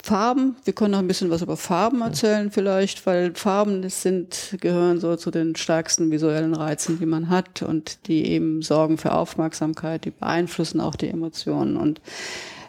Farben, 0.04 0.56
wir 0.64 0.74
können 0.74 0.90
noch 0.90 0.98
ein 0.98 1.08
bisschen 1.08 1.30
was 1.30 1.40
über 1.40 1.56
Farben 1.56 2.02
erzählen 2.02 2.50
vielleicht, 2.50 3.06
weil 3.06 3.34
Farben 3.34 3.80
das 3.80 4.02
sind, 4.02 4.54
gehören 4.60 5.00
so 5.00 5.16
zu 5.16 5.30
den 5.30 5.56
stärksten 5.56 6.10
visuellen 6.10 6.54
Reizen, 6.54 6.98
die 6.98 7.06
man 7.06 7.30
hat 7.30 7.62
und 7.62 8.06
die 8.06 8.26
eben 8.26 8.60
sorgen 8.60 8.98
für 8.98 9.14
Aufmerksamkeit, 9.14 10.04
die 10.04 10.10
beeinflussen 10.10 10.82
auch 10.82 10.94
die 10.94 11.08
Emotionen 11.08 11.78
und 11.78 12.02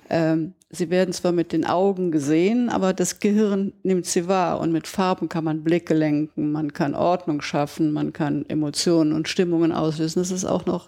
ähm, 0.10 0.54
sie 0.70 0.90
werden 0.90 1.14
zwar 1.14 1.34
mit 1.34 1.52
den 1.52 1.66
Augen 1.66 2.10
gesehen, 2.10 2.70
aber 2.70 2.94
das 2.94 3.20
Gehirn 3.20 3.74
nimmt 3.84 4.06
sie 4.06 4.30
wahr 4.30 4.62
und 4.62 4.72
mit 4.72 4.88
Farben 4.88 5.28
kann 5.28 5.44
man 5.44 5.62
Blicke 5.62 5.94
lenken, 5.94 6.54
man 6.54 6.72
kann 6.72 6.96
Ordnung 6.96 7.42
schaffen, 7.42 7.92
man 7.92 8.14
kann 8.14 8.46
Emotionen 8.48 9.12
und 9.12 9.28
Stimmungen 9.28 9.74
auslösen. 9.74 10.20
Das 10.20 10.32
ist 10.32 10.46
auch 10.46 10.66
noch 10.66 10.88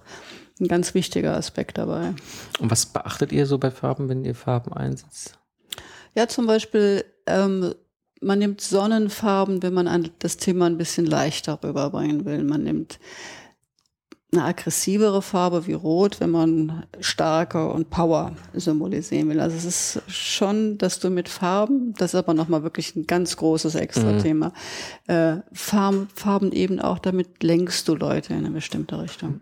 ein 0.61 0.69
ganz 0.69 0.93
wichtiger 0.93 1.35
Aspekt 1.35 1.77
dabei. 1.77 2.13
Und 2.61 2.71
was 2.71 2.85
beachtet 2.85 3.33
ihr 3.33 3.45
so 3.45 3.57
bei 3.57 3.69
Farben, 3.69 4.07
wenn 4.07 4.23
ihr 4.23 4.33
Farben 4.33 4.71
einsetzt? 4.71 5.37
Ja, 6.17 6.27
zum 6.27 6.47
Beispiel, 6.47 7.05
ähm, 7.27 7.75
man 8.21 8.39
nimmt 8.39 8.59
Sonnenfarben, 8.59 9.61
wenn 9.61 9.75
man 9.75 9.87
an 9.87 10.09
das 10.17 10.37
Thema 10.37 10.65
ein 10.65 10.79
bisschen 10.79 11.05
leichter 11.05 11.59
rüberbringen 11.63 12.25
will. 12.25 12.43
Man 12.43 12.63
nimmt 12.63 12.99
eine 14.31 14.43
aggressivere 14.43 15.21
Farbe 15.21 15.67
wie 15.67 15.73
Rot, 15.73 16.19
wenn 16.19 16.31
man 16.31 16.87
Stärke 16.99 17.69
und 17.69 17.91
Power 17.91 18.35
symbolisieren 18.55 19.29
will. 19.29 19.39
Also 19.39 19.57
es 19.57 19.65
ist 19.65 20.01
schon, 20.11 20.79
dass 20.79 20.99
du 20.99 21.11
mit 21.11 21.29
Farben, 21.29 21.93
das 21.99 22.15
ist 22.15 22.19
aber 22.19 22.33
nochmal 22.33 22.63
wirklich 22.63 22.95
ein 22.95 23.05
ganz 23.05 23.37
großes 23.37 23.75
Extra-Thema, 23.75 24.53
mhm. 25.07 25.13
äh, 25.13 25.41
Farben, 25.53 26.09
Farben 26.15 26.51
eben 26.51 26.79
auch, 26.79 26.97
damit 26.97 27.43
lenkst 27.43 27.87
du 27.87 27.93
Leute 27.93 28.33
in 28.33 28.39
eine 28.39 28.49
bestimmte 28.49 28.99
Richtung. 28.99 29.39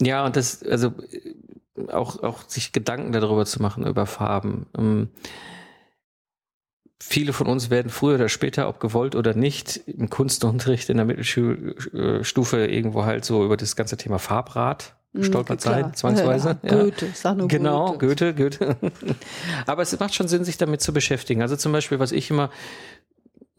Ja, 0.00 0.26
und 0.26 0.34
das, 0.34 0.64
also 0.64 0.92
auch, 1.88 2.22
auch 2.22 2.48
sich 2.48 2.72
Gedanken 2.72 3.12
darüber 3.12 3.46
zu 3.46 3.62
machen, 3.62 3.86
über 3.86 4.06
Farben. 4.06 4.66
Ähm, 4.76 5.08
viele 7.00 7.32
von 7.32 7.46
uns 7.46 7.70
werden 7.70 7.90
früher 7.90 8.16
oder 8.16 8.28
später, 8.28 8.68
ob 8.68 8.80
gewollt 8.80 9.14
oder 9.14 9.34
nicht, 9.34 9.76
im 9.86 10.10
Kunstunterricht 10.10 10.88
in 10.90 10.96
der 10.96 11.06
Mittelstufe 11.06 12.66
irgendwo 12.66 13.04
halt 13.04 13.24
so 13.24 13.44
über 13.44 13.56
das 13.56 13.76
ganze 13.76 13.96
Thema 13.96 14.18
Farbrad 14.18 14.96
hm, 15.14 15.24
stolpert 15.24 15.60
sein, 15.60 15.94
zwangsweise. 15.94 16.58
Ja, 16.62 16.82
Goethe, 16.82 17.08
sag 17.14 17.36
nur 17.36 17.48
genau, 17.48 17.96
Goethe, 17.96 18.34
Goethe. 18.34 18.76
Aber 19.66 19.82
es 19.82 19.98
macht 19.98 20.14
schon 20.14 20.28
Sinn, 20.28 20.44
sich 20.44 20.58
damit 20.58 20.82
zu 20.82 20.92
beschäftigen. 20.92 21.40
Also 21.40 21.56
zum 21.56 21.72
Beispiel, 21.72 21.98
was 21.98 22.12
ich 22.12 22.30
immer 22.30 22.50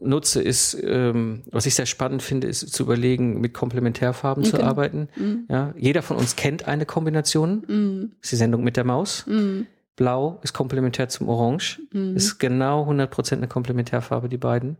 nutze, 0.00 0.42
ist, 0.42 0.76
ähm, 0.82 1.42
was 1.50 1.66
ich 1.66 1.74
sehr 1.74 1.86
spannend 1.86 2.22
finde, 2.22 2.46
ist 2.46 2.72
zu 2.72 2.82
überlegen, 2.82 3.40
mit 3.40 3.54
Komplementärfarben 3.54 4.44
okay. 4.44 4.56
zu 4.56 4.62
arbeiten. 4.62 5.08
Mhm. 5.16 5.44
Ja, 5.48 5.74
jeder 5.76 6.02
von 6.02 6.16
uns 6.16 6.36
kennt 6.36 6.66
eine 6.66 6.86
Kombination. 6.86 7.64
Mhm. 7.66 8.12
Das 8.20 8.26
ist 8.26 8.32
die 8.32 8.36
Sendung 8.36 8.64
mit 8.64 8.76
der 8.76 8.84
Maus. 8.84 9.24
Mhm. 9.26 9.66
Blau 9.96 10.40
ist 10.42 10.54
komplementär 10.54 11.08
zum 11.08 11.28
Orange. 11.28 11.80
Mhm. 11.92 12.16
Ist 12.16 12.38
genau 12.38 12.90
100% 12.90 13.32
eine 13.32 13.48
Komplementärfarbe, 13.48 14.28
die 14.28 14.38
beiden. 14.38 14.76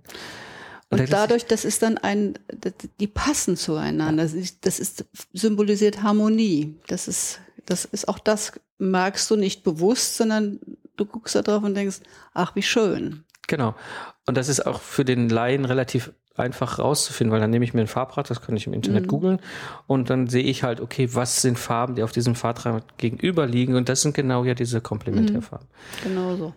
Und, 0.88 1.00
und 1.00 1.12
dadurch, 1.12 1.46
das 1.46 1.64
ist 1.64 1.82
dann 1.82 1.98
ein, 1.98 2.38
die 2.98 3.06
passen 3.06 3.56
zueinander. 3.56 4.28
Das 4.62 4.80
ist, 4.80 5.04
symbolisiert 5.32 6.02
Harmonie. 6.02 6.74
Das 6.88 7.06
ist, 7.06 7.40
das 7.66 7.84
ist 7.84 8.08
auch 8.08 8.18
das 8.18 8.52
merkst 8.80 9.30
du 9.30 9.36
nicht 9.36 9.62
bewusst, 9.62 10.16
sondern 10.16 10.58
du 10.96 11.04
guckst 11.04 11.34
da 11.34 11.42
drauf 11.42 11.62
und 11.62 11.74
denkst, 11.74 12.00
ach, 12.34 12.56
wie 12.56 12.62
schön. 12.62 13.24
Genau. 13.46 13.74
Und 14.26 14.36
das 14.36 14.48
ist 14.48 14.66
auch 14.66 14.80
für 14.80 15.04
den 15.04 15.28
Laien 15.28 15.64
relativ 15.64 16.12
einfach 16.36 16.78
rauszufinden, 16.78 17.32
weil 17.32 17.40
dann 17.40 17.50
nehme 17.50 17.64
ich 17.64 17.74
mir 17.74 17.82
ein 17.82 17.86
Farbrad, 17.86 18.30
das 18.30 18.40
kann 18.40 18.56
ich 18.56 18.66
im 18.66 18.72
Internet 18.72 19.04
mhm. 19.04 19.08
googeln 19.08 19.40
und 19.86 20.10
dann 20.10 20.28
sehe 20.28 20.42
ich 20.42 20.62
halt, 20.62 20.80
okay, 20.80 21.08
was 21.12 21.42
sind 21.42 21.58
Farben, 21.58 21.96
die 21.96 22.02
auf 22.02 22.12
diesem 22.12 22.34
Farbrad 22.34 22.96
gegenüber 22.98 23.46
liegen 23.46 23.74
und 23.74 23.88
das 23.88 24.02
sind 24.02 24.14
genau 24.14 24.44
ja 24.44 24.54
diese 24.54 24.80
Komplementärfarben. 24.80 25.68
Mhm. 25.68 26.08
Genau 26.08 26.36
so. 26.36 26.54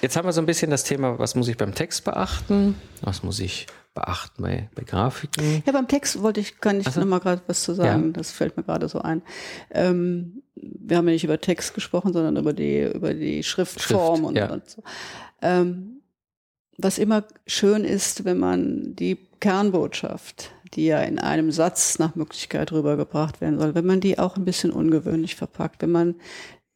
Jetzt 0.00 0.16
haben 0.16 0.26
wir 0.26 0.32
so 0.32 0.40
ein 0.40 0.46
bisschen 0.46 0.70
das 0.70 0.84
Thema, 0.84 1.18
was 1.18 1.34
muss 1.34 1.48
ich 1.48 1.56
beim 1.56 1.74
Text 1.74 2.04
beachten? 2.04 2.74
Was 3.02 3.22
muss 3.22 3.38
ich 3.38 3.66
beachten 3.94 4.42
bei, 4.42 4.68
bei 4.74 4.82
Grafiken? 4.82 5.62
Ja, 5.64 5.72
beim 5.72 5.86
Text 5.86 6.20
wollte 6.22 6.40
ich, 6.40 6.60
kann 6.60 6.80
ich 6.80 6.86
also, 6.86 7.00
noch 7.00 7.06
mal 7.06 7.20
gerade 7.20 7.42
was 7.46 7.62
zu 7.62 7.74
sagen. 7.74 8.06
Ja. 8.06 8.12
Das 8.12 8.32
fällt 8.32 8.56
mir 8.56 8.64
gerade 8.64 8.88
so 8.88 9.00
ein. 9.00 9.22
Ähm, 9.70 10.42
wir 10.56 10.96
haben 10.96 11.06
ja 11.06 11.12
nicht 11.12 11.24
über 11.24 11.40
Text 11.40 11.74
gesprochen, 11.74 12.12
sondern 12.12 12.36
über 12.36 12.52
die, 12.52 12.82
über 12.82 13.14
die 13.14 13.42
Schriftform 13.42 14.16
Schrift, 14.16 14.28
und, 14.28 14.36
ja. 14.36 14.50
und 14.50 14.68
so. 14.68 14.82
Ähm, 15.40 16.01
was 16.78 16.98
immer 16.98 17.24
schön 17.46 17.84
ist, 17.84 18.24
wenn 18.24 18.38
man 18.38 18.96
die 18.96 19.18
Kernbotschaft, 19.40 20.52
die 20.74 20.86
ja 20.86 21.00
in 21.00 21.18
einem 21.18 21.52
Satz 21.52 21.98
nach 21.98 22.14
Möglichkeit 22.14 22.72
rübergebracht 22.72 23.40
werden 23.40 23.58
soll, 23.58 23.74
wenn 23.74 23.86
man 23.86 24.00
die 24.00 24.18
auch 24.18 24.36
ein 24.36 24.44
bisschen 24.44 24.70
ungewöhnlich 24.70 25.36
verpackt, 25.36 25.82
wenn 25.82 25.90
man 25.90 26.14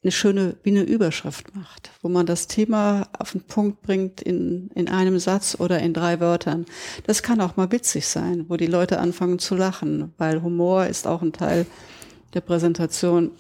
eine 0.03 0.13
schöne, 0.13 0.57
wie 0.63 0.71
eine 0.71 0.83
Überschrift 0.83 1.57
macht, 1.57 1.91
wo 2.01 2.09
man 2.09 2.27
das 2.27 2.47
Thema 2.47 3.09
auf 3.19 3.33
den 3.33 3.41
Punkt 3.43 3.83
bringt 3.83 4.21
in, 4.21 4.71
in 4.75 4.89
einem 4.89 5.19
Satz 5.19 5.57
oder 5.59 5.81
in 5.81 5.95
drei 5.95 6.21
Wörtern. 6.21 6.65
Das 7.07 7.25
kann 7.25 7.41
auch 7.41 7.57
mal 7.57 7.73
witzig 7.73 8.07
sein, 8.07 8.45
wo 8.49 8.57
die 8.57 8.67
Leute 8.67 9.01
anfangen 9.01 9.41
zu 9.41 9.57
lachen, 9.57 10.15
weil 10.17 10.43
Humor 10.43 10.87
ist 10.87 11.09
auch 11.09 11.23
ein 11.23 11.33
Teil 11.33 11.67
der 12.37 12.43
Präsentation 12.43 13.33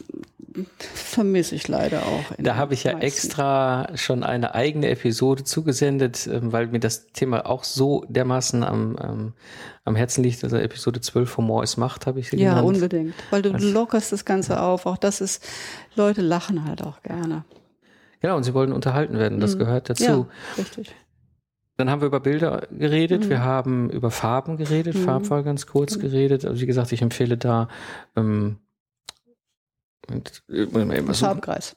vermisse 0.79 1.55
ich 1.55 1.69
leider 1.69 2.01
auch. 2.07 2.25
Da 2.39 2.57
habe 2.57 2.73
ich 2.73 2.85
ja 2.85 2.95
meisten. 2.95 3.07
extra 3.07 3.89
schon 3.95 4.23
eine 4.23 4.55
eigene 4.55 4.89
Episode 4.89 5.45
zugesendet, 5.45 6.27
ähm, 6.27 6.51
weil 6.51 6.69
mir 6.69 6.81
das 6.81 7.09
Thema 7.09 7.45
auch 7.45 7.63
so 7.63 8.07
dermaßen 8.09 8.65
am, 8.65 8.97
am, 8.97 9.33
am 9.85 9.97
Herzen 9.97 10.25
liegt. 10.25 10.43
Also 10.45 10.57
Episode 10.57 11.03
12 11.03 11.37
Humor 11.37 11.63
ist 11.63 11.77
Macht, 11.77 12.07
habe 12.07 12.21
ich 12.21 12.31
sie 12.31 12.39
ja, 12.39 12.55
genannt. 12.55 12.69
Ja, 12.69 12.75
unbedingt. 12.75 13.15
Weil 13.31 13.43
du 13.43 13.53
also, 13.53 13.69
lockerst 13.69 14.13
das 14.13 14.25
Ganze 14.25 14.63
auf. 14.63 14.87
Auch 14.87 14.97
das 14.97 15.21
ist, 15.21 15.47
Leute 15.95 16.23
lachen 16.23 16.65
halt 16.65 16.83
auch 16.83 17.03
gerne. 17.03 17.45
Genau, 18.21 18.37
und 18.39 18.45
sie 18.45 18.55
wollen 18.55 18.73
unterhalten 18.73 19.19
werden. 19.19 19.41
Das 19.41 19.57
mhm. 19.57 19.59
gehört 19.59 19.91
dazu. 19.91 20.05
Ja, 20.05 20.27
richtig. 20.57 20.95
Dann 21.77 21.91
haben 21.91 22.01
wir 22.01 22.07
über 22.07 22.21
Bilder 22.21 22.67
geredet, 22.71 23.27
mhm. 23.27 23.29
wir 23.29 23.45
haben 23.45 23.91
über 23.91 24.11
Farben 24.11 24.57
geredet, 24.57 24.95
mhm. 24.95 25.05
Farbwahl 25.05 25.43
ganz 25.43 25.67
kurz 25.67 25.99
geredet. 25.99 26.47
Also 26.47 26.63
wie 26.63 26.67
gesagt, 26.67 26.91
ich 26.93 27.03
empfehle 27.03 27.37
da 27.37 27.69
ähm, 28.17 28.57
und, 30.11 30.43
äh, 30.49 31.15
Farbkreis. 31.15 31.77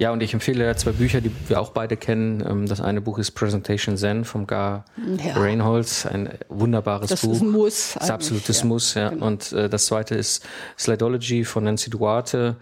Ja, 0.00 0.12
und 0.12 0.22
ich 0.22 0.32
empfehle 0.32 0.74
zwei 0.76 0.92
Bücher, 0.92 1.20
die 1.20 1.30
wir 1.48 1.60
auch 1.60 1.72
beide 1.72 1.94
kennen. 1.94 2.42
Ähm, 2.48 2.66
das 2.66 2.80
eine 2.80 3.02
Buch 3.02 3.18
ist 3.18 3.32
Presentation 3.32 3.98
Zen 3.98 4.24
vom 4.24 4.46
Gar 4.46 4.86
ja. 5.22 5.34
Reinholds, 5.34 6.06
ein 6.06 6.30
wunderbares 6.48 7.10
das 7.10 7.20
Buch. 7.20 7.28
Das 7.28 7.36
ist 7.36 7.42
ein 7.42 7.50
Muss. 7.50 7.92
Das 7.92 8.04
ist 8.04 8.10
absolutes 8.10 8.60
ja. 8.60 8.66
Muss, 8.66 8.94
ja. 8.94 9.10
Genau. 9.10 9.26
Und 9.26 9.52
äh, 9.52 9.68
das 9.68 9.84
zweite 9.84 10.14
ist 10.14 10.42
Slidology 10.78 11.44
von 11.44 11.64
Nancy 11.64 11.90
Duarte, 11.90 12.56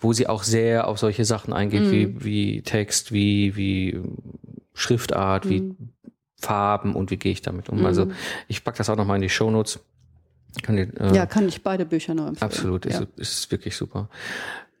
wo 0.00 0.12
sie 0.12 0.26
auch 0.26 0.42
sehr 0.42 0.88
auf 0.88 0.98
solche 0.98 1.24
Sachen 1.24 1.52
eingeht, 1.52 1.82
mhm. 1.82 1.92
wie, 1.92 2.24
wie 2.24 2.62
Text, 2.62 3.12
wie, 3.12 3.54
wie 3.54 4.00
Schriftart, 4.74 5.44
mhm. 5.44 5.50
wie 5.50 5.76
Farben 6.40 6.96
und 6.96 7.12
wie 7.12 7.18
gehe 7.18 7.30
ich 7.30 7.42
damit 7.42 7.68
um. 7.68 7.86
Also 7.86 8.06
mhm. 8.06 8.10
Also 8.10 8.20
ich 8.48 8.64
packe 8.64 8.78
das 8.78 8.90
auch 8.90 8.96
nochmal 8.96 9.14
in 9.14 9.22
die 9.22 9.28
Shownotes. 9.28 9.78
Kann 10.62 10.76
die, 10.76 10.82
äh, 10.82 11.14
ja, 11.14 11.26
kann 11.26 11.48
ich 11.48 11.62
beide 11.62 11.84
Bücher 11.84 12.14
nur 12.14 12.28
empfehlen. 12.28 12.50
Absolut, 12.50 12.86
ja. 12.86 13.00
ist, 13.00 13.08
ist 13.16 13.50
wirklich 13.50 13.76
super. 13.76 14.08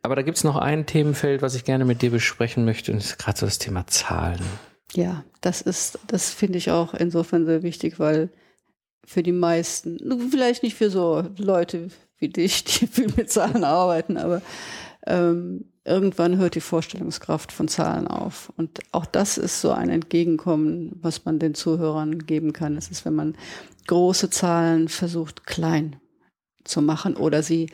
Aber 0.02 0.16
da 0.16 0.22
gibt's 0.22 0.44
noch 0.44 0.56
ein 0.56 0.86
Themenfeld, 0.86 1.42
was 1.42 1.54
ich 1.54 1.64
gerne 1.64 1.84
mit 1.84 2.02
dir 2.02 2.10
besprechen 2.10 2.64
möchte, 2.64 2.92
und 2.92 2.98
das 2.98 3.10
ist 3.10 3.18
gerade 3.18 3.38
so 3.38 3.46
das 3.46 3.58
Thema 3.58 3.86
Zahlen. 3.86 4.40
Ja, 4.94 5.24
das 5.40 5.60
ist, 5.60 5.98
das 6.06 6.30
finde 6.30 6.58
ich 6.58 6.70
auch 6.70 6.94
insofern 6.94 7.46
sehr 7.46 7.62
wichtig, 7.62 7.98
weil 7.98 8.30
für 9.04 9.22
die 9.22 9.32
meisten, 9.32 9.98
vielleicht 10.30 10.62
nicht 10.62 10.76
für 10.76 10.90
so 10.90 11.24
Leute 11.36 11.88
wie 12.18 12.28
dich, 12.28 12.64
die 12.64 12.86
viel 12.86 13.12
mit 13.16 13.30
Zahlen 13.30 13.64
arbeiten, 13.64 14.16
aber 14.16 14.42
ähm, 15.06 15.64
irgendwann 15.84 16.38
hört 16.38 16.54
die 16.54 16.60
Vorstellungskraft 16.60 17.52
von 17.52 17.68
Zahlen 17.68 18.06
auf. 18.06 18.52
Und 18.56 18.80
auch 18.92 19.06
das 19.06 19.38
ist 19.38 19.60
so 19.60 19.72
ein 19.72 19.88
Entgegenkommen, 19.90 20.98
was 21.00 21.24
man 21.24 21.38
den 21.38 21.54
Zuhörern 21.54 22.26
geben 22.26 22.52
kann. 22.52 22.76
Es 22.76 22.90
ist, 22.90 23.04
wenn 23.04 23.14
man 23.14 23.34
große 23.90 24.30
Zahlen 24.30 24.88
versucht, 24.88 25.46
klein 25.46 25.96
zu 26.64 26.80
machen 26.80 27.16
oder 27.16 27.42
sie 27.42 27.70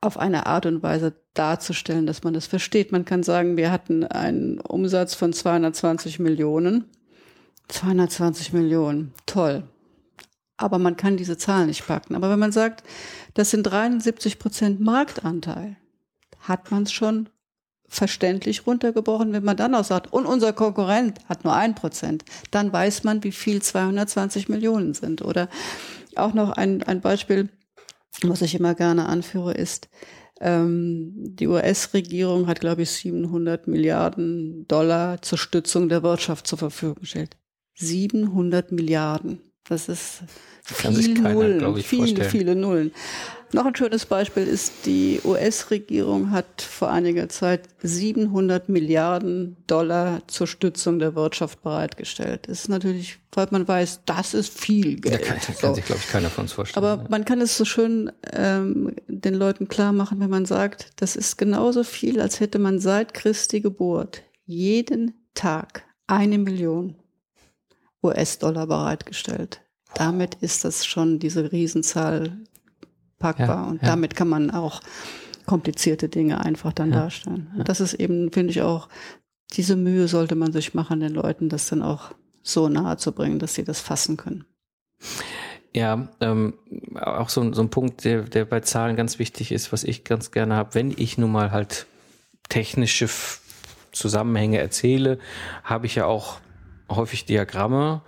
auf 0.00 0.16
eine 0.16 0.46
Art 0.46 0.64
und 0.64 0.82
Weise 0.82 1.20
darzustellen, 1.34 2.06
dass 2.06 2.22
man 2.22 2.32
das 2.32 2.46
versteht. 2.46 2.92
Man 2.92 3.04
kann 3.04 3.22
sagen, 3.22 3.58
wir 3.58 3.70
hatten 3.70 4.04
einen 4.04 4.58
Umsatz 4.58 5.14
von 5.14 5.34
220 5.34 6.18
Millionen. 6.18 6.84
220 7.68 8.54
Millionen, 8.54 9.12
toll. 9.26 9.64
Aber 10.56 10.78
man 10.78 10.96
kann 10.96 11.18
diese 11.18 11.36
Zahlen 11.36 11.66
nicht 11.66 11.86
packen. 11.86 12.14
Aber 12.14 12.30
wenn 12.30 12.38
man 12.38 12.52
sagt, 12.52 12.82
das 13.34 13.50
sind 13.50 13.64
73 13.64 14.38
Prozent 14.38 14.80
Marktanteil, 14.80 15.76
hat 16.40 16.70
man 16.70 16.84
es 16.84 16.92
schon 16.92 17.28
verständlich 17.88 18.66
runtergebrochen. 18.66 19.32
Wenn 19.32 19.44
man 19.44 19.56
dann 19.56 19.74
auch 19.74 19.84
sagt, 19.84 20.12
und 20.12 20.26
unser 20.26 20.52
Konkurrent 20.52 21.18
hat 21.28 21.44
nur 21.44 21.54
ein 21.54 21.74
Prozent, 21.74 22.24
dann 22.50 22.72
weiß 22.72 23.04
man, 23.04 23.24
wie 23.24 23.32
viel 23.32 23.62
220 23.62 24.48
Millionen 24.48 24.94
sind. 24.94 25.22
Oder 25.22 25.48
auch 26.16 26.34
noch 26.34 26.50
ein, 26.50 26.82
ein 26.82 27.00
Beispiel, 27.00 27.48
was 28.22 28.42
ich 28.42 28.54
immer 28.54 28.74
gerne 28.74 29.06
anführe, 29.06 29.54
ist, 29.54 29.88
ähm, 30.40 31.12
die 31.16 31.48
US-Regierung 31.48 32.46
hat, 32.46 32.60
glaube 32.60 32.82
ich, 32.82 32.90
700 32.90 33.66
Milliarden 33.66 34.66
Dollar 34.68 35.20
zur 35.22 35.38
Stützung 35.38 35.88
der 35.88 36.02
Wirtschaft 36.02 36.46
zur 36.46 36.58
Verfügung 36.58 37.00
gestellt. 37.00 37.36
700 37.74 38.72
Milliarden. 38.72 39.40
Das 39.68 39.88
ist 39.88 40.22
viel 40.64 41.14
keiner, 41.14 41.34
Nullen, 41.34 41.82
viele, 41.82 42.02
vorstellen. 42.02 42.30
viele 42.30 42.54
Nullen. 42.54 42.92
Noch 43.52 43.64
ein 43.64 43.74
schönes 43.74 44.04
Beispiel 44.04 44.46
ist, 44.46 44.84
die 44.84 45.20
US-Regierung 45.24 46.32
hat 46.32 46.60
vor 46.60 46.90
einiger 46.90 47.30
Zeit 47.30 47.62
700 47.82 48.68
Milliarden 48.68 49.56
Dollar 49.66 50.20
zur 50.26 50.46
Stützung 50.46 50.98
der 50.98 51.14
Wirtschaft 51.14 51.62
bereitgestellt. 51.62 52.46
Das 52.46 52.60
ist 52.60 52.68
natürlich, 52.68 53.18
weil 53.32 53.48
man 53.50 53.66
weiß, 53.66 54.00
das 54.04 54.34
ist 54.34 54.52
viel 54.58 55.00
Geld. 55.00 55.22
Da 55.22 55.26
kann, 55.26 55.38
kann 55.38 55.54
so. 55.70 55.74
sich, 55.74 55.84
glaube 55.86 56.02
ich, 56.04 56.10
keiner 56.10 56.28
von 56.28 56.42
uns 56.44 56.52
vorstellen. 56.52 56.84
Aber 56.84 57.02
ja. 57.02 57.08
man 57.08 57.24
kann 57.24 57.40
es 57.40 57.56
so 57.56 57.64
schön 57.64 58.12
ähm, 58.34 58.94
den 59.06 59.34
Leuten 59.34 59.68
klar 59.68 59.92
machen, 59.92 60.20
wenn 60.20 60.30
man 60.30 60.44
sagt, 60.44 60.90
das 60.96 61.16
ist 61.16 61.38
genauso 61.38 61.84
viel, 61.84 62.20
als 62.20 62.40
hätte 62.40 62.58
man 62.58 62.78
seit 62.80 63.14
Christi 63.14 63.62
Geburt 63.62 64.24
jeden 64.44 65.14
Tag 65.32 65.84
eine 66.06 66.36
Million 66.36 66.96
US-Dollar 68.08 68.66
bereitgestellt. 68.66 69.60
Damit 69.94 70.36
ist 70.36 70.64
das 70.64 70.84
schon 70.84 71.18
diese 71.18 71.50
Riesenzahl 71.50 72.32
packbar. 73.18 73.48
Ja, 73.48 73.64
und 73.64 73.82
ja. 73.82 73.88
damit 73.88 74.14
kann 74.14 74.28
man 74.28 74.50
auch 74.50 74.80
komplizierte 75.46 76.08
Dinge 76.08 76.44
einfach 76.44 76.72
dann 76.72 76.90
ja, 76.90 77.00
darstellen. 77.00 77.50
Und 77.56 77.68
das 77.68 77.80
ist 77.80 77.94
eben, 77.94 78.30
finde 78.32 78.50
ich 78.50 78.62
auch, 78.62 78.88
diese 79.52 79.76
Mühe 79.76 80.08
sollte 80.08 80.34
man 80.34 80.52
sich 80.52 80.74
machen, 80.74 81.00
den 81.00 81.14
Leuten 81.14 81.48
das 81.48 81.68
dann 81.68 81.82
auch 81.82 82.12
so 82.42 82.68
nahe 82.68 82.96
zu 82.98 83.12
bringen, 83.12 83.38
dass 83.38 83.54
sie 83.54 83.64
das 83.64 83.80
fassen 83.80 84.16
können. 84.16 84.44
Ja, 85.74 86.08
ähm, 86.20 86.54
auch 86.94 87.28
so, 87.28 87.52
so 87.52 87.62
ein 87.62 87.70
Punkt, 87.70 88.04
der, 88.04 88.22
der 88.22 88.44
bei 88.44 88.60
Zahlen 88.60 88.96
ganz 88.96 89.18
wichtig 89.18 89.52
ist, 89.52 89.72
was 89.72 89.84
ich 89.84 90.04
ganz 90.04 90.30
gerne 90.30 90.54
habe, 90.54 90.74
wenn 90.74 90.94
ich 90.96 91.18
nun 91.18 91.32
mal 91.32 91.50
halt 91.50 91.86
technische 92.48 93.08
Zusammenhänge 93.92 94.58
erzähle, 94.58 95.18
habe 95.64 95.86
ich 95.86 95.94
ja 95.94 96.06
auch 96.06 96.40
häufig 96.88 97.24
Diagramme, 97.26 98.02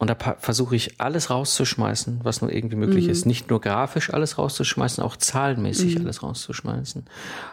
und 0.00 0.08
da 0.08 0.16
versuche 0.38 0.74
ich 0.74 0.98
alles 0.98 1.28
rauszuschmeißen, 1.28 2.20
was 2.22 2.40
nur 2.40 2.50
irgendwie 2.50 2.76
möglich 2.76 3.04
mhm. 3.04 3.10
ist. 3.10 3.26
Nicht 3.26 3.50
nur 3.50 3.60
grafisch 3.60 4.10
alles 4.14 4.38
rauszuschmeißen, 4.38 5.04
auch 5.04 5.14
zahlenmäßig 5.14 5.96
mhm. 5.96 6.06
alles 6.06 6.22
rauszuschmeißen. 6.22 7.04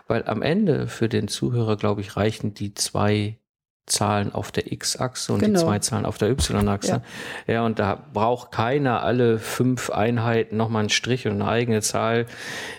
Weil 0.08 0.26
am 0.28 0.42
Ende 0.42 0.88
für 0.88 1.10
den 1.10 1.28
Zuhörer, 1.28 1.76
glaube 1.76 2.00
ich, 2.00 2.16
reichen 2.16 2.54
die 2.54 2.74
zwei 2.74 3.38
Zahlen 3.86 4.34
auf 4.34 4.54
der 4.54 4.72
X-Achse 4.72 5.34
und 5.34 5.40
genau. 5.42 5.60
die 5.60 5.66
zwei 5.66 5.80
Zahlen 5.80 6.06
auf 6.06 6.18
der 6.18 6.30
Y-Achse. 6.30 7.02
Ja. 7.48 7.54
ja, 7.54 7.66
und 7.66 7.80
da 7.80 8.02
braucht 8.14 8.54
keiner 8.54 9.04
alle 9.04 9.40
fünf 9.40 9.90
Einheiten 9.90 10.56
nochmal 10.56 10.82
einen 10.82 10.90
Strich 10.90 11.28
und 11.28 11.34
eine 11.34 11.50
eigene 11.50 11.82
Zahl. 11.82 12.28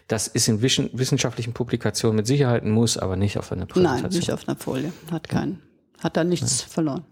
Das 0.07 0.28
ist 0.28 0.49
in 0.49 0.62
wissenschaftlichen 0.62 1.53
Publikationen 1.53 2.16
mit 2.16 2.26
Sicherheit 2.26 2.62
ein 2.62 2.70
Muss, 2.70 2.97
aber 2.97 3.16
nicht 3.16 3.36
auf 3.36 3.53
einer 3.53 3.66
Präsentation. 3.66 4.11
Nein, 4.11 4.18
nicht 4.18 4.32
auf 4.32 4.49
einer 4.49 4.57
Folie. 4.57 4.95
Hat 5.11 5.28
keinen, 5.28 5.61
hat 6.03 6.16
da 6.16 6.24
nichts 6.24 6.62
ja. 6.62 6.68
verloren. 6.68 7.05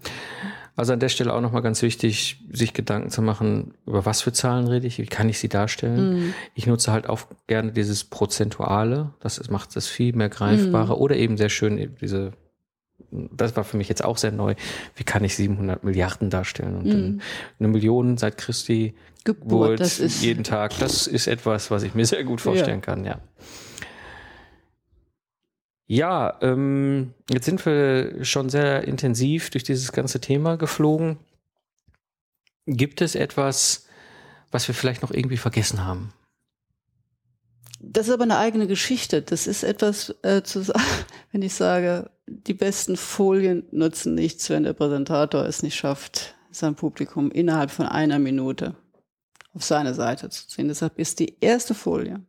Also 0.77 0.93
an 0.93 1.01
der 1.01 1.09
Stelle 1.09 1.33
auch 1.33 1.41
nochmal 1.41 1.63
ganz 1.63 1.81
wichtig, 1.81 2.45
sich 2.53 2.75
Gedanken 2.75 3.11
zu 3.11 3.23
machen, 3.23 3.73
über 3.87 4.05
was 4.05 4.21
für 4.21 4.33
Zahlen 4.33 4.69
rede 4.69 4.87
ich, 4.87 4.99
wie 4.99 5.07
kann 5.07 5.29
ich 5.31 5.39
sie 5.39 5.49
darstellen. 5.49 6.15
Mhm. 6.15 6.35
Ich 6.55 6.67
nutze 6.67 6.93
halt 6.93 7.09
auch 7.09 7.23
gerne 7.47 7.73
dieses 7.73 8.05
Prozentuale, 8.05 9.15
das 9.21 9.49
macht 9.49 9.75
das 9.75 9.87
viel 9.87 10.15
mehr 10.15 10.29
greifbarer 10.29 10.97
mhm. 10.97 11.01
oder 11.01 11.17
eben 11.17 11.39
sehr 11.39 11.49
schön 11.49 11.97
diese, 11.99 12.33
das 13.11 13.57
war 13.57 13.65
für 13.65 13.79
mich 13.79 13.89
jetzt 13.89 14.05
auch 14.05 14.19
sehr 14.19 14.33
neu, 14.33 14.55
wie 14.97 15.05
kann 15.05 15.25
ich 15.25 15.35
700 15.35 15.83
Milliarden 15.83 16.29
darstellen 16.29 16.77
und 16.77 16.87
mhm. 16.87 17.21
eine 17.59 17.69
Million 17.69 18.19
seit 18.19 18.37
Christi 18.37 18.95
Geburt, 19.25 19.81
das 19.81 19.99
ist 19.99 20.23
jeden 20.23 20.45
Tag, 20.45 20.79
das 20.79 21.07
ist 21.07 21.27
etwas, 21.27 21.71
was 21.71 21.83
ich 21.85 21.95
mir 21.95 22.05
sehr 22.05 22.23
gut 22.23 22.41
vorstellen 22.41 22.81
ja. 22.81 22.85
kann, 22.85 23.05
ja. 23.05 23.19
Ja, 25.87 26.37
ähm, 26.41 27.15
jetzt 27.31 27.45
sind 27.45 27.65
wir 27.65 28.25
schon 28.25 28.49
sehr 28.49 28.85
intensiv 28.85 29.51
durch 29.51 29.65
dieses 29.65 29.93
ganze 29.93 30.21
Thema 30.21 30.57
geflogen. 30.57 31.19
Gibt 32.67 33.01
es 33.01 33.15
etwas, 33.15 33.87
was 34.51 34.67
wir 34.67 34.75
vielleicht 34.75 35.03
noch 35.03 35.13
irgendwie 35.13 35.37
vergessen 35.37 35.85
haben? 35.85 36.13
Das 37.79 38.09
ist 38.09 38.15
aber 38.15 38.25
eine 38.25 38.39
eigene 38.39 38.67
Geschichte. 38.67 39.23
Das 39.23 39.47
ist 39.47 39.63
etwas, 39.63 40.15
äh, 40.23 40.43
zu 40.43 40.67
wenn 41.33 41.43
ich 41.43 41.55
sage, 41.55 42.11
die 42.27 42.55
besten 42.55 42.97
Folien 42.97 43.65
nutzen 43.71 44.15
nichts, 44.15 44.51
wenn 44.51 44.65
der 44.65 44.73
Präsentator 44.73 45.45
es 45.45 45.63
nicht 45.63 45.77
schafft, 45.77 46.35
sein 46.51 46.75
Publikum 46.75 47.31
innerhalb 47.31 47.71
von 47.71 47.87
einer 47.87 48.19
Minute 48.19 48.75
auf 49.53 49.63
seine 49.63 49.95
Seite 49.95 50.31
zu 50.31 50.49
ziehen. 50.49 50.69
Deshalb 50.69 50.99
ist 50.99 51.21
die 51.21 51.37
erste 51.41 51.75
Folie 51.75 52.21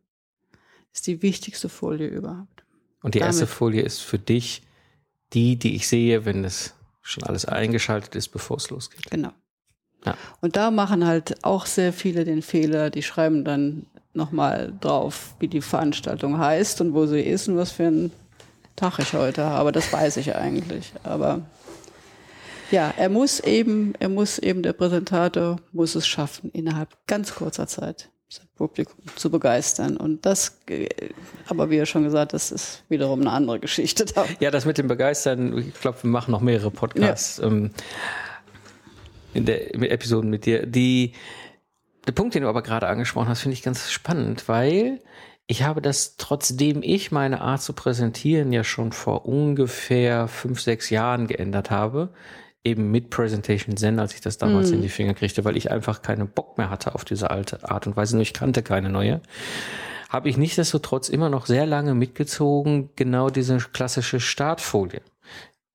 ist 0.98 1.06
die 1.06 1.22
wichtigste 1.22 1.68
Folie 1.68 2.08
überhaupt. 2.08 2.57
Und 3.02 3.14
die 3.14 3.20
erste 3.20 3.46
Folie 3.46 3.82
ist 3.82 4.00
für 4.00 4.18
dich 4.18 4.62
die, 5.32 5.56
die 5.56 5.76
ich 5.76 5.88
sehe, 5.88 6.24
wenn 6.24 6.44
es 6.44 6.74
schon 7.02 7.24
alles 7.24 7.44
eingeschaltet 7.44 8.14
ist, 8.14 8.28
bevor 8.28 8.56
es 8.56 8.70
losgeht. 8.70 9.10
Genau. 9.10 9.32
Ja. 10.04 10.16
Und 10.40 10.56
da 10.56 10.70
machen 10.70 11.06
halt 11.06 11.44
auch 11.44 11.66
sehr 11.66 11.92
viele 11.92 12.24
den 12.24 12.42
Fehler, 12.42 12.90
die 12.90 13.02
schreiben 13.02 13.44
dann 13.44 13.86
nochmal 14.14 14.72
drauf, 14.80 15.34
wie 15.38 15.48
die 15.48 15.60
Veranstaltung 15.60 16.38
heißt 16.38 16.80
und 16.80 16.94
wo 16.94 17.06
sie 17.06 17.20
ist 17.20 17.48
und 17.48 17.56
was 17.56 17.72
für 17.72 17.84
ein 17.84 18.12
Tag 18.76 18.98
ich 18.98 19.12
heute 19.12 19.44
habe. 19.44 19.58
Aber 19.58 19.72
das 19.72 19.92
weiß 19.92 20.18
ich 20.18 20.34
eigentlich. 20.34 20.92
Aber 21.02 21.42
ja, 22.70 22.92
er 22.96 23.08
muss 23.08 23.40
eben, 23.40 23.94
er 23.98 24.08
muss 24.08 24.38
eben, 24.38 24.62
der 24.62 24.72
Präsentator 24.72 25.56
muss 25.72 25.94
es 25.94 26.06
schaffen, 26.06 26.50
innerhalb 26.50 26.96
ganz 27.06 27.34
kurzer 27.34 27.66
Zeit 27.66 28.10
Publikum 28.56 28.96
zu 29.16 29.30
begeistern. 29.30 29.96
Und 29.96 30.26
das, 30.26 30.58
aber 31.46 31.70
wie 31.70 31.76
ja 31.76 31.86
schon 31.86 32.04
gesagt, 32.04 32.32
das 32.32 32.50
ist 32.50 32.82
wiederum 32.88 33.20
eine 33.20 33.30
andere 33.30 33.60
Geschichte. 33.60 34.04
Da. 34.04 34.26
Ja, 34.40 34.50
das 34.50 34.66
mit 34.66 34.78
dem 34.78 34.88
Begeistern, 34.88 35.56
ich 35.58 35.74
glaube, 35.74 36.02
wir 36.02 36.10
machen 36.10 36.32
noch 36.32 36.40
mehrere 36.40 36.70
Podcasts 36.70 37.38
ja. 37.38 37.46
ähm, 37.46 37.70
in 39.34 39.46
der 39.46 39.76
mit 39.76 39.90
Episoden 39.90 40.28
mit 40.28 40.44
dir. 40.44 40.66
Die, 40.66 41.12
der 42.06 42.12
Punkt, 42.12 42.34
den 42.34 42.42
du 42.42 42.48
aber 42.48 42.62
gerade 42.62 42.88
angesprochen 42.88 43.28
hast, 43.28 43.42
finde 43.42 43.54
ich 43.54 43.62
ganz 43.62 43.90
spannend, 43.90 44.48
weil 44.48 45.00
ich 45.46 45.62
habe 45.62 45.80
das, 45.80 46.16
trotzdem 46.18 46.82
ich 46.82 47.10
meine 47.10 47.40
Art 47.40 47.62
zu 47.62 47.72
präsentieren 47.72 48.52
ja 48.52 48.64
schon 48.64 48.92
vor 48.92 49.26
ungefähr 49.26 50.28
fünf, 50.28 50.60
sechs 50.60 50.90
Jahren 50.90 51.26
geändert 51.26 51.70
habe, 51.70 52.10
eben 52.68 52.90
mit 52.90 53.10
Presentation 53.10 53.76
Zen, 53.76 53.98
als 53.98 54.14
ich 54.14 54.20
das 54.20 54.38
damals 54.38 54.70
mm. 54.70 54.74
in 54.74 54.82
die 54.82 54.88
Finger 54.88 55.14
kriegte, 55.14 55.44
weil 55.44 55.56
ich 55.56 55.70
einfach 55.70 56.02
keinen 56.02 56.28
Bock 56.28 56.58
mehr 56.58 56.70
hatte 56.70 56.94
auf 56.94 57.04
diese 57.04 57.30
alte 57.30 57.68
Art 57.68 57.86
und 57.86 57.96
Weise, 57.96 58.16
nur 58.16 58.22
ich 58.22 58.34
kannte 58.34 58.62
keine 58.62 58.90
neue. 58.90 59.20
habe 60.08 60.28
ich 60.28 60.36
nichtsdestotrotz 60.36 61.08
immer 61.08 61.28
noch 61.28 61.46
sehr 61.46 61.66
lange 61.66 61.94
mitgezogen, 61.94 62.90
genau 62.96 63.30
diese 63.30 63.58
klassische 63.58 64.20
Startfolie. 64.20 65.02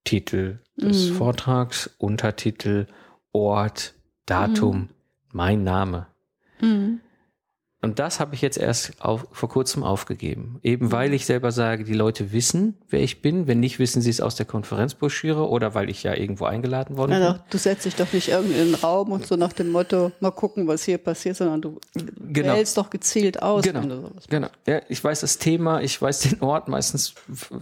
Titel 0.03 0.59
des 0.75 1.09
mhm. 1.09 1.15
Vortrags, 1.15 1.89
Untertitel, 1.97 2.87
Ort, 3.31 3.93
Datum, 4.25 4.77
mhm. 4.77 4.89
mein 5.31 5.63
Name. 5.63 6.07
Mhm. 7.83 7.89
Und 7.89 7.99
das 7.99 8.19
habe 8.19 8.35
ich 8.35 8.41
jetzt 8.41 8.57
erst 8.57 8.93
auf, 8.99 9.27
vor 9.31 9.49
kurzem 9.49 9.83
aufgegeben. 9.83 10.59
Eben 10.63 10.91
weil 10.91 11.13
ich 11.13 11.25
selber 11.25 11.51
sage, 11.51 11.83
die 11.83 11.93
Leute 11.93 12.31
wissen, 12.31 12.75
wer 12.89 13.01
ich 13.01 13.21
bin. 13.21 13.47
Wenn 13.47 13.59
nicht, 13.59 13.79
wissen 13.79 14.01
sie 14.01 14.09
es 14.09 14.21
aus 14.21 14.35
der 14.35 14.45
Konferenzbroschüre 14.45 15.47
oder 15.47 15.75
weil 15.75 15.89
ich 15.89 16.03
ja 16.03 16.15
irgendwo 16.15 16.45
eingeladen 16.45 16.97
worden 16.97 17.11
ja, 17.11 17.33
bin. 17.33 17.41
Du 17.49 17.57
setzt 17.57 17.85
dich 17.85 17.95
doch 17.95 18.11
nicht 18.13 18.29
irgendwie 18.29 18.59
in 18.59 18.71
den 18.71 18.75
Raum 18.75 19.11
und 19.11 19.25
so 19.27 19.35
nach 19.35 19.53
dem 19.53 19.71
Motto, 19.71 20.11
mal 20.19 20.31
gucken, 20.31 20.67
was 20.67 20.83
hier 20.83 20.97
passiert, 20.97 21.37
sondern 21.37 21.61
du 21.61 21.79
genau. 22.31 22.55
wählst 22.55 22.77
doch 22.77 22.89
gezielt 22.89 23.41
aus. 23.41 23.63
Genau, 23.63 24.11
genau. 24.29 24.47
Ja, 24.65 24.81
ich 24.87 25.03
weiß 25.03 25.21
das 25.21 25.37
Thema, 25.37 25.81
ich 25.81 26.01
weiß 26.01 26.21
den 26.21 26.41
Ort 26.41 26.67
meistens 26.67 27.13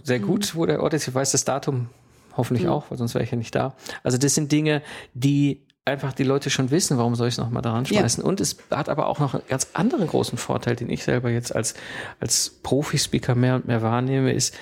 sehr 0.02 0.20
gut, 0.20 0.54
mhm. 0.54 0.58
wo 0.58 0.66
der 0.66 0.82
Ort 0.82 0.94
ist. 0.94 1.08
Ich 1.08 1.14
weiß 1.14 1.32
das 1.32 1.44
Datum 1.44 1.88
hoffentlich 2.36 2.64
mhm. 2.66 2.72
auch, 2.72 2.90
weil 2.90 2.98
sonst 2.98 3.14
wäre 3.14 3.24
ich 3.24 3.30
ja 3.30 3.36
nicht 3.36 3.54
da. 3.54 3.74
Also 4.02 4.18
das 4.18 4.34
sind 4.34 4.52
Dinge, 4.52 4.82
die 5.14 5.60
einfach 5.84 6.12
die 6.12 6.24
Leute 6.24 6.50
schon 6.50 6.70
wissen, 6.70 6.98
warum 6.98 7.14
soll 7.14 7.28
ich 7.28 7.34
es 7.34 7.38
nochmal 7.38 7.62
daran 7.62 7.86
schmeißen. 7.86 8.22
Ja. 8.22 8.28
Und 8.28 8.40
es 8.40 8.56
hat 8.70 8.88
aber 8.88 9.06
auch 9.06 9.18
noch 9.18 9.34
einen 9.34 9.42
ganz 9.48 9.68
anderen 9.72 10.06
großen 10.06 10.38
Vorteil, 10.38 10.76
den 10.76 10.90
ich 10.90 11.02
selber 11.02 11.30
jetzt 11.30 11.54
als, 11.54 11.74
als 12.20 12.60
Profi-Speaker 12.62 13.34
mehr 13.34 13.56
und 13.56 13.66
mehr 13.66 13.82
wahrnehme, 13.82 14.32
ist, 14.32 14.54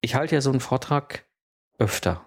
ich 0.00 0.14
halte 0.14 0.34
ja 0.34 0.40
so 0.40 0.50
einen 0.50 0.60
Vortrag 0.60 1.24
öfter. 1.78 2.24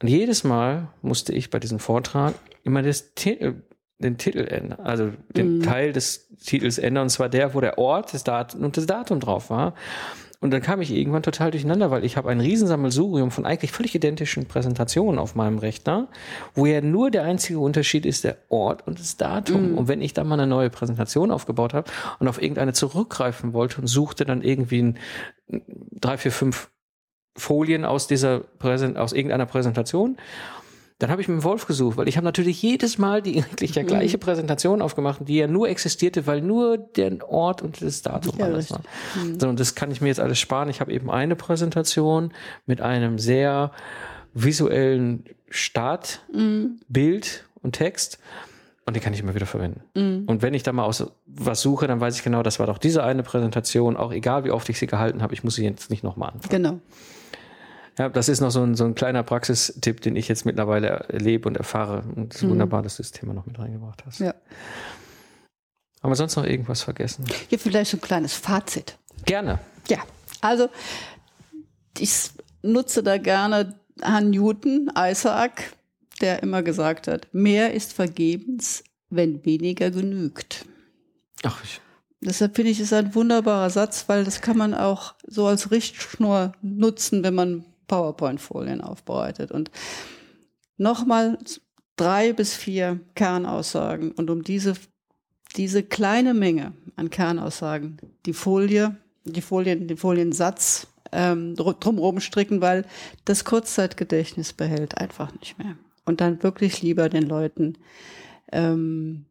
Und 0.00 0.08
jedes 0.08 0.44
Mal 0.44 0.88
musste 1.02 1.32
ich 1.32 1.50
bei 1.50 1.58
diesem 1.58 1.78
Vortrag 1.78 2.34
immer 2.64 2.82
das 2.82 3.14
Titel, 3.14 3.62
den 3.98 4.18
Titel 4.18 4.46
ändern, 4.46 4.80
also 4.80 5.12
den 5.36 5.58
mhm. 5.58 5.62
Teil 5.62 5.92
des 5.92 6.28
Titels 6.38 6.78
ändern, 6.78 7.04
und 7.04 7.10
zwar 7.10 7.28
der, 7.28 7.54
wo 7.54 7.60
der 7.60 7.78
Ort 7.78 8.14
das 8.14 8.24
Datum 8.24 8.64
und 8.64 8.76
das 8.76 8.86
Datum 8.86 9.20
drauf 9.20 9.50
war. 9.50 9.74
Und 10.42 10.50
dann 10.50 10.60
kam 10.60 10.80
ich 10.82 10.92
irgendwann 10.92 11.22
total 11.22 11.52
durcheinander, 11.52 11.92
weil 11.92 12.04
ich 12.04 12.16
habe 12.16 12.28
ein 12.28 12.40
Riesensammelsurium 12.40 13.30
von 13.30 13.46
eigentlich 13.46 13.70
völlig 13.70 13.94
identischen 13.94 14.46
Präsentationen 14.46 15.20
auf 15.20 15.36
meinem 15.36 15.58
Rechner, 15.58 16.08
wo 16.54 16.66
ja 16.66 16.80
nur 16.80 17.12
der 17.12 17.22
einzige 17.22 17.60
Unterschied 17.60 18.04
ist 18.04 18.24
der 18.24 18.38
Ort 18.48 18.84
und 18.86 18.98
das 18.98 19.16
Datum. 19.16 19.74
Mm. 19.74 19.78
Und 19.78 19.86
wenn 19.88 20.02
ich 20.02 20.14
dann 20.14 20.26
mal 20.26 20.34
eine 20.34 20.48
neue 20.48 20.68
Präsentation 20.68 21.30
aufgebaut 21.30 21.74
habe 21.74 21.88
und 22.18 22.26
auf 22.26 22.42
irgendeine 22.42 22.72
zurückgreifen 22.72 23.52
wollte 23.52 23.80
und 23.80 23.86
suchte 23.86 24.24
dann 24.24 24.42
irgendwie 24.42 24.82
ein, 24.82 24.98
drei, 25.92 26.18
vier, 26.18 26.32
fünf 26.32 26.70
Folien 27.36 27.84
aus 27.84 28.08
dieser 28.08 28.40
Präsent 28.40 28.98
aus 28.98 29.12
irgendeiner 29.12 29.46
Präsentation 29.46 30.16
dann 30.98 31.10
habe 31.10 31.20
ich 31.20 31.28
mit 31.28 31.42
Wolf 31.42 31.66
gesucht, 31.66 31.96
weil 31.96 32.08
ich 32.08 32.16
habe 32.16 32.24
natürlich 32.24 32.62
jedes 32.62 32.98
Mal 32.98 33.22
die 33.22 33.42
eigentlich 33.42 33.74
ja 33.74 33.82
gleiche 33.82 34.16
mhm. 34.16 34.20
Präsentation 34.20 34.82
aufgemacht, 34.82 35.20
die 35.26 35.36
ja 35.36 35.46
nur 35.46 35.68
existierte, 35.68 36.26
weil 36.26 36.40
nur 36.40 36.78
der 36.78 37.28
Ort 37.28 37.62
und 37.62 37.82
das 37.82 38.02
Datum 38.02 38.38
ja, 38.38 38.46
alles 38.46 38.70
war. 38.70 38.82
Mhm. 39.22 39.40
So, 39.40 39.48
und 39.48 39.60
das 39.60 39.74
kann 39.74 39.90
ich 39.90 40.00
mir 40.00 40.08
jetzt 40.08 40.20
alles 40.20 40.38
sparen. 40.38 40.68
Ich 40.68 40.80
habe 40.80 40.92
eben 40.92 41.10
eine 41.10 41.36
Präsentation 41.36 42.32
mit 42.66 42.80
einem 42.80 43.18
sehr 43.18 43.72
visuellen 44.34 45.24
Startbild 45.50 46.24
mhm. 46.88 47.60
und 47.62 47.72
Text. 47.72 48.18
Und 48.84 48.96
die 48.96 49.00
kann 49.00 49.14
ich 49.14 49.20
immer 49.20 49.34
wieder 49.34 49.46
verwenden. 49.46 49.82
Mhm. 49.94 50.24
Und 50.26 50.42
wenn 50.42 50.54
ich 50.54 50.64
da 50.64 50.72
mal 50.72 50.84
aus 50.84 51.06
was 51.26 51.60
suche, 51.60 51.86
dann 51.86 52.00
weiß 52.00 52.16
ich 52.16 52.24
genau, 52.24 52.42
das 52.42 52.58
war 52.58 52.66
doch 52.66 52.78
diese 52.78 53.04
eine 53.04 53.22
Präsentation, 53.22 53.96
auch 53.96 54.12
egal 54.12 54.44
wie 54.44 54.50
oft 54.50 54.68
ich 54.68 54.78
sie 54.78 54.88
gehalten 54.88 55.22
habe, 55.22 55.34
ich 55.34 55.44
muss 55.44 55.54
sie 55.54 55.64
jetzt 55.64 55.90
nicht 55.90 56.02
nochmal 56.02 56.30
anfangen. 56.30 56.50
Genau. 56.50 56.80
Ja, 57.98 58.08
das 58.08 58.28
ist 58.28 58.40
noch 58.40 58.50
so 58.50 58.62
ein, 58.62 58.74
so 58.74 58.84
ein 58.84 58.94
kleiner 58.94 59.22
Praxistipp, 59.22 60.00
den 60.00 60.16
ich 60.16 60.28
jetzt 60.28 60.46
mittlerweile 60.46 60.88
erlebe 60.88 61.48
und 61.48 61.56
erfahre. 61.56 62.02
Und 62.14 62.32
es 62.32 62.40
ist 62.40 62.46
mhm. 62.46 62.50
wunderbar, 62.50 62.82
dass 62.82 62.96
du 62.96 63.02
das 63.02 63.12
Thema 63.12 63.34
noch 63.34 63.46
mit 63.46 63.58
reingebracht 63.58 64.04
hast. 64.06 64.20
Ja. 64.20 64.34
Haben 66.02 66.10
wir 66.10 66.16
sonst 66.16 66.36
noch 66.36 66.44
irgendwas 66.44 66.82
vergessen? 66.82 67.24
Hier 67.48 67.58
vielleicht 67.58 67.90
so 67.90 67.98
ein 67.98 68.00
kleines 68.00 68.34
Fazit. 68.34 68.98
Gerne. 69.24 69.58
Ja, 69.88 69.98
also 70.40 70.68
ich 71.98 72.30
nutze 72.62 73.02
da 73.02 73.18
gerne 73.18 73.78
Herrn 74.00 74.30
Newton, 74.30 74.90
Isaac, 74.96 75.74
der 76.20 76.42
immer 76.42 76.62
gesagt 76.62 77.08
hat, 77.08 77.28
mehr 77.32 77.74
ist 77.74 77.92
vergebens, 77.92 78.82
wenn 79.10 79.44
weniger 79.44 79.90
genügt. 79.90 80.64
Ach, 81.44 81.62
ich 81.62 81.80
Deshalb 82.24 82.54
finde 82.54 82.70
ich 82.70 82.78
es 82.78 82.92
ein 82.92 83.16
wunderbarer 83.16 83.68
Satz, 83.68 84.04
weil 84.06 84.24
das 84.24 84.40
kann 84.40 84.56
man 84.56 84.74
auch 84.74 85.14
so 85.26 85.46
als 85.48 85.72
Richtschnur 85.72 86.52
nutzen, 86.62 87.24
wenn 87.24 87.34
man 87.34 87.64
PowerPoint-Folien 87.86 88.80
aufbereitet. 88.80 89.50
Und 89.50 89.70
nochmal 90.76 91.38
drei 91.96 92.32
bis 92.32 92.54
vier 92.54 93.00
Kernaussagen. 93.14 94.12
Und 94.12 94.30
um 94.30 94.42
diese, 94.42 94.74
diese 95.56 95.82
kleine 95.82 96.34
Menge 96.34 96.72
an 96.96 97.10
Kernaussagen, 97.10 97.98
die 98.26 98.32
Folie, 98.32 98.96
die 99.24 99.42
Folien, 99.42 99.86
den 99.86 99.96
Foliensatz 99.96 100.88
ähm, 101.12 101.54
drumherum 101.54 102.20
stricken, 102.20 102.60
weil 102.60 102.84
das 103.24 103.44
Kurzzeitgedächtnis 103.44 104.52
behält 104.52 104.98
einfach 104.98 105.32
nicht 105.38 105.58
mehr. 105.58 105.76
Und 106.04 106.20
dann 106.20 106.42
wirklich 106.42 106.82
lieber 106.82 107.08
den 107.08 107.24
Leuten 107.24 107.78
ähm, 108.50 109.26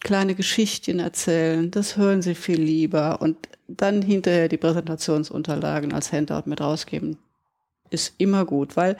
kleine 0.00 0.34
Geschichten 0.34 0.98
erzählen, 0.98 1.70
das 1.70 1.96
hören 1.96 2.22
sie 2.22 2.34
viel 2.34 2.60
lieber 2.60 3.20
und 3.20 3.36
dann 3.68 4.02
hinterher 4.02 4.48
die 4.48 4.56
Präsentationsunterlagen 4.56 5.92
als 5.92 6.12
Handout 6.12 6.42
mit 6.46 6.60
rausgeben 6.60 7.18
ist 7.90 8.14
immer 8.18 8.44
gut, 8.44 8.76
weil 8.76 8.96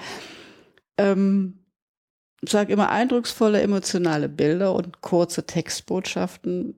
ähm, 0.99 1.59
ich 2.43 2.51
sage 2.51 2.73
immer 2.73 2.91
eindrucksvolle 2.91 3.61
emotionale 3.61 4.29
Bilder 4.29 4.75
und 4.75 5.01
kurze 5.01 5.47
Textbotschaften. 5.47 6.75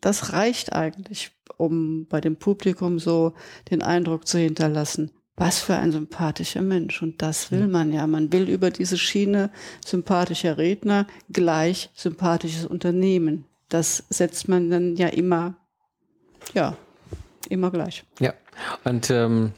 Das 0.00 0.32
reicht 0.32 0.72
eigentlich, 0.72 1.32
um 1.56 2.06
bei 2.06 2.20
dem 2.20 2.36
Publikum 2.36 2.98
so 2.98 3.34
den 3.70 3.82
Eindruck 3.82 4.26
zu 4.26 4.38
hinterlassen, 4.38 5.10
was 5.36 5.60
für 5.60 5.76
ein 5.76 5.92
sympathischer 5.92 6.62
Mensch. 6.62 7.02
Und 7.02 7.22
das 7.22 7.50
will 7.50 7.66
man 7.66 7.92
ja. 7.92 8.06
Man 8.06 8.32
will 8.32 8.48
über 8.48 8.70
diese 8.70 8.98
Schiene 8.98 9.50
sympathischer 9.84 10.58
Redner 10.58 11.06
gleich 11.30 11.90
sympathisches 11.94 12.66
Unternehmen. 12.66 13.44
Das 13.68 14.04
setzt 14.08 14.48
man 14.48 14.70
dann 14.70 14.96
ja 14.96 15.08
immer, 15.08 15.54
ja, 16.54 16.76
immer 17.48 17.70
gleich. 17.70 18.04
Ja. 18.18 18.34
Und 18.84 19.10
ähm, 19.10 19.52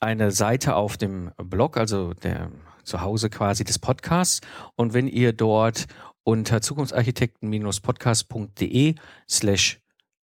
eine 0.00 0.32
Seite 0.32 0.74
auf 0.74 0.96
dem 0.96 1.30
Blog, 1.36 1.76
also 1.76 2.12
der 2.12 2.50
Zuhause 2.82 3.30
quasi 3.30 3.62
des 3.62 3.78
Podcasts. 3.78 4.40
Und 4.74 4.92
wenn 4.92 5.06
ihr 5.06 5.32
dort 5.32 5.84
unter 6.24 6.60
zukunftsarchitekten-podcast.de 6.60 8.96
slash 9.30 9.78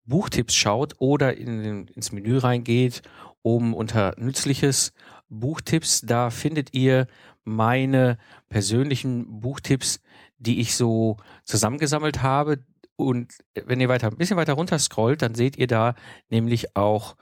Buchtipps 0.07 0.55
schaut 0.55 0.95
oder 0.99 1.37
in, 1.37 1.89
ins 1.89 2.13
Menü 2.13 2.39
reingeht 2.39 3.03
oben 3.45 3.75
unter 3.75 4.15
Nützliches 4.19 4.93
Buchtipps. 5.29 6.01
Da 6.01 6.31
findet 6.31 6.75
ihr 6.75 7.07
meine 7.45 8.19
persönlichen 8.49 9.41
Buchtipps, 9.41 10.01
die 10.39 10.61
ich 10.61 10.75
so 10.75 11.19
zusammengesammelt 11.45 12.23
habe. 12.23 12.65
Und 12.97 13.33
wenn 13.55 13.81
ihr 13.81 13.89
weiter, 13.89 14.09
ein 14.09 14.17
bisschen 14.17 14.37
weiter 14.37 14.55
runter 14.55 14.79
scrollt, 14.79 15.23
dann 15.23 15.35
seht 15.35 15.57
ihr 15.57 15.67
da 15.67 15.95
nämlich 16.31 16.77
auch 16.77 17.17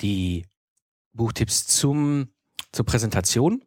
die 0.00 0.46
Buchtipps 1.12 1.66
zum, 1.66 2.28
zur 2.72 2.84
Präsentation. 2.84 3.62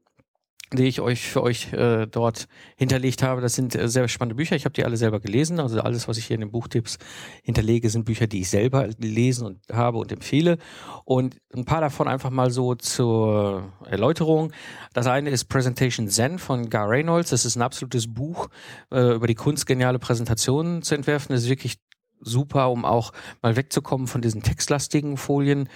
Die 0.74 0.86
ich 0.86 1.02
euch 1.02 1.28
für 1.28 1.44
euch 1.44 1.74
äh, 1.74 2.08
dort 2.08 2.48
hinterlegt 2.78 3.24
habe. 3.24 3.42
Das 3.42 3.56
sind 3.56 3.76
äh, 3.76 3.90
sehr 3.90 4.08
spannende 4.08 4.36
Bücher. 4.36 4.56
Ich 4.56 4.66
habe 4.66 4.74
die 4.74 4.86
alle 4.86 4.98
selber 4.98 5.20
gelesen. 5.20 5.60
Also 5.60 5.82
alles, 5.82 6.08
was 6.08 6.18
ich 6.18 6.26
hier 6.26 6.36
in 6.36 6.42
den 6.42 6.52
Buchtipps 6.52 6.98
hinterlege, 7.44 7.90
sind 7.90 8.06
Bücher, 8.06 8.28
die 8.28 8.42
ich 8.42 8.50
selber 8.50 8.88
gelesen 8.88 9.46
und 9.46 9.60
habe 9.72 9.98
und 9.98 10.12
empfehle. 10.12 10.58
Und 11.04 11.38
ein 11.54 11.66
paar 11.66 11.82
davon 11.82 12.08
einfach 12.08 12.30
mal 12.30 12.52
so 12.52 12.76
zur 12.76 13.74
Erläuterung. 13.86 14.54
Das 14.94 15.08
eine 15.08 15.30
ist 15.30 15.46
Presentation 15.46 16.08
Zen 16.08 16.40
von 16.40 16.70
Gar 16.70 16.90
Reynolds. 16.90 17.32
Das 17.32 17.46
ist 17.46 17.58
ein 17.58 17.62
absolutes 17.62 18.14
Buch 18.14 18.48
äh, 18.92 19.16
über 19.16 19.28
die 19.28 19.36
Kunst, 19.36 19.66
geniale 19.66 20.00
Präsentationen 20.00 20.84
zu 20.84 20.96
entwerfen. 20.96 21.34
Das 21.34 21.44
ist 21.44 21.50
wirklich 21.50 21.80
super, 22.22 22.70
um 22.70 22.86
auch 22.86 23.12
mal 23.42 23.56
wegzukommen 23.56 24.08
von 24.08 24.22
diesen 24.22 24.42
textlastigen 24.44 25.18
Folien 25.18 25.68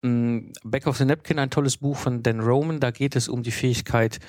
Back 0.00 0.86
of 0.86 0.96
the 0.96 1.04
Napkin, 1.04 1.38
ein 1.38 1.50
tolles 1.50 1.78
Buch 1.78 1.96
von 1.96 2.22
Dan 2.22 2.40
Roman. 2.40 2.78
Da 2.78 2.90
geht 2.90 3.16
es 3.16 3.28
um 3.28 3.42
die 3.42 3.50
Fähigkeit 3.50 4.20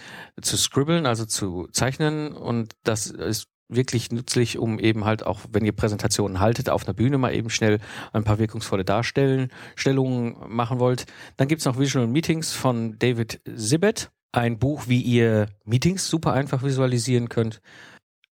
zu 0.42 0.58
scribbeln, 0.58 1.06
also 1.06 1.26
zu 1.26 1.68
zeichnen. 1.72 2.34
Und 2.34 2.74
das 2.84 3.08
ist 3.08 3.48
wirklich 3.68 4.12
nützlich, 4.12 4.58
um 4.58 4.80
eben 4.80 5.06
halt 5.06 5.26
auch, 5.26 5.42
wenn 5.52 5.64
ihr 5.64 5.74
Präsentationen 5.74 6.40
haltet, 6.40 6.70
auf 6.70 6.86
einer 6.86 6.96
Bühne 6.96 7.20
mal 7.20 7.36
eben 7.36 7.52
schnell 7.52 7.80
ein 8.14 8.24
paar 8.24 8.40
wirkungsvolle 8.40 8.84
Darstellungen 8.84 10.36
machen 10.48 10.80
wollt. 10.80 11.06
Dann 11.38 11.48
gibt's 11.48 11.66
noch 11.66 11.78
Visual 11.78 12.08
Meetings 12.08 12.52
von 12.52 12.98
David 12.98 13.40
Sibbett. 13.46 14.10
Ein 14.32 14.58
Buch, 14.58 14.88
wie 14.88 15.02
ihr 15.02 15.48
Meetings 15.66 16.08
super 16.08 16.34
einfach 16.34 16.64
visualisieren 16.64 17.30
könnt. 17.30 17.62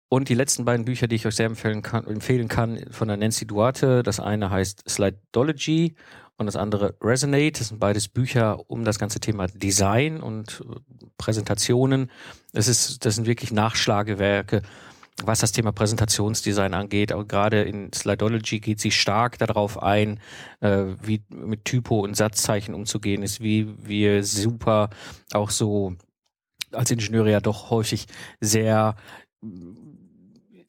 Und 0.10 0.30
die 0.30 0.36
letzten 0.36 0.64
beiden 0.64 0.86
Bücher, 0.86 1.08
die 1.08 1.16
ich 1.16 1.28
euch 1.28 1.36
sehr 1.36 1.48
empfehlen 1.48 1.82
kann, 1.82 2.08
empfehlen 2.08 2.48
kann 2.48 2.80
von 2.92 3.10
der 3.10 3.18
Nancy 3.18 3.46
Duarte. 3.46 4.04
Das 4.04 4.20
eine 4.20 4.50
heißt 4.50 4.90
Slidology 4.90 5.96
und 6.38 6.46
das 6.46 6.56
andere 6.56 6.96
Resonate. 7.02 7.60
Das 7.60 7.70
sind 7.70 7.80
beides 7.80 8.08
Bücher 8.08 8.70
um 8.70 8.84
das 8.84 9.00
ganze 9.00 9.20
Thema 9.20 9.48
Design 9.48 10.22
und 10.22 10.64
äh, 10.70 11.06
Präsentationen. 11.18 12.12
Das 12.54 12.68
ist, 12.68 13.06
das 13.06 13.16
sind 13.16 13.26
wirklich 13.28 13.52
Nachschlagewerke, 13.52 14.62
was 15.24 15.40
das 15.40 15.52
Thema 15.52 15.72
Präsentationsdesign 15.72 16.74
angeht. 16.74 17.12
Aber 17.12 17.26
gerade 17.26 17.64
in 17.64 17.92
Slidology 17.92 18.60
geht 18.60 18.80
sie 18.80 18.92
stark 18.92 19.38
darauf 19.40 19.82
ein, 19.82 20.20
äh, 20.60 20.86
wie 21.02 21.24
mit 21.30 21.66
Typo 21.66 22.00
und 22.02 22.16
Satzzeichen 22.16 22.76
umzugehen 22.76 23.24
ist, 23.24 23.42
wie 23.42 23.68
wir 23.88 24.24
super 24.24 24.90
auch 25.34 25.50
so 25.50 25.96
als 26.72 26.92
Ingenieure 26.92 27.32
ja 27.32 27.40
doch 27.40 27.70
häufig 27.70 28.06
sehr 28.42 28.96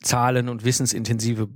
zahlen- 0.01 0.49
und 0.49 0.65
wissensintensive 0.65 1.49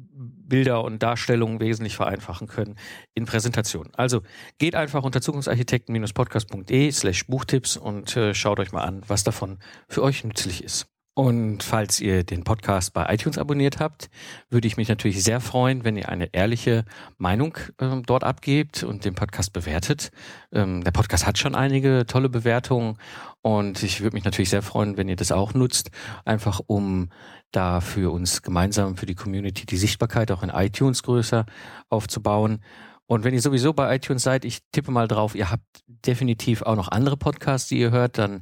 Bilder 0.52 0.84
und 0.84 1.02
Darstellungen 1.02 1.60
wesentlich 1.60 1.96
vereinfachen 1.96 2.46
können 2.46 2.76
in 3.14 3.24
Präsentationen. 3.24 3.90
Also 3.94 4.20
geht 4.58 4.74
einfach 4.74 5.02
unter 5.02 5.22
zukunftsarchitekten-podcast.de 5.22 6.92
slash 6.92 7.26
Buchtipps 7.26 7.78
und 7.78 8.14
äh, 8.18 8.34
schaut 8.34 8.60
euch 8.60 8.70
mal 8.70 8.82
an, 8.82 9.00
was 9.06 9.24
davon 9.24 9.60
für 9.88 10.02
euch 10.02 10.24
nützlich 10.24 10.62
ist. 10.62 10.88
Und 11.14 11.62
falls 11.62 12.00
ihr 12.00 12.24
den 12.24 12.42
Podcast 12.42 12.94
bei 12.94 13.12
iTunes 13.12 13.36
abonniert 13.36 13.80
habt, 13.80 14.08
würde 14.48 14.66
ich 14.66 14.78
mich 14.78 14.88
natürlich 14.88 15.22
sehr 15.22 15.40
freuen, 15.40 15.84
wenn 15.84 15.98
ihr 15.98 16.08
eine 16.08 16.32
ehrliche 16.32 16.86
Meinung 17.18 17.58
äh, 17.78 18.00
dort 18.06 18.24
abgebt 18.24 18.82
und 18.82 19.04
den 19.04 19.14
Podcast 19.14 19.52
bewertet. 19.52 20.10
Ähm, 20.52 20.82
der 20.82 20.90
Podcast 20.90 21.26
hat 21.26 21.36
schon 21.36 21.54
einige 21.54 22.06
tolle 22.06 22.30
Bewertungen 22.30 22.96
und 23.42 23.82
ich 23.82 24.00
würde 24.00 24.14
mich 24.14 24.24
natürlich 24.24 24.48
sehr 24.48 24.62
freuen, 24.62 24.96
wenn 24.96 25.08
ihr 25.08 25.16
das 25.16 25.32
auch 25.32 25.52
nutzt, 25.52 25.90
einfach 26.24 26.60
um 26.66 27.10
da 27.50 27.82
für 27.82 28.10
uns 28.10 28.40
gemeinsam, 28.40 28.96
für 28.96 29.04
die 29.04 29.14
Community, 29.14 29.66
die 29.66 29.76
Sichtbarkeit 29.76 30.30
auch 30.30 30.42
in 30.42 30.48
iTunes 30.48 31.02
größer 31.02 31.44
aufzubauen. 31.90 32.62
Und 33.04 33.24
wenn 33.24 33.34
ihr 33.34 33.42
sowieso 33.42 33.74
bei 33.74 33.94
iTunes 33.94 34.22
seid, 34.22 34.46
ich 34.46 34.60
tippe 34.72 34.90
mal 34.90 35.08
drauf, 35.08 35.34
ihr 35.34 35.50
habt 35.50 35.82
definitiv 35.86 36.62
auch 36.62 36.76
noch 36.76 36.88
andere 36.88 37.18
Podcasts, 37.18 37.68
die 37.68 37.80
ihr 37.80 37.90
hört, 37.90 38.16
dann 38.16 38.40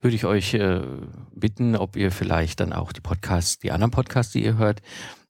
würde 0.00 0.16
ich 0.16 0.24
euch 0.24 0.54
äh, 0.54 0.82
bitten, 1.34 1.76
ob 1.76 1.96
ihr 1.96 2.10
vielleicht 2.10 2.60
dann 2.60 2.72
auch 2.72 2.92
die 2.92 3.00
Podcasts, 3.00 3.58
die 3.58 3.70
anderen 3.70 3.90
Podcasts, 3.90 4.32
die 4.32 4.44
ihr 4.44 4.56
hört, 4.56 4.80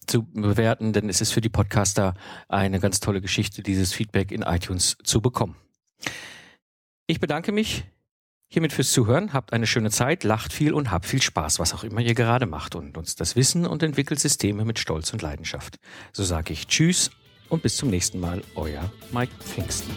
zu 0.07 0.25
bewerten, 0.25 0.93
denn 0.93 1.09
es 1.09 1.21
ist 1.21 1.33
für 1.33 1.41
die 1.41 1.49
Podcaster 1.49 2.14
eine 2.49 2.81
ganz 2.81 3.01
tolle 3.01 3.21
Geschichte, 3.21 3.62
dieses 3.62 3.93
Feedback 3.93 4.33
in 4.33 4.43
iTunes 4.43 4.97
zu 5.05 5.21
bekommen. 5.21 5.57
Ich 7.07 7.21
bedanke 7.21 7.53
mich 7.53 7.85
hiermit 8.49 8.73
fürs 8.73 8.93
Zuhören. 8.93 9.33
Habt 9.33 9.53
eine 9.53 9.66
schöne 9.66 9.91
Zeit, 9.91 10.25
lacht 10.25 10.53
viel 10.53 10.75
und 10.75 10.91
habt 10.91 11.07
viel 11.07 11.23
Spaß, 11.23 11.59
was 11.59 11.75
auch 11.75 11.85
immer 11.85 12.01
ihr 12.01 12.14
gerade 12.14 12.47
macht 12.47 12.75
und 12.75 12.97
nutzt 12.97 13.21
das 13.21 13.37
Wissen 13.37 13.66
und 13.66 13.83
entwickelt 13.83 14.21
Systeme 14.21 14.64
mit 14.64 14.79
Stolz 14.79 15.12
und 15.12 15.23
Leidenschaft. 15.23 15.79
So 16.12 16.25
sage 16.25 16.53
ich 16.53 16.66
Tschüss 16.66 17.11
und 17.49 17.62
bis 17.62 17.77
zum 17.77 17.91
nächsten 17.91 18.21
Mal, 18.21 18.43
euer 18.55 18.93
Mike 19.12 19.33
Pfingsten. 19.41 19.95